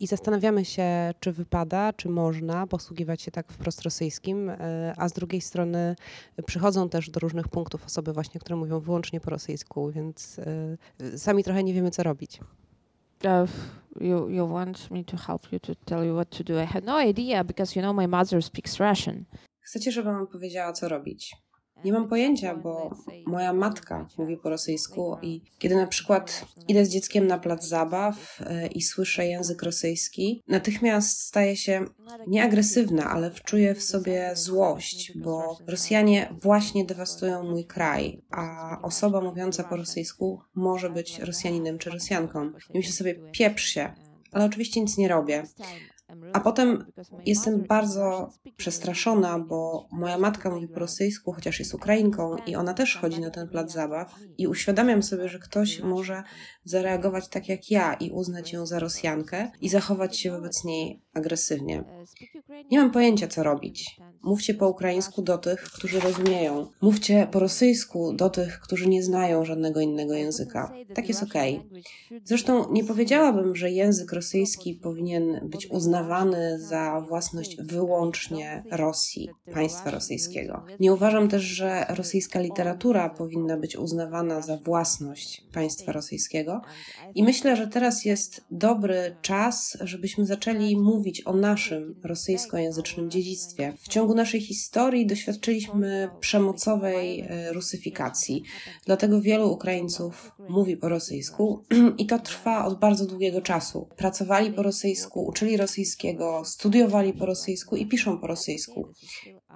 I 0.00 0.06
zastanawiamy 0.06 0.64
się, 0.64 1.14
czy 1.20 1.32
wypada, 1.32 1.92
czy 1.92 2.08
można 2.08 2.66
posługiwać 2.66 3.22
się 3.22 3.30
tak 3.30 3.52
wprost 3.52 3.82
rosyjskim, 3.82 4.50
e, 4.50 4.94
a 4.96 5.08
z 5.08 5.12
drugiej 5.12 5.40
strony 5.40 5.96
przychodzą 6.46 6.88
też 6.88 7.10
do 7.10 7.20
różnych 7.20 7.48
punktów 7.48 7.86
osoby 7.86 8.12
właśnie, 8.12 8.40
które 8.40 8.56
mówią 8.56 8.80
wyłącznie 8.80 9.20
po 9.20 9.30
rosyjsku, 9.30 9.90
więc 9.90 10.40
e, 11.00 11.18
sami 11.18 11.44
trochę 11.44 11.64
nie 11.64 11.74
wiemy, 11.74 11.90
co 11.90 12.02
robić. 12.02 12.40
Uh, 13.24 13.46
you 14.00 14.28
you 14.28 14.46
want 14.46 14.90
me 14.90 15.04
to 15.04 15.16
help 15.16 15.52
you 15.52 15.58
to 15.58 15.74
tell 15.74 16.04
you 16.04 16.14
what 16.14 16.30
to 16.30 16.44
do? 16.44 16.58
I 16.58 16.64
had 16.64 16.84
no 16.84 16.96
idea 16.96 17.44
because 17.44 17.76
you 17.76 17.82
know 17.82 17.92
my 17.92 18.06
mother 18.06 18.42
speaks 18.42 18.80
Russian. 18.80 19.24
Chcecie, 19.60 19.92
żebym 19.92 20.14
wam 20.14 20.26
powiedziała, 20.26 20.72
co 20.72 20.88
robić? 20.88 21.36
Nie 21.84 21.92
mam 21.92 22.08
pojęcia, 22.08 22.54
bo 22.56 22.90
moja 23.26 23.52
matka 23.52 24.08
mówi 24.18 24.36
po 24.36 24.50
rosyjsku 24.50 25.16
i 25.22 25.42
kiedy 25.58 25.76
na 25.76 25.86
przykład 25.86 26.44
idę 26.68 26.84
z 26.84 26.88
dzieckiem 26.88 27.26
na 27.26 27.38
plac 27.38 27.64
zabaw 27.64 28.40
e, 28.40 28.66
i 28.66 28.82
słyszę 28.82 29.26
język 29.26 29.62
rosyjski, 29.62 30.42
natychmiast 30.48 31.20
staję 31.20 31.56
się 31.56 31.84
nieagresywna, 32.26 33.10
ale 33.10 33.30
czuję 33.44 33.74
w 33.74 33.82
sobie 33.82 34.30
złość, 34.34 35.12
bo 35.16 35.58
Rosjanie 35.66 36.34
właśnie 36.42 36.84
dewastują 36.84 37.42
mój 37.42 37.64
kraj, 37.64 38.22
a 38.30 38.76
osoba 38.82 39.20
mówiąca 39.20 39.64
po 39.64 39.76
rosyjsku 39.76 40.40
może 40.54 40.90
być 40.90 41.18
Rosjaninem 41.18 41.78
czy 41.78 41.90
Rosjanką. 41.90 42.52
I 42.74 42.78
myślę 42.78 42.92
sobie, 42.92 43.14
pieprz 43.32 43.64
się, 43.64 43.94
ale 44.32 44.44
oczywiście 44.44 44.80
nic 44.80 44.96
nie 44.98 45.08
robię. 45.08 45.42
A 46.32 46.40
potem 46.40 46.84
jestem 47.26 47.62
bardzo 47.68 48.30
przestraszona, 48.56 49.38
bo 49.38 49.88
moja 49.92 50.18
matka 50.18 50.50
mówi 50.50 50.68
po 50.68 50.80
rosyjsku, 50.80 51.32
chociaż 51.32 51.58
jest 51.58 51.74
Ukrainką 51.74 52.36
i 52.46 52.56
ona 52.56 52.74
też 52.74 52.96
chodzi 52.96 53.20
na 53.20 53.30
ten 53.30 53.48
plac 53.48 53.72
zabaw 53.72 54.14
i 54.38 54.46
uświadamiam 54.46 55.02
sobie, 55.02 55.28
że 55.28 55.38
ktoś 55.38 55.80
może 55.80 56.22
zareagować 56.64 57.28
tak 57.28 57.48
jak 57.48 57.70
ja 57.70 57.94
i 57.94 58.10
uznać 58.10 58.52
ją 58.52 58.66
za 58.66 58.78
Rosjankę 58.78 59.50
i 59.60 59.68
zachować 59.68 60.18
się 60.18 60.30
wobec 60.30 60.64
niej 60.64 61.02
agresywnie. 61.14 61.84
Nie 62.70 62.78
mam 62.78 62.90
pojęcia, 62.90 63.28
co 63.28 63.42
robić. 63.42 64.00
Mówcie 64.22 64.54
po 64.54 64.68
ukraińsku 64.68 65.22
do 65.22 65.38
tych, 65.38 65.62
którzy 65.62 66.00
rozumieją. 66.00 66.66
Mówcie 66.82 67.28
po 67.32 67.40
rosyjsku 67.40 68.12
do 68.12 68.30
tych, 68.30 68.60
którzy 68.60 68.88
nie 68.88 69.02
znają 69.02 69.44
żadnego 69.44 69.80
innego 69.80 70.14
języka. 70.14 70.72
Tak 70.94 71.08
jest 71.08 71.22
okej. 71.22 71.56
Okay. 71.56 71.82
Zresztą 72.24 72.72
nie 72.72 72.84
powiedziałabym, 72.84 73.56
że 73.56 73.70
język 73.70 74.12
rosyjski 74.12 74.74
powinien 74.74 75.48
być 75.48 75.66
uznawany 76.00 76.58
za 76.58 77.00
własność 77.08 77.56
wyłącznie 77.56 78.64
Rosji, 78.70 79.30
państwa 79.54 79.90
rosyjskiego. 79.90 80.64
Nie 80.80 80.92
uważam 80.92 81.28
też, 81.28 81.42
że 81.42 81.86
rosyjska 81.88 82.40
literatura 82.40 83.08
powinna 83.08 83.56
być 83.56 83.76
uznawana 83.76 84.42
za 84.42 84.56
własność 84.56 85.44
państwa 85.52 85.92
rosyjskiego. 85.92 86.60
I 87.14 87.22
myślę, 87.22 87.56
że 87.56 87.68
teraz 87.68 88.04
jest 88.04 88.44
dobry 88.50 89.16
czas, 89.22 89.78
żebyśmy 89.80 90.26
zaczęli 90.26 90.76
mówić 90.76 91.26
o 91.26 91.32
naszym 91.32 91.94
rosyjskojęzycznym 92.04 93.10
dziedzictwie. 93.10 93.72
W 93.78 93.88
ciągu 93.88 94.14
naszej 94.14 94.40
historii 94.40 95.06
doświadczyliśmy 95.06 96.08
przemocowej 96.20 97.20
e, 97.20 97.52
rusyfikacji, 97.52 98.42
dlatego 98.86 99.20
wielu 99.20 99.52
Ukraińców 99.52 100.32
mówi 100.48 100.76
po 100.76 100.88
rosyjsku 100.88 101.64
i 101.98 102.06
to 102.06 102.18
trwa 102.18 102.64
od 102.64 102.78
bardzo 102.78 103.06
długiego 103.06 103.42
czasu. 103.42 103.88
Pracowali 103.96 104.52
po 104.52 104.62
rosyjsku, 104.62 105.26
uczyli 105.26 105.56
rosyjskiego, 105.56 105.89
studiowali 106.44 107.12
po 107.12 107.26
rosyjsku 107.26 107.76
i 107.76 107.86
piszą 107.86 108.18
po 108.18 108.26
rosyjsku. 108.26 108.88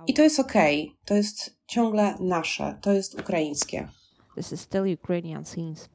I 0.06 0.14
to 0.14 0.22
jest 0.22 0.40
okej, 0.40 0.82
okay. 0.82 0.96
to 1.04 1.14
jest 1.14 1.56
ciągle 1.66 2.14
nasze, 2.20 2.78
to 2.82 2.92
jest 2.92 3.20
ukraińskie. 3.20 3.88
This 4.34 4.52
is 4.52 4.60
still 4.60 4.94
Ukrainian 4.94 5.44
scenes 5.44 5.88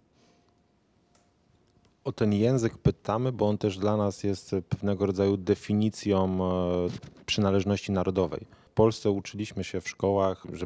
o 2.09 2.11
ten 2.11 2.33
język 2.33 2.77
pytamy, 2.77 3.31
bo 3.31 3.49
on 3.49 3.57
też 3.57 3.77
dla 3.77 3.97
nas 3.97 4.23
jest 4.23 4.55
pewnego 4.69 5.05
rodzaju 5.05 5.37
definicją 5.37 6.39
e, 6.45 7.25
przynależności 7.25 7.91
narodowej. 7.91 8.47
Polsce 8.79 9.11
uczyliśmy 9.11 9.63
się 9.63 9.81
w 9.81 9.89
szkołach, 9.89 10.45
że 10.53 10.65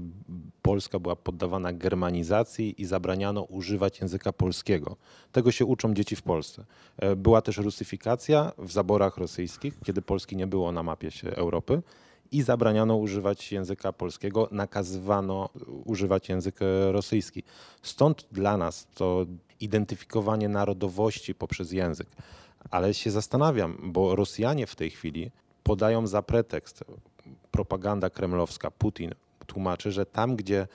Polska 0.62 1.00
była 1.00 1.16
poddawana 1.16 1.74
germanizacji 1.74 2.82
i 2.82 2.86
zabraniano 2.86 3.42
używać 3.42 4.02
języka 4.02 4.34
polskiego. 4.34 4.96
Tego 5.32 5.52
się 5.52 5.66
uczą 5.66 5.94
dzieci 5.94 6.16
w 6.16 6.22
Polsce. 6.22 6.66
E, 6.98 7.16
była 7.16 7.42
też 7.42 7.58
rusyfikacja 7.58 8.52
w 8.58 8.72
zaborach 8.72 9.18
rosyjskich, 9.18 9.80
kiedy 9.86 10.02
Polski 10.02 10.36
nie 10.36 10.48
było 10.48 10.72
na 10.72 10.84
mapie 10.84 11.10
Europy 11.36 11.82
i 12.32 12.42
zabraniano 12.42 12.96
używać 12.96 13.52
języka 13.52 13.94
polskiego, 13.94 14.48
nakazywano 14.52 15.50
używać 15.86 16.30
język 16.30 16.60
rosyjski. 16.92 17.44
Stąd 17.82 18.28
dla 18.32 18.58
nas 18.58 18.88
to 18.96 19.26
identyfikowanie 19.60 20.50
narodowości 20.50 21.36
poprzez 21.36 21.72
język. 21.72 22.08
Ale 22.70 22.94
się 22.94 23.12
zastanawiam, 23.12 23.78
bo 23.84 24.16
Rosjanie 24.16 24.68
w 24.68 24.76
tej 24.76 24.90
chwili 24.90 25.32
podają 25.64 26.08
za 26.08 26.22
pretekst 26.22 26.84
propaganda 27.54 28.10
kremlowska, 28.10 28.72
Putin 28.72 29.12
tłumaczy, 29.48 29.92
że 29.92 30.06
tam, 30.06 30.36
gdzie 30.36 30.68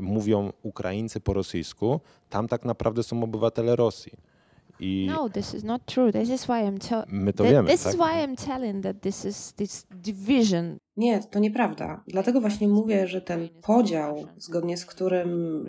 mówią 0.00 0.52
Ukraińcy 0.62 1.20
po 1.20 1.32
rosyjsku, 1.32 2.00
tam 2.30 2.48
tak 2.48 2.64
naprawdę 2.64 3.02
są 3.02 3.22
obywatele 3.22 3.76
Rosji. 3.76 4.12
I 4.80 5.06
no, 5.10 5.28
this 5.28 5.54
is 5.54 5.64
not 5.64 5.84
true. 5.84 6.12
This 6.12 6.28
is 6.28 6.44
why 6.44 6.50
I'm. 6.50 7.04
My 7.08 7.32
to 7.32 7.44
wiemy. 7.44 7.68
This 7.70 7.82
tak? 7.82 7.94
is 7.94 7.98
why 7.98 8.24
I'm 8.24 8.46
telling 8.46 8.82
that 8.82 9.00
this 9.00 9.24
is 9.24 9.52
this 9.52 9.86
division. 9.90 10.76
Nie, 10.96 11.20
to 11.20 11.38
nieprawda. 11.38 12.02
Dlatego 12.08 12.40
właśnie 12.40 12.68
mówię, 12.68 13.06
że 13.06 13.20
ten 13.20 13.48
podział, 13.62 14.26
zgodnie 14.36 14.76
z 14.76 14.86
którym 14.86 15.66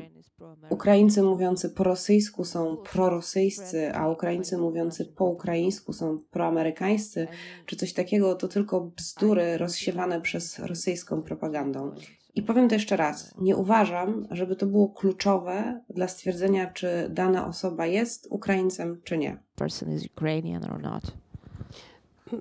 Ukraińcy 0.69 1.23
mówiący 1.23 1.69
po 1.69 1.83
rosyjsku 1.83 2.45
są 2.45 2.77
prorosyjscy, 2.77 3.95
a 3.95 4.09
Ukraińcy 4.09 4.57
mówiący 4.57 5.05
po 5.05 5.25
ukraińsku 5.25 5.93
są 5.93 6.19
proamerykańscy, 6.31 7.27
czy 7.65 7.75
coś 7.75 7.93
takiego, 7.93 8.35
to 8.35 8.47
tylko 8.47 8.81
bzdury 8.81 9.57
rozsiewane 9.57 10.21
przez 10.21 10.59
rosyjską 10.59 11.21
propagandą. 11.21 11.91
I 12.35 12.41
powiem 12.41 12.69
to 12.69 12.75
jeszcze 12.75 12.97
raz, 12.97 13.35
nie 13.37 13.55
uważam, 13.55 14.27
żeby 14.31 14.55
to 14.55 14.65
było 14.65 14.89
kluczowe 14.89 15.81
dla 15.89 16.07
stwierdzenia, 16.07 16.71
czy 16.71 17.09
dana 17.09 17.47
osoba 17.47 17.85
jest 17.85 18.27
Ukraińcem, 18.29 19.01
czy 19.03 19.17
nie. 19.17 19.37
Person 19.55 19.93
is 19.93 20.05
Ukrainian 20.05 20.63
or 20.63 20.81
not. 20.81 21.03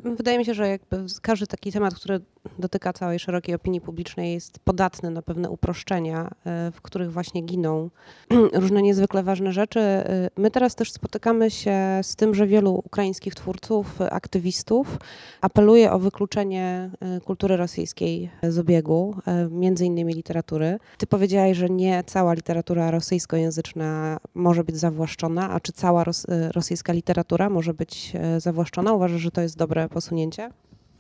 Wydaje 0.05 0.39
mi 0.39 0.45
się, 0.45 0.55
że 0.55 0.69
jakby 0.69 1.07
każdy 1.23 1.47
taki 1.47 1.73
temat, 1.73 1.95
który 1.95 2.21
dotyka 2.59 2.93
całej 2.93 3.19
szerokiej 3.19 3.55
opinii 3.55 3.81
publicznej, 3.81 4.35
jest 4.35 4.59
podatny 4.59 5.11
na 5.11 5.23
pewne 5.23 5.51
uproszczenia, 5.51 6.31
e, 6.45 6.71
w 6.71 6.83
których 6.83 7.13
właśnie 7.13 7.43
giną 7.43 7.91
różne 8.53 8.83
niezwykle 8.83 9.23
ważne 9.23 9.53
rzeczy. 9.53 9.81
E, 9.81 10.31
my 10.37 10.51
teraz 10.51 10.75
też 10.75 10.93
spotykamy 10.93 11.51
się 11.51 12.01
z 12.03 12.17
tym, 12.17 12.35
że 12.35 12.47
wielu 12.47 12.75
ukraińskich 12.75 13.35
twórców, 13.35 14.01
aktywistów 14.01 14.99
apeluje 15.41 15.93
o 15.93 15.99
wykluczenie 15.99 16.91
e, 17.01 17.21
kultury 17.21 17.57
rosyjskiej 17.57 18.31
z 18.43 18.59
obiegu, 18.59 19.17
między 19.51 19.87
innymi 19.87 20.15
literatury. 20.15 20.79
Ty 20.99 21.07
powiedziałaś, 21.07 21.57
że 21.57 21.71
nie 21.71 22.05
cała 22.07 22.35
literatura 22.35 22.91
rosyjskojęzyczna 22.91 24.19
może 24.35 24.65
być 24.65 24.77
zawłaszczona, 24.77 25.51
a 25.51 25.61
czy 25.61 25.73
cała 25.73 26.05
ros 26.05 26.27
rosyjska 26.53 26.93
literatura 26.93 27.51
może 27.51 27.75
być 27.75 28.13
zawłaszczona? 28.39 28.93
Uważasz, 28.93 29.21
że 29.21 29.31
to 29.31 29.41
jest 29.41 29.57
dobre 29.57 29.80
posunięcie? 29.89 30.51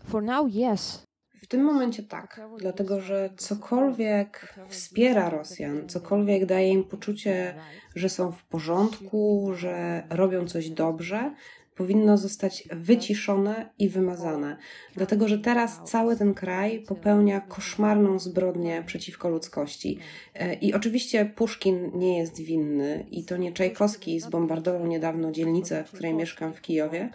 For 0.04 0.22
now, 0.22 0.46
yes. 0.48 1.04
W 1.42 1.46
tym 1.46 1.64
momencie 1.64 2.02
tak, 2.02 2.40
dlatego 2.58 3.00
że 3.00 3.30
cokolwiek 3.36 4.54
wspiera 4.68 5.30
Rosjan, 5.30 5.88
cokolwiek 5.88 6.46
daje 6.46 6.68
im 6.68 6.84
poczucie, 6.84 7.54
że 7.94 8.08
są 8.08 8.32
w 8.32 8.44
porządku, 8.44 9.52
że 9.54 10.02
robią 10.10 10.46
coś 10.46 10.70
dobrze, 10.70 11.34
powinno 11.80 12.16
zostać 12.16 12.68
wyciszone 12.72 13.70
i 13.78 13.88
wymazane, 13.88 14.56
dlatego 14.94 15.28
że 15.28 15.38
teraz 15.38 15.80
cały 15.84 16.16
ten 16.16 16.34
kraj 16.34 16.80
popełnia 16.80 17.40
koszmarną 17.40 18.18
zbrodnię 18.18 18.82
przeciwko 18.86 19.28
ludzkości. 19.28 19.98
E, 20.34 20.54
I 20.54 20.74
oczywiście 20.74 21.24
Puszkin 21.24 21.90
nie 21.94 22.18
jest 22.18 22.40
winny 22.40 23.06
i 23.10 23.24
to 23.24 23.36
nie 23.36 23.52
Czajkowski 23.52 24.20
zbombardował 24.20 24.86
niedawno 24.86 25.32
dzielnicę, 25.32 25.84
w 25.84 25.90
której 25.90 26.14
mieszkam 26.14 26.52
w 26.52 26.60
Kijowie, 26.60 27.10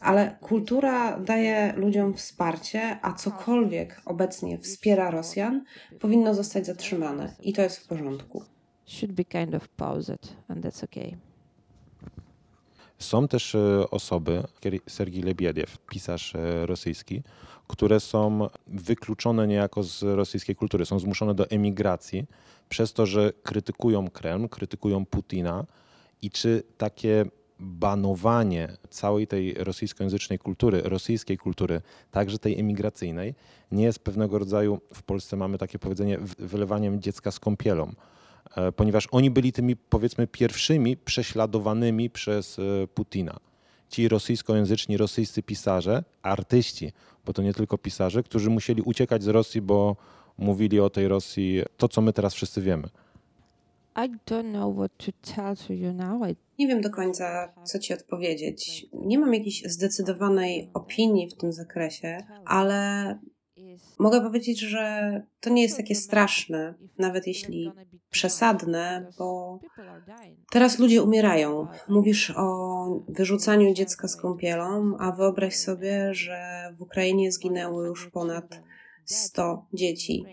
ale 0.00 0.36
kultura 0.40 1.18
daje 1.18 1.72
ludziom 1.76 2.14
wsparcie, 2.14 2.98
a 3.02 3.12
cokolwiek 3.12 4.00
obecnie 4.04 4.58
wspiera 4.58 5.10
Rosjan, 5.10 5.64
powinno 6.00 6.34
zostać 6.34 6.66
zatrzymane 6.66 7.34
i 7.42 7.52
to 7.52 7.62
jest 7.62 7.78
w 7.78 7.86
porządku. 7.86 8.42
Should 8.86 9.12
be 9.12 9.24
kind 9.24 9.54
of 9.54 9.68
paused 9.68 10.36
and 10.48 10.64
that's 10.64 10.84
okay. 10.84 11.27
Są 12.98 13.28
też 13.28 13.54
e, 13.54 13.90
osoby, 13.90 14.42
Sergii 14.88 15.22
Lebiediew, 15.22 15.78
pisarz 15.78 16.34
e, 16.34 16.66
rosyjski, 16.66 17.22
które 17.68 18.00
są 18.00 18.48
wykluczone 18.66 19.46
niejako 19.46 19.82
z 19.82 20.02
rosyjskiej 20.02 20.56
kultury, 20.56 20.86
są 20.86 20.98
zmuszone 20.98 21.34
do 21.34 21.50
emigracji 21.50 22.26
przez 22.68 22.92
to, 22.92 23.06
że 23.06 23.32
krytykują 23.42 24.10
Kreml, 24.10 24.48
krytykują 24.48 25.06
Putina. 25.06 25.64
I 26.22 26.30
czy 26.30 26.62
takie 26.78 27.24
banowanie 27.60 28.68
całej 28.90 29.26
tej 29.26 29.54
rosyjskojęzycznej 29.54 30.38
kultury, 30.38 30.80
rosyjskiej 30.82 31.38
kultury, 31.38 31.82
także 32.10 32.38
tej 32.38 32.60
emigracyjnej, 32.60 33.34
nie 33.72 33.84
jest 33.84 33.98
pewnego 33.98 34.38
rodzaju, 34.38 34.80
w 34.94 35.02
Polsce 35.02 35.36
mamy 35.36 35.58
takie 35.58 35.78
powiedzenie, 35.78 36.18
wylewaniem 36.38 37.00
dziecka 37.00 37.30
z 37.30 37.40
kąpielą, 37.40 37.92
ponieważ 38.76 39.08
oni 39.10 39.30
byli 39.30 39.52
tymi, 39.52 39.76
powiedzmy, 39.76 40.26
pierwszymi 40.26 40.96
prześladowanymi 40.96 42.10
przez 42.10 42.58
e, 42.58 42.62
Putina. 42.86 43.36
Ci 43.88 44.08
rosyjskojęzyczni, 44.08 44.96
rosyjscy 44.96 45.42
pisarze, 45.42 46.04
artyści, 46.22 46.92
bo 47.26 47.32
to 47.32 47.42
nie 47.42 47.54
tylko 47.54 47.78
pisarze, 47.78 48.22
którzy 48.22 48.50
musieli 48.50 48.82
uciekać 48.82 49.22
z 49.22 49.28
Rosji, 49.28 49.60
bo 49.60 49.96
mówili 50.38 50.80
o 50.80 50.90
tej 50.90 51.08
Rosji 51.08 51.62
to, 51.76 51.88
co 51.88 52.00
my 52.00 52.12
teraz 52.12 52.34
wszyscy 52.34 52.62
wiemy. 52.62 52.88
I 53.96 54.10
don't 54.26 54.52
know 54.52 54.76
what 54.76 54.92
to 54.96 55.12
tell 55.34 55.56
to 55.66 55.72
you 55.72 55.92
now. 55.92 56.28
I... 56.30 56.36
Nie 56.58 56.66
wiem 56.66 56.80
do 56.80 56.90
końca, 56.90 57.52
co 57.64 57.78
ci 57.78 57.94
odpowiedzieć. 57.94 58.86
Nie 58.92 59.18
mam 59.18 59.34
jakiejś 59.34 59.62
zdecydowanej 59.66 60.70
opinii 60.74 61.28
w 61.28 61.34
tym 61.34 61.52
zakresie, 61.52 62.18
ale 62.44 63.18
mogę 63.98 64.20
powiedzieć, 64.20 64.60
że 64.60 65.12
to 65.40 65.50
nie 65.50 65.62
jest 65.62 65.76
takie 65.76 65.94
straszne, 65.94 66.74
nawet 66.98 67.26
jeśli 67.26 67.72
przesadne, 68.10 69.10
bo 69.18 69.60
teraz 70.50 70.78
ludzie 70.78 71.02
umierają. 71.02 71.66
Mówisz 71.88 72.32
o 72.36 73.04
wyrzucaniu 73.08 73.74
dziecka 73.74 74.08
z 74.08 74.16
kąpielą, 74.16 74.96
a 74.98 75.12
wyobraź 75.12 75.56
sobie, 75.56 76.14
że 76.14 76.38
w 76.78 76.82
Ukrainie 76.82 77.32
zginęło 77.32 77.84
już 77.84 78.10
ponad 78.10 78.62
100 79.04 79.66
dzieci. 79.72 80.24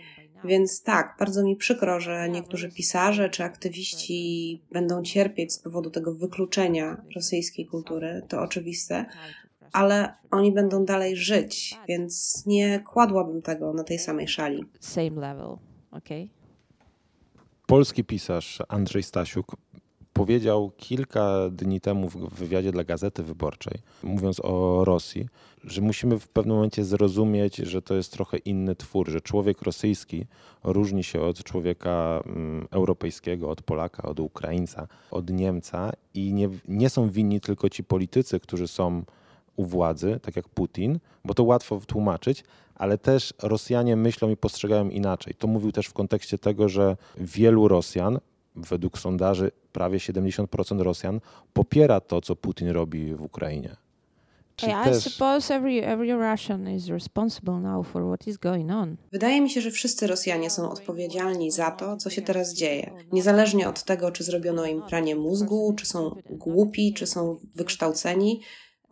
Więc 0.43 0.83
tak, 0.83 1.15
bardzo 1.19 1.43
mi 1.43 1.55
przykro, 1.55 1.99
że 1.99 2.29
niektórzy 2.29 2.71
pisarze 2.71 3.29
czy 3.29 3.43
aktywiści 3.43 4.61
będą 4.71 5.03
cierpieć 5.03 5.53
z 5.53 5.59
powodu 5.59 5.89
tego 5.89 6.15
wykluczenia 6.15 7.01
rosyjskiej 7.15 7.65
kultury, 7.65 8.21
to 8.27 8.41
oczywiste, 8.41 9.05
ale 9.75 10.13
oni 10.31 10.51
będą 10.51 10.85
dalej 10.85 11.15
żyć, 11.15 11.77
więc 11.87 12.43
nie 12.45 12.79
kładłabym 12.79 13.41
tego 13.41 13.73
na 13.73 13.83
tej 13.83 13.99
samej 13.99 14.27
szali. 14.27 14.65
Same 14.79 15.21
level, 15.21 15.57
okay? 15.91 16.27
Polski 17.67 18.03
pisarz 18.03 18.61
Andrzej 18.67 19.03
Stasiuk 19.03 19.55
powiedział 20.13 20.71
kilka 20.77 21.49
dni 21.51 21.81
temu 21.81 22.09
w 22.09 22.33
wywiadzie 22.33 22.71
dla 22.71 22.83
Gazety 22.83 23.23
Wyborczej, 23.23 23.73
mówiąc 24.03 24.39
o 24.43 24.85
Rosji, 24.85 25.29
że 25.63 25.81
musimy 25.81 26.19
w 26.19 26.27
pewnym 26.27 26.55
momencie 26.55 26.83
zrozumieć, 26.83 27.55
że 27.55 27.81
to 27.81 27.95
jest 27.95 28.11
trochę 28.11 28.37
inny 28.37 28.75
twór, 28.75 29.09
że 29.09 29.21
człowiek 29.21 29.61
rosyjski 29.61 30.25
różni 30.63 31.03
się 31.03 31.21
od 31.21 31.43
człowieka 31.43 32.23
mm, 32.25 32.67
europejskiego, 32.71 33.49
od 33.49 33.61
Polaka, 33.61 34.03
od 34.03 34.19
Ukraińca, 34.19 34.87
od 35.11 35.29
Niemca 35.29 35.91
i 36.13 36.33
nie, 36.33 36.49
nie 36.67 36.89
są 36.89 37.09
winni 37.09 37.41
tylko 37.41 37.69
ci 37.69 37.83
politycy, 37.83 38.39
którzy 38.39 38.67
są 38.67 39.03
u 39.55 39.65
władzy, 39.65 40.19
tak 40.21 40.35
jak 40.35 40.49
Putin, 40.49 40.99
bo 41.25 41.33
to 41.33 41.43
łatwo 41.43 41.81
tłumaczyć, 41.87 42.43
ale 42.75 42.97
też 42.97 43.33
Rosjanie 43.43 43.95
myślą 43.95 44.29
i 44.29 44.37
postrzegają 44.37 44.89
inaczej. 44.89 45.33
To 45.33 45.47
mówił 45.47 45.71
też 45.71 45.87
w 45.87 45.93
kontekście 45.93 46.37
tego, 46.37 46.69
że 46.69 46.97
wielu 47.17 47.67
Rosjan 47.67 48.19
według 48.55 48.99
sondaży 48.99 49.51
prawie 49.71 49.97
70% 49.97 50.81
Rosjan 50.81 51.19
popiera 51.53 52.01
to, 52.01 52.21
co 52.21 52.35
Putin 52.35 52.69
robi 52.69 53.15
w 53.15 53.21
Ukrainie. 53.21 53.75
Czy 54.55 54.65
I 54.65 54.73
też... 54.83 55.03
suppose 55.03 55.55
every, 55.55 55.85
every 55.85 56.31
Russian 56.31 56.69
is 56.75 56.87
responsible 56.87 57.59
now 57.59 57.87
for 57.87 58.03
what 58.07 58.27
is 58.27 58.37
going 58.37 58.71
on. 58.71 58.95
Wydaje 59.11 59.41
mi 59.41 59.49
się, 59.49 59.61
że 59.61 59.71
wszyscy 59.71 60.07
Rosjanie 60.07 60.49
są 60.49 60.69
odpowiedzialni 60.69 61.51
za 61.51 61.71
to, 61.71 61.97
co 61.97 62.09
się 62.09 62.21
teraz 62.21 62.53
dzieje. 62.53 62.91
Niezależnie 63.11 63.69
od 63.69 63.83
tego, 63.83 64.11
czy 64.11 64.23
zrobiono 64.23 64.65
im 64.65 64.81
pranie 64.81 65.15
mózgu, 65.15 65.73
czy 65.77 65.85
są 65.85 66.15
głupi, 66.29 66.93
czy 66.93 67.07
są 67.07 67.37
wykształceni, 67.55 68.41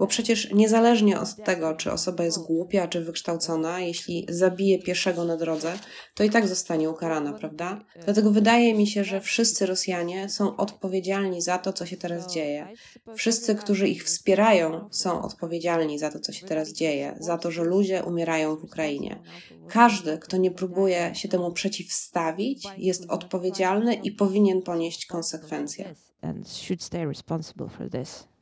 bo 0.04 0.08
przecież 0.08 0.52
niezależnie 0.52 1.20
od 1.20 1.36
tego, 1.36 1.74
czy 1.74 1.92
osoba 1.92 2.24
jest 2.24 2.40
głupia, 2.40 2.88
czy 2.88 3.04
wykształcona, 3.04 3.80
jeśli 3.80 4.26
zabije 4.30 4.80
pieszego 4.80 5.26
na 5.26 5.38
drodze, 5.38 5.80
to 6.16 6.24
i 6.24 6.30
tak 6.30 6.48
zostanie 6.48 6.90
ukarana, 6.90 7.34
prawda? 7.34 7.86
Dlatego 8.06 8.32
wydaje 8.32 8.74
mi 8.74 8.88
się, 8.88 9.04
że 9.04 9.22
wszyscy 9.22 9.66
Rosjanie 9.66 10.30
są 10.30 10.56
odpowiedzialni 10.56 11.42
za 11.42 11.58
to, 11.58 11.74
co 11.74 11.86
się 11.86 11.98
teraz 11.98 12.34
dzieje. 12.34 12.68
Wszyscy, 13.16 13.56
którzy 13.56 13.88
ich 13.88 14.04
wspierają, 14.04 14.90
są 14.92 15.22
odpowiedzialni 15.22 16.00
za 16.00 16.12
to, 16.12 16.20
co 16.20 16.32
się 16.32 16.48
teraz 16.48 16.74
dzieje, 16.74 17.18
za 17.20 17.38
to, 17.38 17.52
że 17.52 17.64
ludzie 17.64 18.04
umierają 18.04 18.56
w 18.56 18.64
Ukrainie. 18.64 19.20
Każdy, 19.68 20.18
kto 20.18 20.38
nie 20.38 20.52
próbuje 20.52 21.16
się 21.16 21.28
temu 21.28 21.52
przeciwstawić, 21.52 22.68
jest 22.78 23.06
odpowiedzialny 23.10 23.94
i 23.94 24.12
powinien 24.12 24.62
ponieść 24.62 25.06
konsekwencje. 25.06 25.96
And 26.22 26.50
should 26.50 26.84
stay 26.84 27.06
responsible 27.06 27.70
for 27.70 27.90
this 27.90 28.33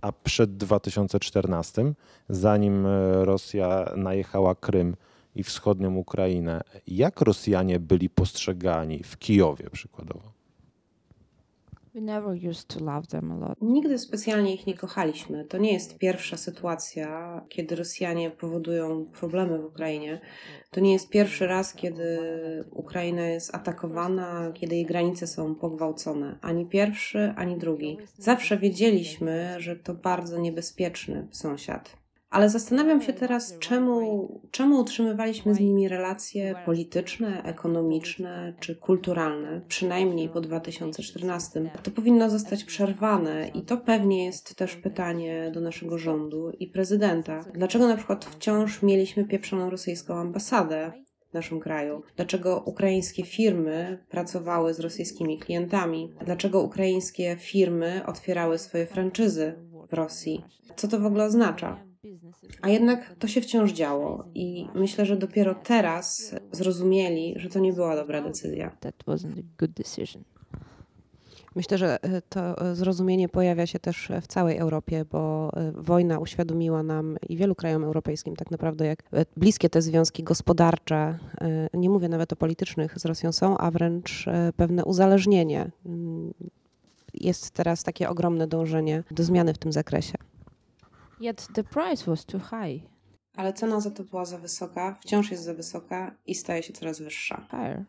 a 0.00 0.12
przed 0.12 0.56
2014, 0.56 1.92
zanim 2.28 2.86
e, 2.86 3.24
Rosja 3.24 3.92
najechała 3.96 4.54
Krym 4.54 4.96
i 5.34 5.42
wschodnią 5.42 5.94
Ukrainę, 5.94 6.60
jak 6.86 7.20
Rosjanie 7.20 7.80
byli 7.80 8.10
postrzegani 8.10 9.02
w 9.04 9.18
Kijowie 9.18 9.70
przykładowo? 9.70 10.37
Nigdy 13.60 13.98
specjalnie 13.98 14.54
ich 14.54 14.66
nie 14.66 14.74
kochaliśmy. 14.74 15.44
To 15.44 15.58
nie 15.58 15.72
jest 15.72 15.98
pierwsza 15.98 16.36
sytuacja, 16.36 17.40
kiedy 17.48 17.76
Rosjanie 17.76 18.30
powodują 18.30 19.06
problemy 19.20 19.58
w 19.58 19.64
Ukrainie. 19.64 20.20
To 20.70 20.80
nie 20.80 20.92
jest 20.92 21.08
pierwszy 21.08 21.46
raz, 21.46 21.74
kiedy 21.74 22.18
Ukraina 22.70 23.28
jest 23.28 23.54
atakowana, 23.54 24.52
kiedy 24.54 24.74
jej 24.74 24.86
granice 24.86 25.26
są 25.26 25.54
pogwałcone. 25.54 26.38
Ani 26.40 26.66
pierwszy, 26.66 27.32
ani 27.36 27.58
drugi. 27.58 27.98
Zawsze 28.16 28.58
wiedzieliśmy, 28.58 29.54
że 29.58 29.76
to 29.76 29.94
bardzo 29.94 30.38
niebezpieczny 30.38 31.28
sąsiad. 31.30 32.07
Ale 32.30 32.50
zastanawiam 32.50 33.02
się 33.02 33.12
teraz, 33.12 33.58
czemu, 33.58 34.28
czemu 34.50 34.80
utrzymywaliśmy 34.80 35.54
z 35.54 35.60
nimi 35.60 35.88
relacje 35.88 36.54
polityczne, 36.64 37.42
ekonomiczne 37.42 38.54
czy 38.60 38.76
kulturalne, 38.76 39.60
przynajmniej 39.68 40.28
po 40.28 40.40
2014. 40.40 41.70
To 41.82 41.90
powinno 41.90 42.30
zostać 42.30 42.64
przerwane 42.64 43.48
i 43.48 43.62
to 43.62 43.76
pewnie 43.76 44.24
jest 44.24 44.56
też 44.56 44.76
pytanie 44.76 45.50
do 45.54 45.60
naszego 45.60 45.98
rządu 45.98 46.50
i 46.50 46.66
prezydenta. 46.66 47.44
Dlaczego 47.54 47.88
na 47.88 47.96
przykład 47.96 48.24
wciąż 48.24 48.82
mieliśmy 48.82 49.24
pieprzoną 49.24 49.70
rosyjską 49.70 50.14
ambasadę? 50.14 50.92
w 51.30 51.34
naszym 51.34 51.60
kraju? 51.60 52.02
Dlaczego 52.16 52.62
ukraińskie 52.66 53.24
firmy 53.24 54.04
pracowały 54.10 54.74
z 54.74 54.80
rosyjskimi 54.80 55.38
klientami? 55.38 56.14
Dlaczego 56.24 56.62
ukraińskie 56.62 57.36
firmy 57.36 58.02
otwierały 58.06 58.58
swoje 58.58 58.86
franczyzy 58.86 59.54
w 59.90 59.92
Rosji? 59.92 60.44
Co 60.76 60.88
to 60.88 61.00
w 61.00 61.06
ogóle 61.06 61.24
oznacza? 61.24 61.87
A 62.62 62.68
jednak 62.68 63.14
to 63.18 63.28
się 63.28 63.40
wciąż 63.40 63.72
działo 63.72 64.24
i 64.34 64.66
myślę, 64.74 65.06
że 65.06 65.16
dopiero 65.16 65.54
teraz 65.54 66.34
zrozumieli, 66.52 67.34
że 67.36 67.48
to 67.48 67.58
nie 67.58 67.72
była 67.72 67.96
dobra 67.96 68.22
decyzja. 68.22 68.76
Myślę, 71.58 71.78
że 71.78 72.04
e, 72.04 72.22
to 72.22 72.70
e, 72.70 72.74
zrozumienie 72.74 73.28
pojawia 73.28 73.66
się 73.66 73.78
też 73.78 74.08
w 74.22 74.26
całej 74.26 74.56
Europie, 74.56 75.04
bo 75.10 75.50
e, 75.56 75.72
wojna 75.72 76.18
uświadomiła 76.18 76.82
nam 76.82 77.16
i 77.28 77.36
wielu 77.36 77.54
krajom 77.54 77.84
europejskim 77.84 78.36
tak 78.36 78.50
naprawdę, 78.50 78.86
jak 78.86 79.02
bliskie 79.36 79.70
te 79.70 79.82
związki 79.82 80.22
gospodarcze, 80.22 81.18
nie 81.74 81.90
mówię 81.90 82.08
nawet 82.08 82.32
o 82.32 82.36
politycznych 82.36 82.98
z 82.98 83.04
Rosją 83.04 83.32
są, 83.32 83.58
a 83.58 83.70
wręcz 83.70 84.26
pewne 84.56 84.84
uzależnienie. 84.84 85.70
Mm, 85.86 86.34
jest 87.14 87.50
teraz 87.50 87.82
takie 87.82 88.08
ogromne 88.08 88.46
dążenie 88.46 89.04
do 89.10 89.24
zmiany 89.24 89.54
w 89.54 89.58
tym 89.58 89.72
zakresie. 89.72 90.18
Yet 91.20 91.48
the 91.54 91.64
price 91.64 92.10
was 92.10 92.24
too 92.24 92.40
high. 92.40 92.82
Ale 93.36 93.52
cena 93.52 93.80
za 93.80 93.90
to 93.90 94.04
była 94.04 94.24
za 94.24 94.38
wysoka, 94.38 94.94
wciąż 95.02 95.30
jest 95.30 95.42
za 95.44 95.54
wysoka 95.54 96.14
i 96.26 96.34
staje 96.34 96.62
się 96.62 96.72
coraz 96.72 97.00
wyższa. 97.00 97.46
Higher. 97.50 97.84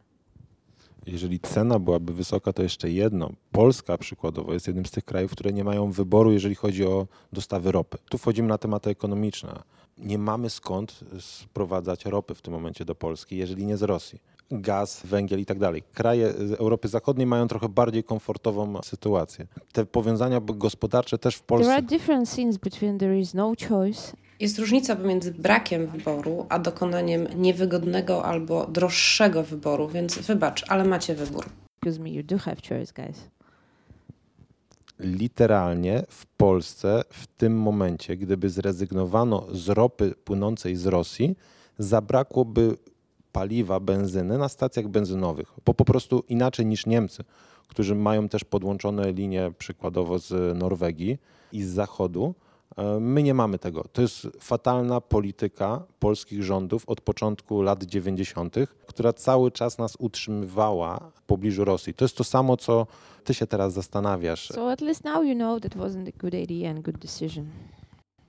jeżeli 1.07 1.39
cena 1.39 1.79
byłaby 1.79 2.13
wysoka, 2.13 2.53
to 2.53 2.63
jeszcze 2.63 2.89
jedno. 2.91 3.29
Polska 3.51 3.97
przykładowo 3.97 4.53
jest 4.53 4.67
jednym 4.67 4.85
z 4.85 4.91
tych 4.91 5.05
krajów, 5.05 5.31
które 5.31 5.53
nie 5.53 5.63
mają 5.63 5.91
wyboru, 5.91 6.31
jeżeli 6.31 6.55
chodzi 6.55 6.85
o 6.85 7.07
dostawy 7.33 7.71
ropy. 7.71 7.97
Tu 8.09 8.17
wchodzimy 8.17 8.47
na 8.47 8.57
tematy 8.57 8.89
ekonomiczne. 8.89 9.63
Nie 9.97 10.17
mamy 10.17 10.49
skąd 10.49 10.99
sprowadzać 11.19 12.05
ropy 12.05 12.35
w 12.35 12.41
tym 12.41 12.53
momencie 12.53 12.85
do 12.85 12.95
Polski, 12.95 13.37
jeżeli 13.37 13.65
nie 13.65 13.77
z 13.77 13.83
Rosji. 13.83 14.21
Gaz, 14.51 15.01
węgiel 15.05 15.39
i 15.39 15.45
tak 15.45 15.59
dalej. 15.59 15.83
Kraje 15.93 16.33
Europy 16.57 16.87
Zachodniej 16.87 17.27
mają 17.27 17.47
trochę 17.47 17.69
bardziej 17.69 18.03
komfortową 18.03 18.81
sytuację. 18.83 19.47
Te 19.71 19.85
powiązania 19.85 20.41
gospodarcze 20.41 21.17
też 21.17 21.35
w 21.35 21.41
Polsce. 21.41 21.65
There 21.65 21.77
are 21.77 21.87
different 21.87 22.35
things 22.35 22.57
between 22.57 22.97
there 22.97 23.19
is 23.19 23.33
no 23.33 23.53
choice 23.69 24.13
jest 24.39 24.59
różnica 24.59 24.95
pomiędzy 24.95 25.31
brakiem 25.31 25.87
wyboru, 25.87 26.45
a 26.49 26.59
dokonaniem 26.59 27.27
niewygodnego 27.35 28.25
albo 28.25 28.67
droższego 28.67 29.43
wyboru, 29.43 29.87
więc 29.87 30.17
wybacz, 30.17 30.65
ale 30.67 30.85
macie 30.85 31.15
wybór. 31.15 31.45
Excuse 31.81 32.03
me, 32.03 32.09
you 32.09 32.23
do 32.23 32.37
have 32.37 32.55
choice, 32.69 32.93
guys. 32.93 33.29
Literalnie 34.99 36.03
w 36.09 36.25
Polsce 36.25 37.01
w 37.09 37.27
tym 37.27 37.57
momencie, 37.57 38.17
gdyby 38.17 38.49
zrezygnowano 38.49 39.45
z 39.51 39.69
ropy 39.69 40.15
płynącej 40.23 40.75
z 40.75 40.85
Rosji, 40.85 41.35
zabrakłoby 41.77 42.77
paliwa, 43.31 43.79
benzyny 43.79 44.37
na 44.37 44.49
stacjach 44.49 44.87
benzynowych, 44.87 45.53
bo 45.65 45.73
po 45.73 45.85
prostu 45.85 46.23
inaczej 46.29 46.65
niż 46.65 46.85
Niemcy, 46.85 47.23
którzy 47.67 47.95
mają 47.95 48.29
też 48.29 48.43
podłączone 48.43 49.11
linie 49.11 49.51
przykładowo 49.57 50.19
z 50.19 50.57
Norwegii 50.57 51.17
i 51.51 51.63
z 51.63 51.69
zachodu, 51.69 52.33
E, 52.79 52.99
my 52.99 53.23
nie 53.23 53.33
mamy 53.33 53.59
tego. 53.59 53.83
To 53.93 54.01
jest 54.01 54.27
fatalna 54.39 55.01
polityka 55.01 55.83
polskich 55.99 56.43
rządów 56.43 56.89
od 56.89 57.01
początku 57.01 57.61
lat 57.61 57.83
90., 57.83 58.55
która 58.87 59.13
cały 59.13 59.51
czas 59.51 59.77
nas 59.77 59.95
utrzymywała 59.99 61.11
w 61.13 61.21
pobliżu 61.21 61.65
Rosji. 61.65 61.93
To 61.93 62.05
jest 62.05 62.17
to 62.17 62.23
samo, 62.23 62.57
co 62.57 62.87
ty 63.23 63.33
się 63.33 63.47
teraz 63.47 63.73
zastanawiasz. 63.73 64.47
So 64.47 64.71
at 64.71 64.81
least 64.81 65.03
now 65.03 65.25
you 65.25 65.35
know 65.35 65.61
that 65.61 65.75
wasn't 65.75 66.09
a 66.09 66.17
good 66.17 66.33
idea 66.33 66.71
and 66.71 66.81
good 66.81 66.97
decision. 66.97 67.45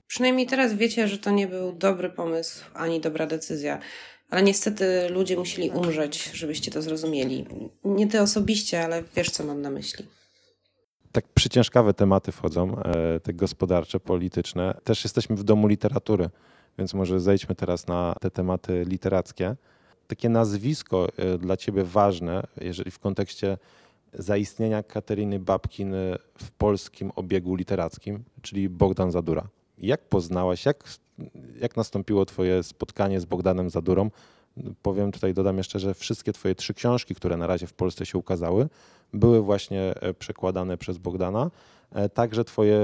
Przynajmniej 0.07 0.47
teraz 0.47 0.75
wiecie, 0.75 1.09
że 1.09 1.19
to 1.19 1.31
nie 1.31 1.47
był 1.47 1.73
dobry 1.73 2.11
pomysł 2.11 2.65
ani 2.75 3.01
dobra 3.01 3.27
decyzja. 3.27 3.79
Ale 4.31 4.43
niestety 4.43 5.09
ludzie 5.09 5.37
musieli 5.37 5.71
umrzeć, 5.71 6.31
żebyście 6.33 6.71
to 6.71 6.83
zrozumieli. 6.83 7.47
Nie 7.85 8.07
ty 8.07 8.21
osobiście, 8.21 8.85
ale 8.85 9.03
wiesz, 9.17 9.31
co 9.31 9.45
mam 9.45 9.63
na 9.63 9.71
myśli 9.71 10.07
tak 11.13 11.29
przyciężkawe 11.29 11.95
tematy 11.95 12.33
wchodzą, 12.33 12.77
e, 12.79 13.21
te 13.21 13.33
gospodarcze, 13.33 14.01
polityczne. 14.01 14.75
Też 14.85 15.05
jesteśmy 15.05 15.37
w 15.37 15.45
domu 15.45 15.67
literatury, 15.67 16.31
więc 16.79 16.95
może 16.95 17.21
zejdźmy 17.21 17.55
teraz 17.55 17.87
na 17.87 18.15
te 18.21 18.31
tematy 18.31 18.85
literackie. 18.89 19.57
Takie 20.07 20.29
nazwisko 20.29 21.09
e, 21.17 21.39
dla 21.39 21.57
ciebie 21.57 21.85
ważne, 21.85 22.43
jeżeli 22.61 22.91
w 22.91 22.99
kontekście 22.99 23.59
zaistnienia 24.13 24.83
Kateryny 24.83 25.39
Babkin 25.39 25.95
w 26.39 26.51
polskim 26.51 27.11
obiegu 27.17 27.55
literackim, 27.55 28.25
czyli 28.43 28.69
Bogdan 28.69 29.11
Zadura. 29.11 29.49
Jak 29.79 30.09
poznałaś, 30.09 30.67
jak, 30.67 30.85
jak 31.61 31.77
nastąpiło 31.77 32.27
twoje 32.27 32.63
spotkanie 32.63 33.21
z 33.21 33.25
Bogdanem 33.25 33.71
Zadurą? 33.71 34.11
Powiem 34.83 35.13
tutaj, 35.13 35.35
dodam 35.35 35.59
jeszcze, 35.59 35.79
że 35.79 35.95
wszystkie 35.95 36.33
twoje 36.33 36.55
trzy 36.55 36.75
książki, 36.75 37.15
które 37.15 37.37
na 37.37 37.47
razie 37.47 37.67
w 37.67 37.73
Polsce 37.73 38.07
się 38.07 38.19
ukazały, 38.19 38.69
były 39.13 39.43
właśnie 39.43 39.81
e, 39.81 40.15
przekładane 40.15 40.77
przez 40.77 40.99
Bogdana. 40.99 41.51
E, 41.93 42.09
także 42.09 42.45
twoje 42.45 42.81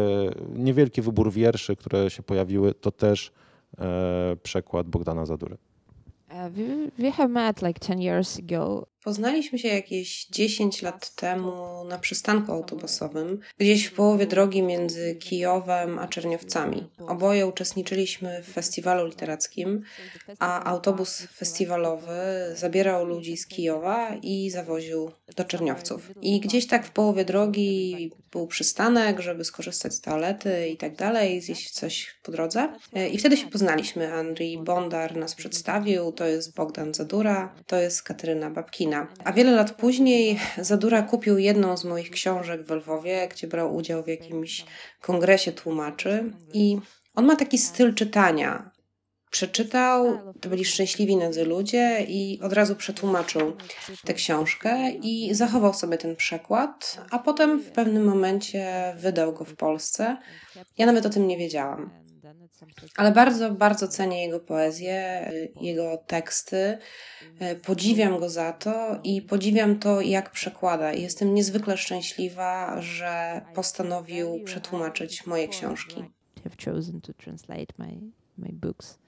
niewielki 0.55 1.03
wybór 1.03 1.33
wierszy, 1.33 1.77
które 1.77 2.11
się 2.11 2.23
pojawiły, 2.23 2.75
to 2.75 2.91
też 2.91 3.33
e, 3.79 4.37
przekład 4.43 4.89
Bogdana 4.89 5.27
Zadury. 5.27 5.57
Uh, 6.31 6.51
we, 6.51 6.91
we 6.99 7.13
have 7.13 7.29
met 7.29 7.63
like 7.63 7.81
10 7.81 8.01
years 8.01 8.39
ago. 8.39 8.87
Poznaliśmy 9.07 9.59
się 9.59 9.69
jakieś 9.69 10.27
10 10.27 10.83
lat 10.83 11.15
temu 11.15 11.85
na 11.85 11.99
przystanku 11.99 12.53
autobusowym, 12.53 13.41
gdzieś 13.59 13.85
w 13.85 13.93
połowie 13.93 14.27
drogi 14.27 14.63
między 14.63 15.15
Kijowem 15.15 15.99
a 15.99 16.09
Czerniowcami. 16.09 16.91
Oboje 16.99 17.47
uczestniczyliśmy 17.47 18.43
w 18.43 18.53
festiwalu 18.53 19.07
literackim, 19.07 19.83
a 20.39 20.65
autobus 20.65 21.21
festiwalowy 21.21 22.13
zabierał 22.55 23.07
ludzi 23.07 23.37
z 23.37 23.47
Kijowa 23.47 24.15
i 24.23 24.51
zawoził 24.51 25.11
do 25.37 25.45
Czerniowców. 25.45 26.11
I 26.23 26.41
gdzieś 26.41 26.67
tak 26.67 26.87
w 26.87 26.91
połowie 26.91 27.25
drogi 27.25 28.11
był 28.33 28.47
przystanek, 28.47 29.21
żeby 29.21 29.45
skorzystać 29.45 29.95
z 29.95 30.01
toalety 30.01 30.69
i 30.69 30.77
tak 30.77 30.97
dalej, 30.97 31.41
zjeść 31.41 31.71
coś 31.71 32.17
po 32.23 32.33
drodze. 32.33 32.73
E, 32.93 33.09
I 33.09 33.19
wtedy 33.19 33.37
się 33.37 33.47
poznaliśmy. 33.47 34.13
Andrzej 34.13 34.59
Bondar 34.59 35.17
nas 35.17 35.35
przedstawił, 35.35 36.13
to 36.13 36.27
jest 36.27 36.55
Bogdan 36.55 36.95
Zadura, 36.95 37.55
to 37.67 37.77
jest 37.77 38.03
Kateryna 38.03 38.51
Babkina. 38.51 38.96
A 39.25 39.33
wiele 39.33 39.53
lat 39.53 39.73
później 39.73 40.39
Zadura 40.59 41.03
kupił 41.03 41.39
jedną 41.39 41.77
z 41.77 41.85
moich 41.85 42.11
książek 42.11 42.67
w 42.67 42.71
Lwowie, 42.71 43.29
gdzie 43.31 43.47
brał 43.47 43.77
udział 43.77 44.03
w 44.03 44.09
jakimś 44.09 44.65
kongresie 45.01 45.53
tłumaczy 45.53 46.33
i 46.53 46.79
on 47.15 47.27
ma 47.27 47.37
taki 47.37 47.59
styl 47.59 47.95
czytania 47.95 48.71
przeczytał, 49.31 50.19
to 50.41 50.49
byli 50.49 50.65
szczęśliwi 50.65 51.17
nadzy 51.17 51.45
ludzie 51.45 52.05
i 52.09 52.41
od 52.43 52.53
razu 52.53 52.77
przetłumaczył 52.77 53.57
tę 54.05 54.15
książkę 54.15 54.91
i 54.91 55.35
zachował 55.35 55.75
sobie 55.75 55.99
ten 55.99 56.17
przekład, 56.17 57.01
a 57.11 57.19
potem 57.19 57.61
w 57.61 57.71
pewnym 57.71 58.05
momencie 58.05 58.95
wydał 58.99 59.33
go 59.33 59.45
w 59.45 59.57
Polsce. 59.57 60.17
Ja 60.79 60.87
nawet 60.87 61.07
o 61.07 61.11
tym 61.11 61.27
nie 61.27 61.39
wiedziałam. 61.39 62.06
Ale 62.97 63.13
bardzo, 63.13 63.51
bardzo 63.51 63.89
cenię 63.89 64.23
jego 64.23 64.41
poezję, 64.41 65.31
jego 65.61 65.97
teksty. 65.97 66.79
Podziwiam 67.67 68.19
go 68.19 68.29
za 68.29 68.53
to 68.53 69.01
i 69.05 69.23
podziwiam 69.23 69.79
to, 69.79 70.01
jak 70.01 70.31
przekłada. 70.31 70.93
Jestem 70.93 71.35
niezwykle 71.35 71.77
szczęśliwa, 71.77 72.81
że 72.81 73.41
postanowił 73.55 74.45
przetłumaczyć 74.45 75.27
moje 75.27 75.49
książki. 75.49 76.05
Have 76.45 76.57
chosen 76.65 77.01
to 77.01 77.13
translate 77.13 77.75
my, 77.79 78.01
my 78.39 78.49
books 78.53 78.99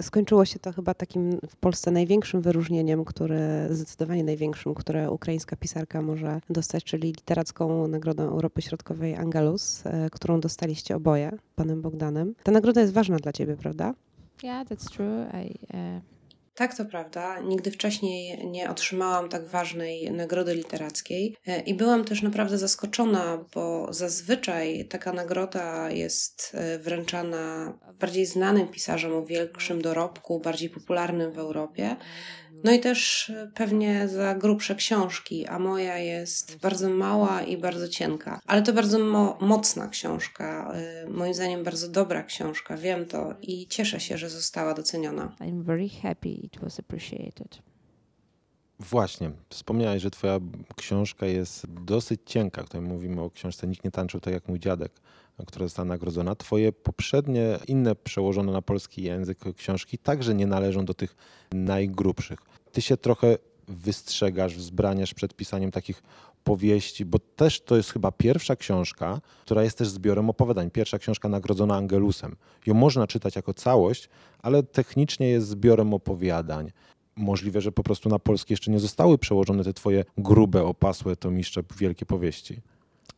skończyło 0.00 0.44
się 0.44 0.58
to 0.58 0.72
chyba 0.72 0.94
takim 0.94 1.38
w 1.48 1.56
Polsce 1.56 1.90
największym 1.90 2.42
wyróżnieniem, 2.42 3.04
które 3.04 3.68
zdecydowanie 3.70 4.24
największym, 4.24 4.74
które 4.74 5.10
ukraińska 5.10 5.56
pisarka 5.56 6.02
może 6.02 6.40
dostać, 6.50 6.84
czyli 6.84 7.02
literacką 7.02 7.88
Nagrodę 7.88 8.22
Europy 8.22 8.62
Środkowej 8.62 9.14
Angelus, 9.14 9.86
e, 9.86 10.10
którą 10.10 10.40
dostaliście 10.40 10.96
oboje, 10.96 11.38
panem 11.54 11.82
Bogdanem. 11.82 12.34
Ta 12.42 12.52
nagroda 12.52 12.80
jest 12.80 12.92
ważna 12.92 13.16
dla 13.16 13.32
ciebie, 13.32 13.56
prawda? 13.56 13.94
Yeah, 14.42 14.68
that's 14.68 14.90
true. 14.90 15.26
I, 15.44 15.58
uh... 15.76 16.13
Tak, 16.54 16.76
to 16.76 16.84
prawda. 16.84 17.40
Nigdy 17.40 17.70
wcześniej 17.70 18.46
nie 18.46 18.70
otrzymałam 18.70 19.28
tak 19.28 19.46
ważnej 19.46 20.10
nagrody 20.12 20.54
literackiej 20.54 21.36
e, 21.46 21.60
i 21.60 21.74
byłam 21.74 22.04
też 22.04 22.22
naprawdę 22.22 22.58
zaskoczona, 22.58 23.44
bo 23.54 23.92
zazwyczaj 23.92 24.88
taka 24.88 25.12
nagroda 25.12 25.90
jest 25.90 26.52
e, 26.54 26.78
wręczana 26.78 27.72
bardziej 28.00 28.26
znanym 28.26 28.68
pisarzom 28.68 29.12
o 29.12 29.26
większym 29.26 29.82
dorobku, 29.82 30.40
bardziej 30.40 30.70
popularnym 30.70 31.32
w 31.32 31.38
Europie. 31.38 31.96
No 32.64 32.72
i 32.72 32.80
też 32.80 33.30
e, 33.30 33.50
pewnie 33.54 34.08
za 34.08 34.34
grubsze 34.34 34.74
książki, 34.74 35.46
a 35.46 35.58
moja 35.58 35.98
jest 35.98 36.58
bardzo 36.58 36.88
mała 36.88 37.42
i 37.42 37.56
bardzo 37.56 37.88
cienka. 37.88 38.40
Ale 38.46 38.62
to 38.62 38.72
bardzo 38.72 38.98
mo 38.98 39.38
mocna 39.40 39.88
książka, 39.88 40.72
e, 40.74 41.10
moim 41.10 41.34
zdaniem 41.34 41.64
bardzo 41.64 41.88
dobra 41.88 42.22
książka, 42.22 42.76
wiem 42.76 43.06
to 43.06 43.34
i 43.42 43.66
cieszę 43.66 44.00
się, 44.00 44.18
że 44.18 44.30
została 44.30 44.74
doceniona. 44.74 45.36
I'm 45.40 45.62
very 45.62 45.88
happy 46.02 46.28
it 46.28 46.58
was 46.60 46.80
appreciated. 46.80 47.73
Właśnie, 48.80 49.30
wspomniałeś, 49.48 50.02
że 50.02 50.10
twoja 50.10 50.38
książka 50.76 51.26
jest 51.26 51.66
dosyć 51.66 52.20
cienka. 52.26 52.62
Tutaj 52.62 52.80
mówimy 52.80 53.22
o 53.22 53.30
książce 53.30 53.66
Nikt 53.66 53.84
nie 53.84 53.90
tańczył 53.90 54.20
tak 54.20 54.34
jak 54.34 54.48
mój 54.48 54.60
dziadek, 54.60 54.92
która 55.46 55.66
została 55.66 55.86
nagrodzona. 55.86 56.34
Twoje 56.34 56.72
poprzednie, 56.72 57.58
inne 57.68 57.94
przełożone 57.94 58.52
na 58.52 58.62
polski 58.62 59.02
język 59.02 59.38
książki 59.56 59.98
także 59.98 60.34
nie 60.34 60.46
należą 60.46 60.84
do 60.84 60.94
tych 60.94 61.16
najgrubszych. 61.52 62.38
Ty 62.72 62.82
się 62.82 62.96
trochę 62.96 63.38
wystrzegasz, 63.68 64.56
wzbraniasz 64.56 65.14
przed 65.14 65.34
pisaniem 65.34 65.70
takich 65.70 66.02
powieści, 66.44 67.04
bo 67.04 67.18
też 67.18 67.60
to 67.60 67.76
jest 67.76 67.92
chyba 67.92 68.12
pierwsza 68.12 68.56
książka, 68.56 69.20
która 69.44 69.62
jest 69.62 69.78
też 69.78 69.88
zbiorem 69.88 70.30
opowiadań. 70.30 70.70
Pierwsza 70.70 70.98
książka 70.98 71.28
nagrodzona 71.28 71.76
Angelusem. 71.76 72.36
Ją 72.66 72.74
można 72.74 73.06
czytać 73.06 73.36
jako 73.36 73.54
całość, 73.54 74.08
ale 74.42 74.62
technicznie 74.62 75.28
jest 75.28 75.48
zbiorem 75.48 75.94
opowiadań. 75.94 76.70
Możliwe, 77.16 77.60
że 77.60 77.72
po 77.72 77.82
prostu 77.82 78.08
na 78.08 78.18
polski 78.18 78.52
jeszcze 78.52 78.70
nie 78.70 78.80
zostały 78.80 79.18
przełożone 79.18 79.64
te 79.64 79.72
twoje 79.72 80.04
grube, 80.18 80.64
opasłe 80.64 81.16
tomiszcze 81.16 81.62
wielkie 81.78 82.06
powieści. 82.06 82.60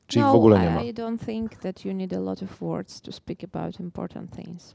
Czy 0.07 0.19
no, 0.19 0.27
ich 0.27 0.33
w 0.33 0.37
ogóle 0.37 0.61
nie 0.61 0.71
ma? 0.71 0.83
I 0.83 0.95
don't 0.95 1.27
think 1.27 1.57
that 1.57 1.85
you 1.85 1.93
need 1.93 2.13
a 2.13 2.21
lot 2.21 2.43
of 2.43 2.61
words 2.61 3.01
to 3.01 3.13
speak 3.13 3.45
about 3.45 3.81
important 3.81 4.37
things. 4.37 4.75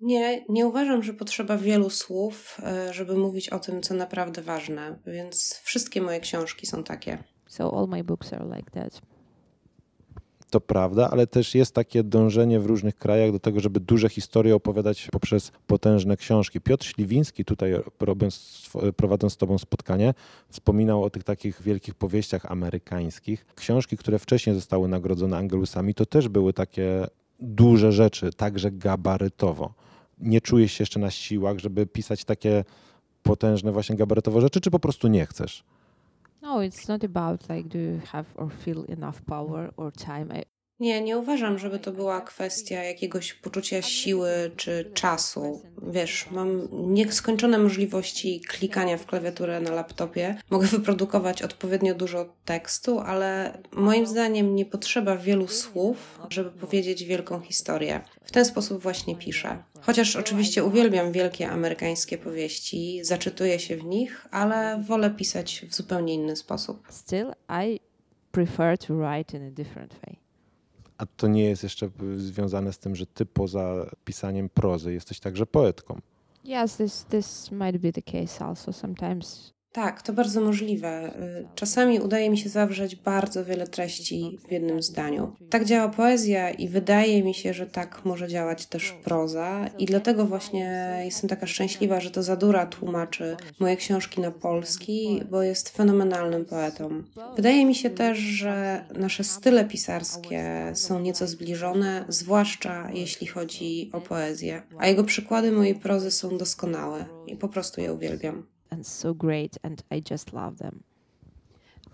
Nie, 0.00 0.44
nie 0.48 0.66
uważam, 0.66 1.02
że 1.02 1.14
potrzeba 1.14 1.56
wielu 1.56 1.90
słów, 1.90 2.60
e, 2.62 2.94
żeby 2.94 3.18
mówić 3.18 3.48
o 3.48 3.58
tym, 3.58 3.82
co 3.82 3.94
naprawdę 3.94 4.42
ważne, 4.42 4.98
więc 5.06 5.60
wszystkie 5.64 6.02
moje 6.02 6.20
książki 6.20 6.66
są 6.66 6.84
takie. 6.84 7.18
So 7.46 7.78
all 7.78 7.88
my 7.88 8.04
books 8.04 8.32
are 8.32 8.56
like 8.56 8.70
that. 8.70 9.00
To 10.56 10.60
prawda, 10.60 11.10
ale 11.10 11.26
też 11.26 11.54
jest 11.54 11.74
takie 11.74 12.02
dążenie 12.02 12.60
w 12.60 12.66
różnych 12.66 12.96
krajach 12.96 13.32
do 13.32 13.38
tego, 13.38 13.60
żeby 13.60 13.80
duże 13.80 14.08
historie 14.08 14.54
opowiadać 14.54 15.08
poprzez 15.12 15.52
potężne 15.66 16.16
książki. 16.16 16.60
Piotr 16.60 16.86
Śliwiński, 16.86 17.44
tutaj 17.44 17.74
robiąc, 18.00 18.62
prowadząc 18.96 19.32
z 19.32 19.36
Tobą 19.36 19.58
spotkanie, 19.58 20.14
wspominał 20.48 21.04
o 21.04 21.10
tych 21.10 21.24
takich 21.24 21.62
wielkich 21.62 21.94
powieściach 21.94 22.52
amerykańskich. 22.52 23.46
Książki, 23.54 23.96
które 23.96 24.18
wcześniej 24.18 24.54
zostały 24.54 24.88
nagrodzone 24.88 25.36
Angelusami, 25.36 25.94
to 25.94 26.06
też 26.06 26.28
były 26.28 26.52
takie 26.52 27.06
duże 27.40 27.92
rzeczy, 27.92 28.32
także 28.32 28.70
gabarytowo. 28.70 29.74
Nie 30.18 30.40
czujesz 30.40 30.72
się 30.72 30.82
jeszcze 30.82 31.00
na 31.00 31.10
siłach, 31.10 31.58
żeby 31.58 31.86
pisać 31.86 32.24
takie 32.24 32.64
potężne 33.22 33.72
właśnie 33.72 33.96
gabarytowo 33.96 34.40
rzeczy, 34.40 34.60
czy 34.60 34.70
po 34.70 34.78
prostu 34.78 35.08
nie 35.08 35.26
chcesz? 35.26 35.64
No, 36.40 36.60
it's 36.60 36.88
not 36.88 37.04
about 37.04 37.48
like 37.50 37.68
do 37.68 37.78
you 37.78 38.02
have 38.12 38.26
or 38.36 38.48
feel 38.48 38.84
enough 38.84 39.24
power 39.26 39.70
or 39.76 39.90
time. 39.90 40.30
Nie, 40.80 41.00
nie 41.00 41.18
uważam, 41.18 41.58
żeby 41.58 41.78
to 41.78 41.92
była 41.92 42.20
kwestia 42.20 42.82
jakiegoś 42.82 43.34
poczucia 43.34 43.82
siły 43.82 44.30
czy 44.56 44.90
czasu. 44.94 45.62
Wiesz, 45.82 46.30
mam 46.30 46.68
nieskończone 46.72 47.58
możliwości 47.58 48.40
klikania 48.40 48.96
w 48.96 49.06
klawiaturę 49.06 49.60
na 49.60 49.70
laptopie. 49.70 50.36
Mogę 50.50 50.66
wyprodukować 50.66 51.42
odpowiednio 51.42 51.94
dużo 51.94 52.34
tekstu, 52.44 53.00
ale 53.00 53.58
moim 53.72 54.06
zdaniem 54.06 54.54
nie 54.54 54.64
potrzeba 54.64 55.16
wielu 55.16 55.48
słów, 55.48 56.20
żeby 56.30 56.50
powiedzieć 56.50 57.04
wielką 57.04 57.40
historię. 57.40 58.00
W 58.24 58.32
ten 58.32 58.44
sposób 58.44 58.82
właśnie 58.82 59.16
piszę. 59.16 59.62
Chociaż 59.80 60.16
oczywiście 60.16 60.64
uwielbiam 60.64 61.12
wielkie 61.12 61.48
amerykańskie 61.48 62.18
powieści, 62.18 63.00
zaczytuję 63.04 63.58
się 63.58 63.76
w 63.76 63.84
nich, 63.84 64.26
ale 64.30 64.82
wolę 64.86 65.10
pisać 65.10 65.64
w 65.70 65.74
zupełnie 65.74 66.14
inny 66.14 66.36
sposób. 66.36 66.86
Still, 66.90 67.32
I 67.66 67.80
prefer 68.32 68.78
to 68.78 68.94
write 68.94 69.36
in 69.36 69.46
a 69.46 69.50
different 69.50 69.94
way. 70.06 70.25
A 70.98 71.06
to 71.06 71.28
nie 71.28 71.44
jest 71.44 71.62
jeszcze 71.62 71.90
związane 72.16 72.72
z 72.72 72.78
tym, 72.78 72.96
że 72.96 73.06
ty 73.06 73.26
poza 73.26 73.90
pisaniem 74.04 74.48
prozy 74.48 74.92
jesteś 74.92 75.20
także 75.20 75.46
poetką. 75.46 76.00
Yes, 76.44 76.76
this 76.76 77.04
this 77.04 77.50
might 77.50 77.76
be 77.76 77.92
the 77.92 78.02
case 78.02 78.44
also. 78.44 78.72
Sometimes 78.72 79.55
tak, 79.76 80.02
to 80.02 80.12
bardzo 80.12 80.40
możliwe. 80.40 81.12
Y, 81.40 81.48
czasami 81.54 82.00
udaje 82.00 82.30
mi 82.30 82.38
się 82.38 82.48
zawrzeć 82.48 82.96
bardzo 82.96 83.44
wiele 83.44 83.66
treści 83.66 84.38
w 84.48 84.52
jednym 84.52 84.82
zdaniu. 84.82 85.36
Tak 85.50 85.64
działa 85.64 85.88
poezja 85.88 86.50
i 86.50 86.68
wydaje 86.68 87.22
mi 87.22 87.34
się, 87.34 87.54
że 87.54 87.66
tak 87.66 88.04
może 88.04 88.28
działać 88.28 88.66
też 88.66 88.92
proza 89.04 89.68
i 89.78 89.86
dlatego 89.86 90.24
właśnie 90.24 91.00
jestem 91.04 91.30
taka 91.30 91.46
szczęśliwa, 91.46 92.00
że 92.00 92.10
to 92.10 92.22
Zadura 92.22 92.66
tłumaczy 92.66 93.36
moje 93.60 93.76
książki 93.76 94.20
na 94.20 94.30
polski, 94.30 95.22
bo 95.30 95.42
jest 95.42 95.68
fenomenalnym 95.68 96.44
poetą. 96.44 97.02
Wydaje 97.36 97.66
mi 97.66 97.74
się 97.74 97.90
też, 97.90 98.18
że 98.18 98.84
nasze 98.98 99.24
style 99.24 99.64
pisarskie 99.64 100.72
są 100.74 101.00
nieco 101.00 101.26
zbliżone, 101.26 102.04
zwłaszcza 102.08 102.90
jeśli 102.94 103.26
chodzi 103.26 103.90
o 103.92 104.00
poezję, 104.00 104.62
a 104.78 104.86
jego 104.86 105.04
przykłady 105.04 105.52
mojej 105.52 105.74
prozy 105.74 106.10
są 106.10 106.38
doskonałe 106.38 107.04
i 107.26 107.36
po 107.36 107.48
prostu 107.48 107.80
je 107.80 107.92
uwielbiam 107.92 108.55
and 108.70 108.86
so 108.86 109.14
great 109.14 109.58
and 109.62 109.82
I 109.90 110.02
just 110.10 110.32
love 110.32 110.56
them. 110.56 110.82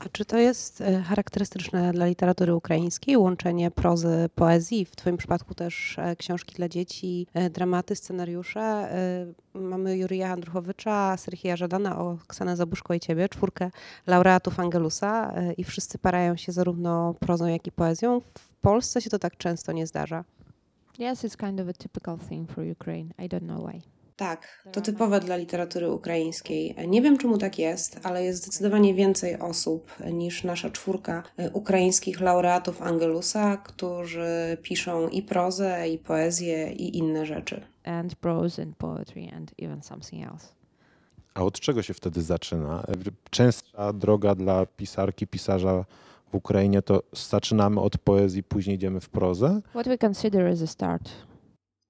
A 0.04 0.08
czy 0.12 0.24
to 0.24 0.38
jest 0.38 0.80
e, 0.80 1.02
charakterystyczne 1.02 1.92
dla 1.92 2.06
literatury 2.06 2.54
ukraińskiej, 2.54 3.16
łączenie 3.16 3.70
prozy, 3.70 4.30
poezji, 4.34 4.84
w 4.84 4.96
Twoim 4.96 5.16
przypadku 5.16 5.54
też 5.54 5.98
e, 5.98 6.16
książki 6.16 6.54
dla 6.54 6.68
dzieci, 6.68 7.26
e, 7.34 7.50
dramaty, 7.50 7.96
scenariusze? 7.96 8.88
Mamy 9.54 9.96
Jurija 9.96 10.32
Andruchowicza, 10.32 11.16
Serhija 11.16 11.56
Żadana, 11.56 11.98
Oksanę 11.98 12.56
Zabuszko 12.56 12.94
i 12.94 13.00
Ciebie, 13.00 13.28
czwórkę 13.28 13.70
laureatów 14.06 14.60
Angelusa 14.60 15.34
i 15.56 15.64
wszyscy 15.64 15.98
parają 15.98 16.36
się 16.36 16.52
zarówno 16.52 17.14
prozą, 17.14 17.46
jak 17.46 17.66
i 17.66 17.72
poezją. 17.72 18.20
W 18.20 18.56
Polsce 18.60 19.00
się 19.00 19.10
to 19.10 19.18
tak 19.18 19.36
często 19.36 19.72
nie 19.72 19.86
zdarza. 19.86 20.24
Yes, 20.98 21.24
it's 21.24 21.36
kind 21.36 21.60
of 21.60 21.68
a 21.68 21.72
typical 21.72 22.18
thing 22.28 22.50
for 22.50 22.64
Ukraine. 22.64 23.14
I 23.18 23.28
don't 23.28 23.46
know 23.46 23.70
why. 23.70 24.01
Tak, 24.16 24.62
to 24.72 24.80
typowe 24.80 25.20
dla 25.20 25.36
literatury 25.36 25.90
ukraińskiej. 25.90 26.76
Nie 26.88 27.02
wiem, 27.02 27.18
czemu 27.18 27.38
tak 27.38 27.58
jest, 27.58 28.00
ale 28.02 28.24
jest 28.24 28.42
zdecydowanie 28.42 28.94
więcej 28.94 29.38
osób 29.38 29.92
niż 30.12 30.44
nasza 30.44 30.70
czwórka 30.70 31.22
e, 31.36 31.50
ukraińskich 31.50 32.20
laureatów 32.20 32.82
Angelusa, 32.82 33.56
którzy 33.56 34.56
piszą 34.62 35.08
i 35.08 35.22
prozę, 35.22 35.88
i 35.88 35.98
poezję, 35.98 36.72
i 36.72 36.98
inne 36.98 37.26
rzeczy. 37.26 37.60
And 37.84 38.14
prose 38.14 38.62
and 38.62 38.76
poetry 38.76 39.28
and 39.36 39.54
even 39.58 39.82
something 39.82 40.26
else. 40.32 40.46
A 41.34 41.42
od 41.44 41.60
czego 41.60 41.82
się 41.82 41.94
wtedy 41.94 42.22
zaczyna? 42.22 42.86
Częstsza 43.30 43.92
droga 43.92 44.34
dla 44.34 44.66
pisarki, 44.66 45.26
pisarza 45.26 45.84
w 46.32 46.34
Ukrainie 46.34 46.82
to 46.82 47.02
zaczynamy 47.12 47.80
od 47.80 47.98
poezji, 47.98 48.42
później 48.42 48.76
idziemy 48.76 49.00
w 49.00 49.08
prozę? 49.08 49.60
What 49.70 49.88
we 49.88 49.98
consider 49.98 50.46
as 50.46 50.62
a 50.62 50.66
start 50.66 51.10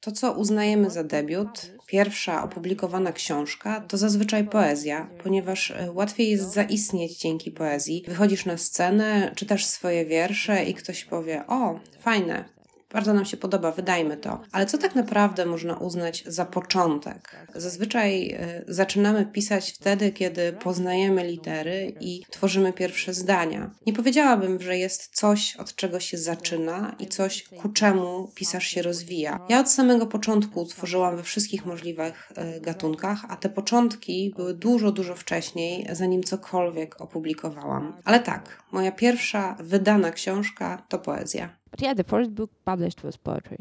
to, 0.03 0.13
co 0.13 0.33
uznajemy 0.33 0.91
za 0.91 1.05
debiut, 1.05 1.71
pierwsza 1.87 2.45
opublikowana 2.45 3.13
książka, 3.13 3.81
to 3.81 3.97
zazwyczaj 3.97 4.45
poezja, 4.45 5.09
ponieważ 5.23 5.71
e, 5.71 5.93
łatwiej 5.93 6.31
jest 6.31 6.53
zaistnieć 6.53 7.19
dzięki 7.19 7.51
poezji. 7.51 8.05
Wychodzisz 8.09 8.45
na 8.47 8.57
scenę, 8.57 9.33
czytasz 9.35 9.65
swoje 9.65 10.07
wiersze 10.07 10.65
i 10.65 10.75
ktoś 10.75 11.05
powie: 11.05 11.45
O, 11.47 11.81
fajne, 12.01 12.45
bardzo 12.93 13.15
nam 13.15 13.25
się 13.25 13.37
podoba, 13.37 13.73
wydajmy 13.73 14.17
to. 14.17 14.41
Ale 14.53 14.67
co 14.67 14.79
tak 14.79 14.95
naprawdę 14.95 15.47
można 15.47 15.77
uznać 15.77 16.25
za 16.27 16.45
początek? 16.45 17.47
Zazwyczaj 17.55 18.27
y, 18.69 18.75
zaczynamy 18.75 19.27
pisać 19.27 19.71
wtedy, 19.73 20.13
kiedy 20.13 20.53
poznajemy 20.53 21.27
litery 21.27 21.95
i 22.01 22.23
tworzymy 22.31 22.73
pierwsze 22.73 23.15
zdania. 23.15 23.71
Nie 23.87 23.93
powiedziałabym, 23.93 24.63
że 24.63 24.79
jest 24.79 25.17
coś, 25.17 25.57
od 25.57 25.77
czego 25.77 26.01
się 26.01 26.19
zaczyna 26.19 26.97
i 26.99 27.07
coś, 27.07 27.43
ku 27.43 27.69
czemu 27.69 28.31
pisarz 28.35 28.67
się 28.67 28.83
rozwija. 28.83 29.39
Ja 29.49 29.61
od 29.61 29.71
samego 29.71 30.07
początku 30.07 30.67
tworzyłam 30.67 31.17
we 31.17 31.23
wszystkich 31.23 31.67
możliwych 31.67 32.33
y, 32.57 32.61
gatunkach, 32.61 33.25
a 33.29 33.37
te 33.37 33.49
początki 33.49 34.35
były 34.37 34.55
dużo, 34.55 34.93
dużo 34.93 35.15
wcześniej, 35.15 35.87
zanim 35.93 36.23
cokolwiek 36.23 37.01
opublikowałam. 37.01 37.97
Ale 38.05 38.21
tak, 38.21 38.63
moja 38.73 38.93
pierwsza 38.93 39.57
wydana 39.61 40.11
książka 40.11 40.83
to 40.89 40.99
poezja. 40.99 41.62
But 41.73 41.83
yeah, 41.83 41.97
the 41.97 42.05
first 42.05 42.31
book 42.31 42.51
published 42.65 43.01
was 43.01 43.17
poetry. 43.17 43.59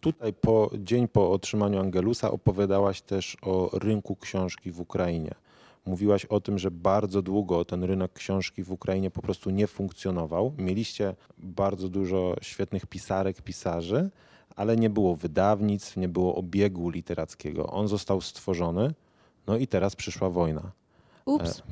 Tutaj 0.00 0.32
po 0.32 0.70
dzień 0.78 1.08
po 1.08 1.32
otrzymaniu 1.32 1.80
Angelusa 1.80 2.30
opowiadałaś 2.30 3.02
też 3.02 3.36
o 3.42 3.70
rynku 3.72 4.16
książki 4.16 4.70
w 4.70 4.80
Ukrainie. 4.80 5.34
Mówiłaś 5.86 6.24
o 6.24 6.40
tym, 6.40 6.58
że 6.58 6.70
bardzo 6.70 7.22
długo 7.22 7.64
ten 7.64 7.84
rynek 7.84 8.12
książki 8.12 8.62
w 8.62 8.72
Ukrainie 8.72 9.10
po 9.10 9.22
prostu 9.22 9.50
nie 9.50 9.66
funkcjonował. 9.66 10.52
Mieliście 10.58 11.14
bardzo 11.38 11.88
dużo 11.88 12.36
świetnych 12.42 12.86
pisarek, 12.86 13.42
pisarzy, 13.42 14.10
ale 14.56 14.76
nie 14.76 14.90
było 14.90 15.16
wydawnictw, 15.16 15.96
nie 15.96 16.08
było 16.08 16.34
obiegu 16.34 16.90
literackiego. 16.90 17.66
On 17.66 17.88
został 17.88 18.20
stworzony, 18.20 18.94
no 19.46 19.56
i 19.56 19.66
teraz 19.66 19.96
przyszła 19.96 20.30
wojna. 20.30 20.72
Ups. 21.24 21.62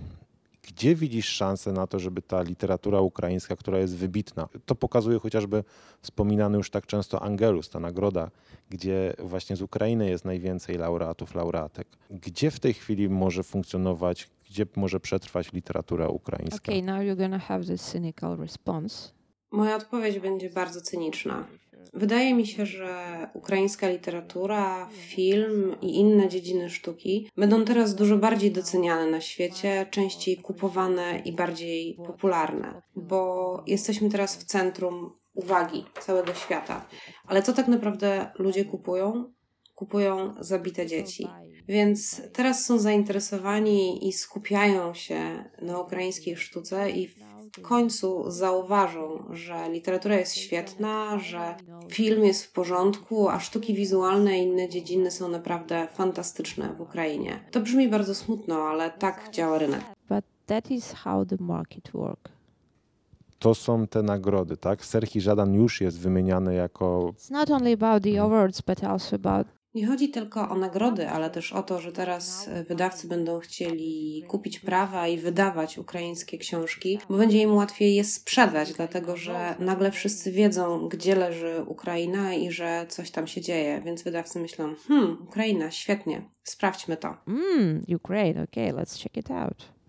Gdzie 0.69 0.95
widzisz 0.95 1.29
szansę 1.29 1.73
na 1.73 1.87
to, 1.87 1.99
żeby 1.99 2.23
ta 2.23 2.43
literatura 2.43 3.01
ukraińska, 3.01 3.57
która 3.57 3.79
jest 3.79 3.97
wybitna, 3.97 4.49
to 4.67 4.75
pokazuje 4.75 5.19
chociażby 5.19 5.65
wspominany 6.03 6.59
już 6.59 6.71
tak 6.71 6.87
często 6.87 7.23
Angelus, 7.23 7.71
ta 7.71 7.81
nagroda, 7.81 8.31
gdzie 8.71 9.15
właśnie 9.19 9.57
z 9.57 9.63
Ukrainy 9.63 10.11
jest 10.11 10.25
najwięcej 10.25 10.79
laureatów, 10.79 11.35
laureatek. 11.35 11.89
Gdzie 12.11 12.51
w 12.51 12.61
tej 12.61 12.75
chwili 12.75 13.09
może 13.09 13.43
funkcjonować, 13.43 14.29
gdzie 14.51 14.67
może 14.77 15.01
przetrwać 15.01 15.53
literatura 15.53 16.09
ukraińska? 16.09 16.73
Okay, 16.73 16.83
now 16.83 16.97
you're 16.97 17.17
gonna 17.17 17.39
have 17.39 17.65
this 17.65 17.83
cynical 17.83 18.37
response. 18.37 19.13
Moja 19.53 19.77
odpowiedź 19.77 20.19
będzie 20.19 20.51
bardzo 20.51 20.81
cyniczna. 20.81 21.45
Wydaje 21.95 22.35
mi 22.35 22.47
się, 22.47 22.67
że 22.67 23.27
ukraińska 23.35 23.89
literatura, 23.89 24.89
film 24.93 25.77
i 25.83 25.97
inne 25.97 26.29
dziedziny 26.29 26.71
sztuki 26.71 27.29
będą 27.37 27.65
teraz 27.65 27.95
dużo 27.95 28.17
bardziej 28.17 28.51
doceniane 28.51 29.11
na 29.11 29.21
świecie, 29.21 29.87
częściej 29.91 30.37
kupowane 30.37 31.23
i 31.25 31.33
bardziej 31.33 31.99
popularne, 32.07 32.83
bo 32.97 33.65
jesteśmy 33.67 34.11
teraz 34.11 34.37
w 34.37 34.45
centrum 34.45 35.13
uwagi 35.35 35.85
całego 36.01 36.35
świata. 36.35 36.89
Ale 37.27 37.43
co 37.43 37.53
tak 37.53 37.69
naprawdę 37.69 38.31
ludzie 38.39 38.65
kupują? 38.65 39.33
Kupują 39.75 40.35
zabite 40.41 40.87
dzieci. 40.87 41.27
Więc 41.69 42.23
teraz 42.33 42.67
są 42.67 42.79
zainteresowani 42.79 44.09
i 44.09 44.13
skupiają 44.13 44.95
się 44.95 45.45
na 45.63 45.81
ukraińskiej 45.81 46.37
sztuce 46.37 46.91
i 46.91 47.09
w 47.53 47.63
końcu 47.63 48.31
zauważą, 48.31 49.25
że 49.31 49.71
literatura 49.71 50.17
jest 50.17 50.35
świetna, 50.35 51.19
że 51.19 51.55
film 51.89 52.25
jest 52.25 52.45
w 52.45 52.53
porządku, 52.53 53.29
a 53.29 53.41
sztuki 53.41 53.75
wizualne 53.75 54.39
i 54.39 54.43
inne 54.43 54.69
dziedziny 54.69 55.11
są 55.11 55.29
naprawdę 55.29 55.89
fantastyczne 55.95 56.75
w 56.79 56.81
Ukrainie. 56.81 57.41
To 57.51 57.61
brzmi 57.61 57.89
bardzo 57.89 58.15
smutno, 58.15 58.63
ale 58.63 58.91
tak 58.91 59.31
działa 59.31 59.59
rynek. 59.59 59.81
But 60.09 60.25
that 60.47 60.71
is 60.71 60.93
how 60.93 61.25
the 61.25 61.37
market 61.41 61.91
work. 61.95 62.29
To 63.39 63.55
są 63.55 63.87
te 63.87 64.03
nagrody, 64.03 64.57
tak? 64.57 64.85
Serhi 64.85 65.21
Żadan 65.21 65.55
już 65.55 65.81
jest 65.81 65.99
wymieniany 65.99 66.55
jako. 66.55 67.15
It's 67.17 67.31
not 67.31 67.51
only 67.51 67.73
about 67.73 68.03
the 68.03 68.23
awards, 68.23 68.63
but 68.63 68.85
also 68.85 69.17
about 69.17 69.47
Nie 69.75 69.87
chodzi 69.87 70.09
tylko 70.09 70.49
o 70.49 70.55
nagrody, 70.55 71.09
ale 71.09 71.31
też 71.31 71.53
o 71.53 71.63
to, 71.63 71.81
że 71.81 71.93
teraz 71.93 72.51
wydawcy 72.69 73.09
będą 73.09 73.41
chcieli 73.41 74.25
kupić 74.29 74.59
prawa 74.59 75.09
i 75.09 75.19
wydawać 75.19 75.79
ukraińskie 75.79 76.39
książki, 76.39 76.99
bo 77.09 77.17
będzie 77.17 77.39
im 77.43 77.55
łatwiej 77.55 77.95
je 77.95 78.05
sprzedać, 78.05 78.73
dlatego 78.73 79.17
że 79.17 79.55
nagle 79.59 79.91
wszyscy 79.91 80.33
wiedzą, 80.33 80.89
gdzie 80.89 81.15
leży 81.15 81.65
Ukraina 81.67 82.35
i 82.35 82.51
że 82.51 82.87
coś 82.89 83.11
tam 83.11 83.27
się 83.27 83.41
dzieje, 83.41 83.83
więc 83.85 84.03
wydawcy 84.03 84.41
myślą, 84.41 84.75
hmm, 84.89 85.19
Ukraina, 85.23 85.71
świetnie, 85.71 86.23
sprawdźmy 86.43 86.97
to. 86.97 87.17
Mm, 87.29 87.85
Ukraine, 87.97 88.43
okay, 88.43 88.73
let's 88.73 89.03
check 89.03 89.17
it 89.17 89.31
out 89.31 89.82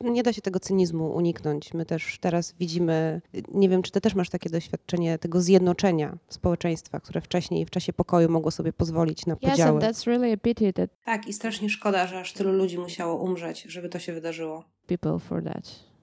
nie 0.00 0.22
da 0.22 0.32
się 0.32 0.42
tego 0.42 0.60
cynizmu 0.60 1.14
uniknąć. 1.14 1.74
My 1.74 1.86
też 1.86 2.18
teraz 2.20 2.54
widzimy, 2.60 3.20
nie 3.54 3.68
wiem, 3.68 3.82
czy 3.82 3.92
ty 3.92 4.00
też 4.00 4.14
masz 4.14 4.30
takie 4.30 4.50
doświadczenie 4.50 5.18
tego 5.18 5.40
zjednoczenia 5.40 6.18
społeczeństwa, 6.28 7.00
które 7.00 7.20
wcześniej 7.20 7.66
w 7.66 7.70
czasie 7.70 7.92
pokoju 7.92 8.28
mogło 8.30 8.50
sobie 8.50 8.72
pozwolić 8.72 9.26
na 9.26 9.36
podziały. 9.36 9.78
Yes, 9.78 9.84
and 9.84 9.96
that's 9.96 10.06
really 10.06 10.32
a 10.32 10.36
pity 10.36 10.72
that 10.72 10.90
tak, 11.04 11.26
i 11.28 11.32
strasznie 11.32 11.70
szkoda, 11.70 12.06
że 12.06 12.20
aż 12.20 12.32
tylu 12.32 12.52
ludzi 12.52 12.78
musiało 12.78 13.22
umrzeć, 13.22 13.62
żeby 13.62 13.88
to 13.88 13.98
się 13.98 14.12
wydarzyło. 14.12 14.64
People 14.86 15.18
for 15.18 15.44
that. 15.44 15.94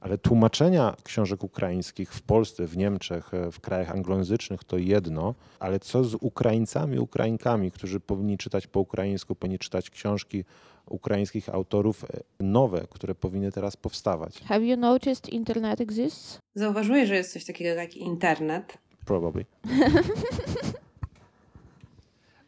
Ale 0.00 0.18
tłumaczenia 0.18 0.96
książek 1.04 1.44
ukraińskich 1.44 2.12
w 2.14 2.22
Polsce, 2.22 2.66
w 2.66 2.76
Niemczech, 2.76 3.30
w 3.52 3.60
krajach 3.60 3.90
anglojęzycznych 3.90 4.64
to 4.64 4.78
jedno, 4.78 5.34
ale 5.58 5.80
co 5.80 6.04
z 6.04 6.14
Ukraińcami, 6.14 6.98
Ukrainkami, 6.98 7.70
którzy 7.70 8.00
powinni 8.00 8.38
czytać 8.38 8.66
po 8.66 8.80
ukraińsku, 8.80 9.34
powinni 9.34 9.58
czytać 9.58 9.90
książki 9.90 10.44
ukraińskich 10.86 11.48
autorów 11.48 12.04
e, 12.04 12.08
nowe, 12.40 12.86
które 12.90 13.14
powinny 13.14 13.52
teraz 13.52 13.76
powstawać. 13.76 14.40
Have 14.40 14.60
you 14.60 14.76
noticed 14.76 15.28
internet 15.28 15.80
exists? 15.80 16.38
Zauważyłeś, 16.54 17.08
że 17.08 17.14
jest 17.14 17.32
coś 17.32 17.44
takiego 17.44 17.80
jak 17.80 17.96
internet? 17.96 18.78
Probably. 19.04 19.44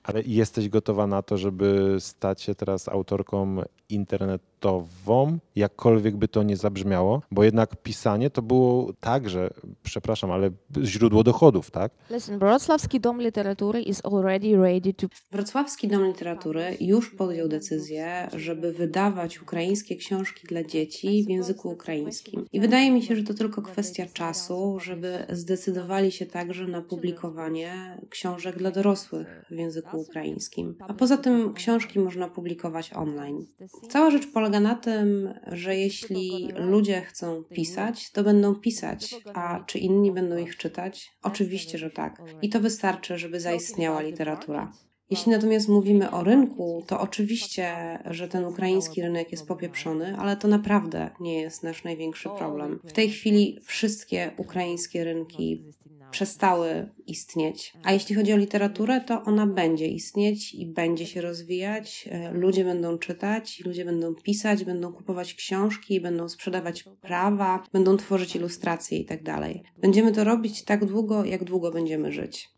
Ale 0.02 0.22
jesteś 0.22 0.68
gotowa 0.68 1.06
na 1.06 1.22
to, 1.22 1.38
żeby 1.38 1.96
stać 2.00 2.42
się 2.42 2.54
teraz 2.54 2.88
autorką 2.88 3.62
internetową, 3.92 5.38
jakkolwiek 5.56 6.16
by 6.16 6.28
to 6.28 6.42
nie 6.42 6.56
zabrzmiało, 6.56 7.22
bo 7.30 7.44
jednak 7.44 7.76
pisanie 7.76 8.30
to 8.30 8.42
było 8.42 8.92
także, 9.00 9.50
przepraszam, 9.82 10.30
ale 10.30 10.50
źródło 10.82 11.24
dochodów, 11.24 11.70
tak? 11.70 11.92
Listen, 12.10 12.38
Wrocławski 12.38 13.00
Dom 13.00 13.22
Literatury 13.22 13.82
is 13.82 14.04
already 14.04 14.56
ready 14.56 14.94
to... 14.94 15.06
Wrocławski 15.32 15.88
Dom 15.88 16.06
Literatury 16.06 16.76
już 16.80 17.10
podjął 17.10 17.48
decyzję, 17.48 18.28
żeby 18.36 18.72
wydawać 18.72 19.42
ukraińskie 19.42 19.96
książki 19.96 20.46
dla 20.46 20.64
dzieci 20.64 21.24
w 21.26 21.30
języku 21.30 21.70
ukraińskim. 21.70 22.46
I 22.52 22.60
wydaje 22.60 22.90
mi 22.90 23.02
się, 23.02 23.16
że 23.16 23.22
to 23.22 23.34
tylko 23.34 23.62
kwestia 23.62 24.06
czasu, 24.12 24.78
żeby 24.80 25.26
zdecydowali 25.30 26.12
się 26.12 26.26
także 26.26 26.66
na 26.66 26.82
publikowanie 26.82 28.00
książek 28.10 28.58
dla 28.58 28.70
dorosłych 28.70 29.44
w 29.50 29.54
języku 29.54 30.00
ukraińskim. 30.00 30.74
A 30.88 30.94
poza 30.94 31.16
tym 31.16 31.54
książki 31.54 31.98
można 31.98 32.28
publikować 32.28 32.92
online. 32.92 33.46
Cała 33.88 34.10
rzecz 34.10 34.26
polega 34.32 34.60
na 34.60 34.74
tym, 34.74 35.34
że 35.46 35.76
jeśli 35.76 36.48
ludzie 36.54 37.00
chcą 37.00 37.44
pisać, 37.44 38.12
to 38.12 38.22
będą 38.22 38.54
pisać, 38.54 39.14
a 39.34 39.64
czy 39.66 39.78
inni 39.78 40.12
będą 40.12 40.36
ich 40.36 40.56
czytać? 40.56 41.12
Oczywiście, 41.22 41.78
że 41.78 41.90
tak. 41.90 42.22
I 42.42 42.48
to 42.48 42.60
wystarczy, 42.60 43.18
żeby 43.18 43.40
zaistniała 43.40 44.00
literatura. 44.00 44.72
Jeśli 45.10 45.32
natomiast 45.32 45.68
mówimy 45.68 46.10
o 46.10 46.24
rynku, 46.24 46.84
to 46.86 47.00
oczywiście, 47.00 47.98
że 48.04 48.28
ten 48.28 48.44
ukraiński 48.44 49.02
rynek 49.02 49.32
jest 49.32 49.46
popieprzony, 49.46 50.16
ale 50.18 50.36
to 50.36 50.48
naprawdę 50.48 51.10
nie 51.20 51.40
jest 51.40 51.62
nasz 51.62 51.84
największy 51.84 52.28
problem. 52.38 52.80
W 52.84 52.92
tej 52.92 53.10
chwili 53.10 53.58
wszystkie 53.64 54.30
ukraińskie 54.36 55.04
rynki 55.04 55.64
przestały 56.12 56.88
istnieć. 57.06 57.72
A 57.82 57.92
jeśli 57.92 58.14
chodzi 58.14 58.32
o 58.32 58.36
literaturę, 58.36 59.00
to 59.00 59.22
ona 59.22 59.46
będzie 59.46 59.86
istnieć 59.86 60.54
i 60.54 60.66
będzie 60.66 61.06
się 61.06 61.20
rozwijać. 61.20 62.08
E, 62.10 62.32
ludzie 62.32 62.64
będą 62.64 62.98
czytać, 62.98 63.62
ludzie 63.64 63.84
będą 63.84 64.14
pisać, 64.14 64.64
będą 64.64 64.92
kupować 64.92 65.34
książki, 65.34 66.00
będą 66.00 66.28
sprzedawać 66.28 66.84
prawa, 67.00 67.62
będą 67.72 67.96
tworzyć 67.96 68.36
ilustracje 68.36 68.98
i 68.98 69.04
tak 69.04 69.22
dalej. 69.22 69.62
Będziemy 69.78 70.12
to 70.12 70.24
robić 70.24 70.64
tak 70.64 70.84
długo, 70.84 71.24
jak 71.24 71.44
długo 71.44 71.70
będziemy 71.70 72.12
żyć. 72.12 72.50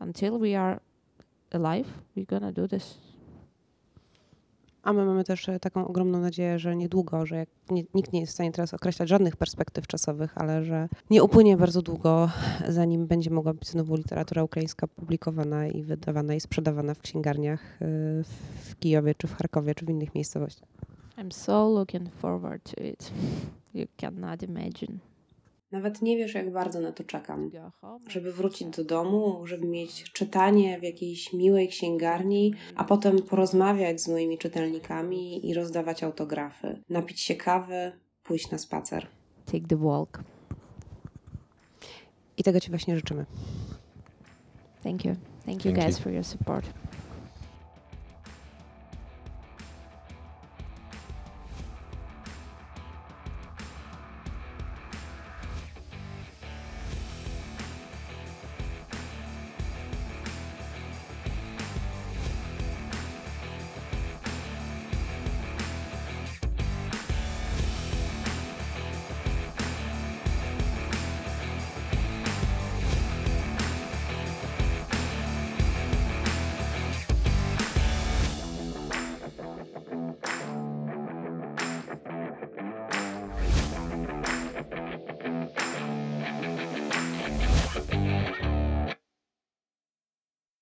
Until 0.00 0.38
we 0.38 0.60
are 0.60 0.80
alive, 1.50 1.88
we're 2.16 2.26
gonna 2.26 2.52
do 2.52 2.68
this. 2.68 3.07
A 4.82 4.92
my 4.92 5.04
mamy 5.04 5.24
też 5.24 5.48
e, 5.48 5.60
taką 5.60 5.88
ogromną 5.88 6.20
nadzieję, 6.20 6.58
że 6.58 6.76
niedługo, 6.76 7.26
że 7.26 7.36
jak 7.36 7.48
nie, 7.70 7.84
nikt 7.94 8.12
nie 8.12 8.20
jest 8.20 8.32
w 8.32 8.34
stanie 8.34 8.52
teraz 8.52 8.74
określać 8.74 9.08
żadnych 9.08 9.36
perspektyw 9.36 9.86
czasowych, 9.86 10.38
ale 10.38 10.64
że 10.64 10.88
nie 11.10 11.22
upłynie 11.22 11.56
bardzo 11.56 11.82
długo, 11.82 12.30
zanim 12.68 13.06
będzie 13.06 13.30
mogła 13.30 13.54
być 13.54 13.68
znowu 13.68 13.96
literatura 13.96 14.42
ukraińska 14.42 14.86
publikowana 14.86 15.66
i 15.66 15.82
wydawana 15.82 16.34
i 16.34 16.40
sprzedawana 16.40 16.94
w 16.94 17.00
księgarniach 17.00 17.60
e, 17.82 17.86
w 18.64 18.78
Kijowie, 18.80 19.14
czy 19.14 19.26
w 19.26 19.34
Charkowie, 19.34 19.74
czy 19.74 19.86
w 19.86 19.90
innych 19.90 20.14
miejscowościach. 20.14 20.68
I'm 21.18 21.32
so 21.32 21.68
looking 21.68 22.12
forward 22.12 22.74
to 22.74 22.82
it. 22.82 23.12
You 23.74 23.86
cannot 23.96 24.42
imagine. 24.42 24.98
Nawet 25.72 26.02
nie 26.02 26.16
wiesz, 26.16 26.34
jak 26.34 26.52
bardzo 26.52 26.80
na 26.80 26.92
to 26.92 27.04
czekam. 27.04 27.50
Żeby 28.08 28.32
wrócić 28.32 28.68
do 28.68 28.84
domu, 28.84 29.46
żeby 29.46 29.66
mieć 29.66 30.12
czytanie 30.12 30.80
w 30.80 30.82
jakiejś 30.82 31.32
miłej 31.32 31.68
księgarni, 31.68 32.54
a 32.76 32.84
potem 32.84 33.22
porozmawiać 33.22 34.00
z 34.00 34.08
moimi 34.08 34.38
czytelnikami 34.38 35.48
i 35.48 35.54
rozdawać 35.54 36.02
autografy, 36.02 36.82
napić 36.88 37.20
się 37.20 37.34
kawy, 37.34 37.92
pójść 38.22 38.50
na 38.50 38.58
spacer. 38.58 39.06
Take 39.46 39.66
the 39.68 39.76
walk. 39.76 40.22
I 42.36 42.42
tego 42.42 42.60
Ci 42.60 42.70
właśnie 42.70 42.96
życzymy. 42.96 43.26
Thank 44.82 45.04
you. 45.04 45.16
Thank 45.46 45.64
you 45.64 45.72
guys 45.72 45.98
for 45.98 46.12
your 46.12 46.24
support. 46.24 46.66